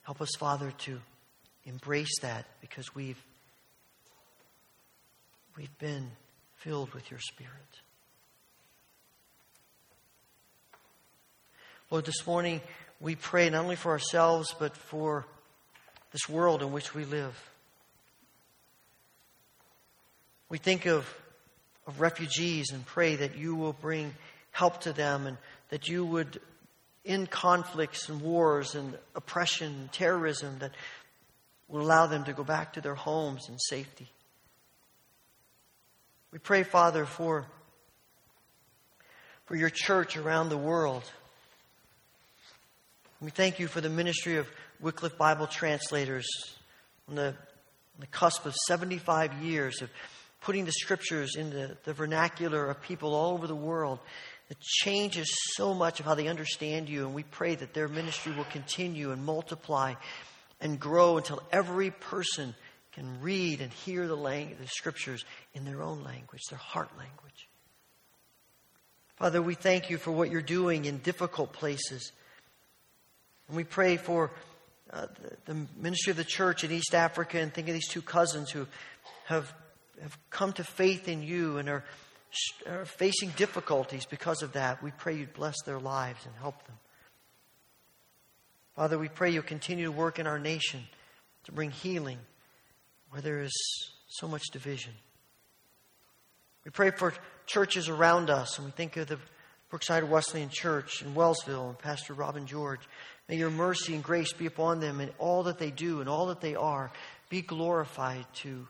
Help 0.02 0.20
us, 0.20 0.30
Father, 0.40 0.72
to 0.78 1.00
embrace 1.64 2.18
that 2.22 2.46
because 2.60 2.96
we've, 2.96 3.22
we've 5.56 5.78
been 5.78 6.10
filled 6.56 6.92
with 6.94 7.12
your 7.12 7.20
Spirit. 7.20 7.52
Lord, 11.90 12.04
this 12.04 12.26
morning 12.26 12.60
we 13.00 13.14
pray 13.14 13.48
not 13.48 13.62
only 13.62 13.76
for 13.76 13.92
ourselves, 13.92 14.54
but 14.58 14.76
for 14.76 15.24
this 16.12 16.28
world 16.28 16.62
in 16.62 16.70
which 16.70 16.94
we 16.94 17.06
live. 17.06 17.34
We 20.50 20.58
think 20.58 20.84
of, 20.84 21.06
of 21.86 21.98
refugees 21.98 22.72
and 22.72 22.84
pray 22.84 23.16
that 23.16 23.38
you 23.38 23.54
will 23.54 23.72
bring 23.72 24.14
help 24.50 24.82
to 24.82 24.92
them 24.92 25.26
and 25.26 25.38
that 25.70 25.88
you 25.88 26.04
would 26.04 26.38
end 27.06 27.30
conflicts 27.30 28.10
and 28.10 28.20
wars 28.20 28.74
and 28.74 28.94
oppression 29.14 29.72
and 29.72 29.90
terrorism 29.90 30.58
that 30.58 30.72
will 31.68 31.80
allow 31.80 32.06
them 32.06 32.24
to 32.24 32.34
go 32.34 32.44
back 32.44 32.74
to 32.74 32.82
their 32.82 32.94
homes 32.94 33.48
in 33.48 33.58
safety. 33.58 34.10
We 36.32 36.38
pray, 36.38 36.64
Father, 36.64 37.06
for, 37.06 37.46
for 39.46 39.56
your 39.56 39.70
church 39.70 40.18
around 40.18 40.50
the 40.50 40.58
world. 40.58 41.10
We 43.20 43.30
thank 43.30 43.58
you 43.58 43.66
for 43.66 43.80
the 43.80 43.88
ministry 43.88 44.36
of 44.36 44.46
Wycliffe 44.80 45.18
Bible 45.18 45.48
translators 45.48 46.28
on 47.08 47.16
the, 47.16 47.26
on 47.26 47.34
the 47.98 48.06
cusp 48.06 48.46
of 48.46 48.54
75 48.68 49.42
years 49.42 49.82
of 49.82 49.90
putting 50.40 50.64
the 50.64 50.70
scriptures 50.70 51.34
into 51.34 51.76
the 51.82 51.92
vernacular 51.92 52.70
of 52.70 52.80
people 52.80 53.16
all 53.16 53.32
over 53.32 53.48
the 53.48 53.56
world. 53.56 53.98
It 54.50 54.60
changes 54.60 55.28
so 55.56 55.74
much 55.74 55.98
of 55.98 56.06
how 56.06 56.14
they 56.14 56.28
understand 56.28 56.88
you, 56.88 57.06
and 57.06 57.12
we 57.12 57.24
pray 57.24 57.56
that 57.56 57.74
their 57.74 57.88
ministry 57.88 58.30
will 58.36 58.44
continue 58.44 59.10
and 59.10 59.24
multiply 59.24 59.94
and 60.60 60.78
grow 60.78 61.16
until 61.16 61.42
every 61.50 61.90
person 61.90 62.54
can 62.92 63.20
read 63.20 63.60
and 63.60 63.72
hear 63.72 64.06
the, 64.06 64.16
language, 64.16 64.58
the 64.60 64.68
scriptures 64.68 65.24
in 65.54 65.64
their 65.64 65.82
own 65.82 66.04
language, 66.04 66.42
their 66.50 66.58
heart 66.60 66.90
language. 66.96 67.48
Father, 69.16 69.42
we 69.42 69.56
thank 69.56 69.90
you 69.90 69.98
for 69.98 70.12
what 70.12 70.30
you're 70.30 70.40
doing 70.40 70.84
in 70.84 70.98
difficult 70.98 71.52
places. 71.52 72.12
And 73.48 73.56
we 73.56 73.64
pray 73.64 73.96
for 73.96 74.30
uh, 74.92 75.06
the, 75.44 75.52
the, 75.52 75.66
ministry 75.78 76.10
of 76.10 76.16
the 76.16 76.24
church 76.24 76.64
in 76.64 76.70
East 76.70 76.94
Africa 76.94 77.38
and 77.38 77.52
think 77.52 77.68
of 77.68 77.74
these 77.74 77.88
two 77.88 78.02
cousins 78.02 78.50
who 78.50 78.66
have, 79.26 79.52
have 80.02 80.16
come 80.30 80.52
to 80.54 80.64
faith 80.64 81.08
in 81.08 81.22
you 81.22 81.58
and 81.58 81.68
are, 81.68 81.84
are 82.66 82.84
facing 82.84 83.30
difficulties 83.30 84.06
because 84.06 84.42
of 84.42 84.52
that. 84.52 84.82
We 84.82 84.90
pray 84.92 85.16
you'd 85.16 85.34
bless 85.34 85.56
their 85.64 85.78
lives 85.78 86.24
and 86.24 86.34
help 86.36 86.64
them. 86.66 86.76
Father, 88.76 88.98
we 88.98 89.08
pray 89.08 89.30
you'll 89.30 89.42
continue 89.42 89.86
to 89.86 89.92
work 89.92 90.18
in 90.18 90.26
our 90.26 90.38
nation 90.38 90.84
to 91.44 91.52
bring 91.52 91.70
healing 91.70 92.18
where 93.10 93.20
there 93.20 93.40
is 93.40 93.52
so 94.06 94.28
much 94.28 94.42
division. 94.52 94.92
We 96.64 96.70
pray 96.70 96.90
for 96.90 97.14
churches 97.46 97.88
around 97.88 98.30
us, 98.30 98.58
and 98.58 98.66
we 98.66 98.70
think 98.70 98.96
of 98.96 99.08
the 99.08 99.18
Brookside 99.70 100.04
Wesleyan 100.04 100.48
Church 100.50 101.02
in 101.02 101.14
Wellsville 101.14 101.68
and 101.68 101.78
Pastor 101.78 102.14
Robin 102.14 102.46
George. 102.46 102.80
May 103.28 103.36
your 103.36 103.50
mercy 103.50 103.94
and 103.94 104.02
grace 104.02 104.32
be 104.32 104.46
upon 104.46 104.80
them 104.80 105.00
and 105.00 105.12
all 105.18 105.44
that 105.44 105.58
they 105.58 105.70
do 105.70 106.00
and 106.00 106.08
all 106.08 106.26
that 106.28 106.40
they 106.40 106.54
are 106.54 106.90
be 107.28 107.42
glorified 107.42 108.24
to, 108.36 108.66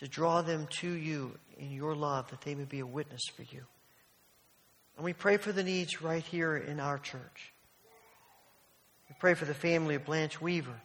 to 0.00 0.08
draw 0.08 0.42
them 0.42 0.68
to 0.80 0.90
you 0.90 1.32
in 1.56 1.70
your 1.70 1.94
love 1.94 2.30
that 2.30 2.42
they 2.42 2.54
may 2.54 2.64
be 2.64 2.80
a 2.80 2.86
witness 2.86 3.22
for 3.34 3.42
you. 3.42 3.62
And 4.96 5.04
we 5.04 5.12
pray 5.12 5.36
for 5.36 5.52
the 5.52 5.62
needs 5.62 6.02
right 6.02 6.22
here 6.22 6.56
in 6.56 6.80
our 6.80 6.98
church. 6.98 7.52
We 9.08 9.16
pray 9.18 9.34
for 9.34 9.46
the 9.46 9.54
family 9.54 9.94
of 9.94 10.04
Blanche 10.04 10.40
Weaver. 10.40 10.80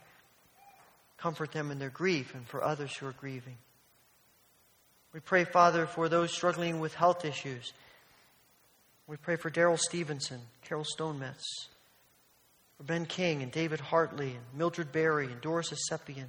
comfort 1.18 1.52
them 1.52 1.70
in 1.70 1.78
their 1.78 1.90
grief 1.90 2.34
and 2.34 2.46
for 2.46 2.62
others 2.62 2.96
who 2.96 3.06
are 3.06 3.12
grieving. 3.12 3.56
We 5.12 5.20
pray, 5.20 5.44
Father, 5.44 5.86
for 5.86 6.08
those 6.08 6.32
struggling 6.32 6.80
with 6.80 6.94
health 6.94 7.24
issues. 7.24 7.72
We 9.06 9.16
pray 9.16 9.36
for 9.36 9.50
Daryl 9.50 9.78
Stevenson, 9.78 10.40
Carol 10.62 10.84
Stonemetz, 10.84 11.44
for 12.76 12.84
Ben 12.84 13.06
King 13.06 13.42
and 13.42 13.52
David 13.52 13.80
Hartley 13.80 14.30
and 14.30 14.58
Mildred 14.58 14.92
Berry 14.92 15.26
and 15.26 15.40
Doris 15.40 15.72
Esepian, 15.72 16.28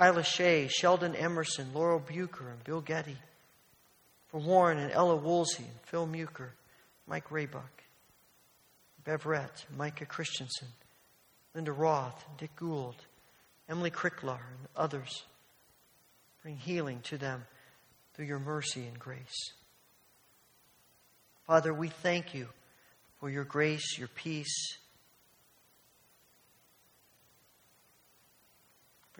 Isla 0.00 0.22
Shea, 0.22 0.68
Sheldon 0.68 1.14
Emerson, 1.14 1.72
Laurel 1.74 2.00
Bucher, 2.00 2.48
and 2.48 2.64
Bill 2.64 2.80
Getty, 2.80 3.16
for 4.28 4.40
Warren 4.40 4.78
and 4.78 4.90
Ella 4.90 5.16
Woolsey 5.16 5.64
and 5.64 5.80
Phil 5.82 6.06
Muker, 6.06 6.50
Mike 7.06 7.28
Raybuck, 7.28 7.84
Beverett, 9.04 9.66
Micah 9.76 10.06
Christensen, 10.06 10.68
Linda 11.54 11.72
Roth, 11.72 12.24
Dick 12.38 12.54
Gould, 12.56 12.96
Emily 13.68 13.90
Cricklar, 13.90 14.40
and 14.58 14.68
others. 14.76 15.24
Bring 16.42 16.56
healing 16.56 17.00
to 17.04 17.18
them 17.18 17.44
through 18.14 18.26
your 18.26 18.38
mercy 18.38 18.84
and 18.86 18.98
grace. 18.98 19.52
Father, 21.46 21.74
we 21.74 21.88
thank 21.88 22.34
you 22.34 22.48
for 23.20 23.28
your 23.28 23.44
grace, 23.44 23.98
your 23.98 24.08
peace, 24.08 24.78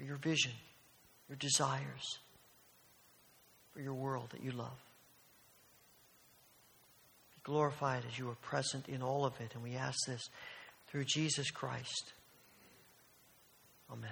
for 0.02 0.08
your 0.08 0.16
vision, 0.16 0.50
your 1.28 1.36
desires, 1.36 2.18
for 3.72 3.80
your 3.80 3.94
world 3.94 4.30
that 4.32 4.42
you 4.42 4.50
love. 4.50 4.80
Be 7.36 7.40
glorified 7.44 8.02
as 8.10 8.18
you 8.18 8.28
are 8.28 8.34
present 8.42 8.88
in 8.88 9.00
all 9.00 9.24
of 9.24 9.40
it, 9.40 9.54
and 9.54 9.62
we 9.62 9.76
ask 9.76 9.96
this 10.08 10.28
through 10.88 11.04
Jesus 11.04 11.52
Christ. 11.52 12.14
Amen. 13.92 14.10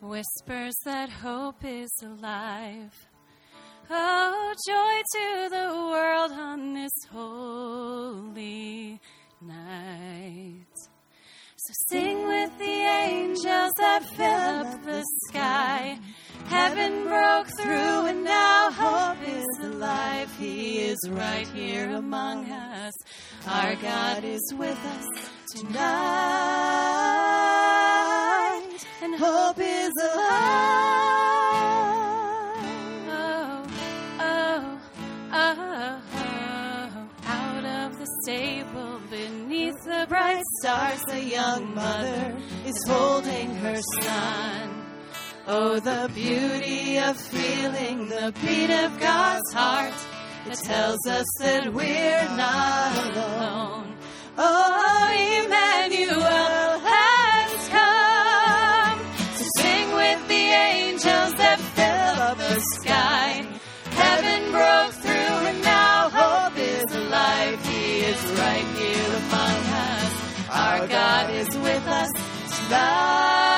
Whispers 0.00 0.74
that 0.84 1.08
hope 1.10 1.64
is 1.64 1.90
alive. 2.02 2.92
Oh, 3.90 4.54
joy 4.66 5.02
to 5.14 5.48
the 5.50 5.74
world 5.90 6.32
on 6.32 6.74
this 6.74 6.92
holy 7.10 9.00
night. 9.40 10.66
So 11.56 11.72
sing 11.88 12.26
with 12.26 12.58
the 12.58 12.64
angels 12.64 13.72
that 13.76 14.04
fill 14.04 14.26
up 14.26 14.82
the 14.84 15.04
sky. 15.28 15.98
Heaven 16.46 17.04
broke 17.04 17.48
through 17.60 18.06
and 18.06 18.24
now 18.24 18.70
hope 18.70 19.18
is 19.28 19.46
alive. 19.62 20.34
He 20.38 20.78
is 20.78 20.98
right 21.10 21.46
here 21.48 21.90
among 21.90 22.50
us. 22.50 22.94
Our 23.46 23.74
God 23.76 24.24
is 24.24 24.54
with 24.56 24.78
us 24.78 25.06
tonight. 25.54 27.59
Hope 29.22 29.58
is 29.58 29.92
alive. 30.02 30.22
Oh, 33.10 33.66
oh, 34.18 34.80
oh, 35.30 36.02
oh. 36.14 37.08
Out 37.26 37.64
of 37.66 37.98
the 37.98 38.06
stable 38.24 38.98
beneath 39.10 39.74
the 39.84 40.06
bright 40.08 40.42
stars, 40.62 41.02
a 41.10 41.20
young 41.20 41.74
mother 41.74 42.34
is 42.64 42.82
holding 42.88 43.54
her 43.56 43.76
son. 44.00 44.86
Oh, 45.46 45.78
the 45.80 46.10
beauty 46.14 46.96
of 46.96 47.14
feeling 47.20 48.08
the 48.08 48.32
beat 48.40 48.70
of 48.70 48.98
God's 48.98 49.52
heart. 49.52 49.92
It 50.46 50.58
tells 50.64 51.06
us 51.06 51.26
that 51.40 51.70
we're 51.74 52.36
not 52.38 53.06
alone. 53.14 53.96
Oh, 54.38 55.44
Emmanuel 55.44 56.59
God 70.88 71.30
is 71.34 71.48
with 71.58 71.86
us 71.86 72.10
tonight. 72.66 73.49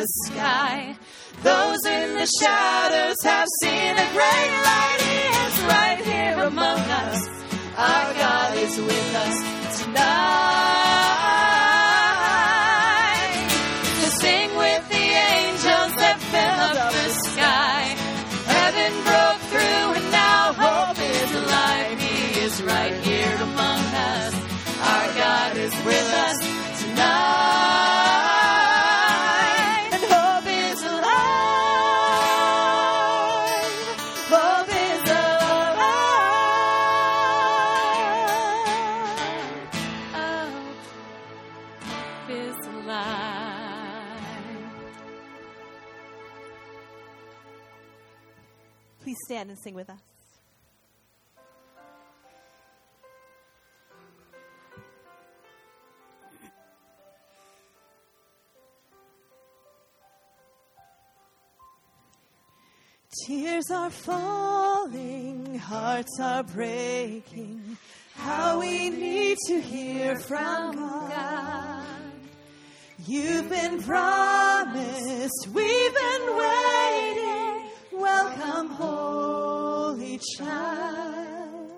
The 0.00 0.06
sky. 0.24 0.96
Those 1.42 1.84
in 1.84 2.14
the 2.14 2.26
shadows 2.40 3.16
have 3.22 3.48
seen 3.62 3.92
a 4.04 4.08
great 4.16 4.52
light. 4.68 5.00
He 5.08 5.18
is 5.44 5.56
right 5.74 6.00
here 6.12 6.38
among 6.46 6.80
us. 7.04 7.28
Our 7.76 8.14
God 8.14 8.56
is 8.56 8.76
with 8.78 9.14
us 9.26 9.82
tonight. 9.82 11.49
And 49.50 49.58
sing 49.58 49.74
with 49.74 49.90
us. 49.90 49.98
Tears 63.26 63.70
are 63.70 63.90
falling, 63.90 65.58
hearts 65.58 66.18
are 66.20 66.44
breaking. 66.44 67.76
How 68.14 68.60
we 68.60 68.90
need 68.90 69.36
to 69.48 69.60
hear 69.60 70.16
from 70.16 70.76
God. 70.76 71.84
You've 73.06 73.48
been 73.50 73.82
promised 73.82 74.50
promised. 74.64 75.48
We've 75.52 75.94
been 75.94 76.36
waiting. 76.36 77.19
Welcome, 78.00 78.70
Holy 78.70 80.18
Child. 80.38 81.72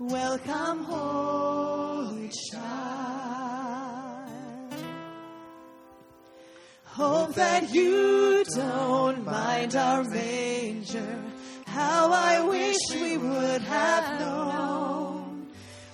Welcome, 0.00 0.82
Holy 0.82 2.30
Child. 2.50 3.48
Hope 6.82 7.34
that 7.34 7.72
you 7.72 8.42
don't 8.52 9.24
mind 9.24 9.76
our 9.76 10.02
manger. 10.02 11.18
How 11.66 12.10
I 12.12 12.44
wish 12.44 12.78
we 12.90 13.16
would 13.16 13.62
have 13.62 14.18
known. 14.18 15.46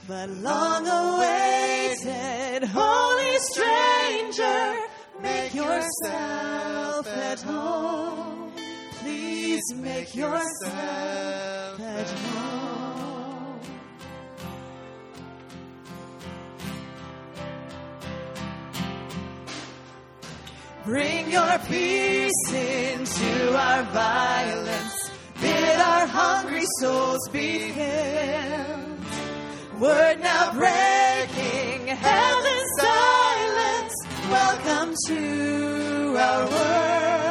But 0.08 0.30
long 0.30 0.88
awaited, 0.88 2.64
holy 2.64 3.38
stranger, 3.50 4.76
make 5.20 5.54
yourself 5.54 7.06
at 7.08 7.42
home. 7.42 8.43
Please 9.04 9.74
make 9.74 10.14
yourself 10.16 11.78
at 11.78 12.08
home. 12.08 13.60
Bring 20.86 21.30
your 21.30 21.58
peace 21.68 22.32
into 22.50 23.54
our 23.54 23.82
violence. 23.92 25.10
Bid 25.38 25.80
our 25.80 26.06
hungry 26.06 26.64
souls 26.80 27.28
be 27.28 27.72
filled. 27.72 29.00
Word 29.82 30.20
now 30.20 30.50
breaking, 30.54 31.88
in 31.88 32.66
silence. 32.80 33.94
Welcome 34.30 34.94
to 35.08 36.16
our 36.16 36.50
world. 36.50 37.23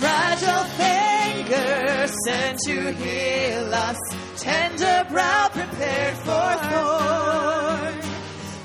Fragile 0.00 0.64
fingers 0.74 2.12
sent 2.26 2.58
to 2.66 2.92
heal 2.94 3.72
us, 3.72 3.98
tender 4.38 5.06
brow 5.08 5.48
prepared 5.52 6.16
for 6.16 6.56
thorn. 6.66 8.00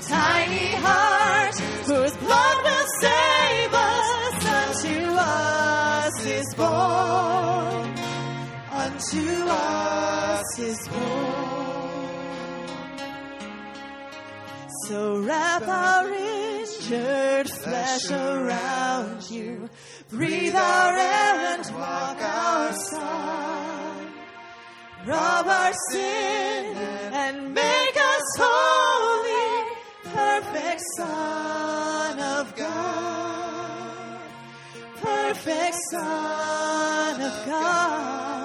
Tiny 0.08 0.74
heart 0.74 1.54
whose 1.86 2.16
blood 2.16 2.56
will 2.64 2.86
save 3.00 3.74
us, 3.74 4.46
unto 4.58 4.96
us 5.20 6.26
is 6.26 6.54
born. 6.56 7.94
Unto 8.72 9.46
us 9.46 9.87
is 10.60 10.88
born. 10.88 12.18
So 14.86 15.20
wrap 15.20 15.68
our 15.68 16.12
injured 16.12 17.50
flesh 17.50 18.10
around 18.10 19.30
you. 19.30 19.68
Breathe 20.10 20.54
our 20.54 20.96
air 20.96 21.54
and 21.54 21.74
walk 21.74 22.18
our 22.22 22.72
side. 22.72 24.12
Rob 25.06 25.46
our 25.46 25.72
sin 25.90 26.76
and 27.12 27.54
make 27.54 27.96
us 27.96 28.26
holy. 28.38 29.64
Perfect 30.04 30.82
Son 30.96 32.18
of 32.18 32.56
God. 32.56 34.20
Perfect 34.96 35.76
Son 35.90 37.20
of 37.20 37.46
God. 37.46 38.37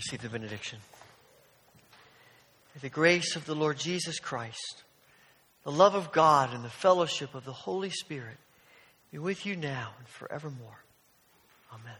Receive 0.00 0.22
the 0.22 0.30
benediction. 0.30 0.78
May 2.74 2.80
the 2.80 2.88
grace 2.88 3.36
of 3.36 3.44
the 3.44 3.54
Lord 3.54 3.76
Jesus 3.76 4.18
Christ, 4.18 4.82
the 5.64 5.72
love 5.72 5.94
of 5.94 6.12
God, 6.12 6.54
and 6.54 6.64
the 6.64 6.70
fellowship 6.70 7.34
of 7.34 7.44
the 7.44 7.52
Holy 7.52 7.90
Spirit 7.90 8.38
be 9.12 9.18
with 9.18 9.44
you 9.44 9.56
now 9.56 9.90
and 9.98 10.08
forevermore. 10.08 10.84
Amen. 11.72 11.96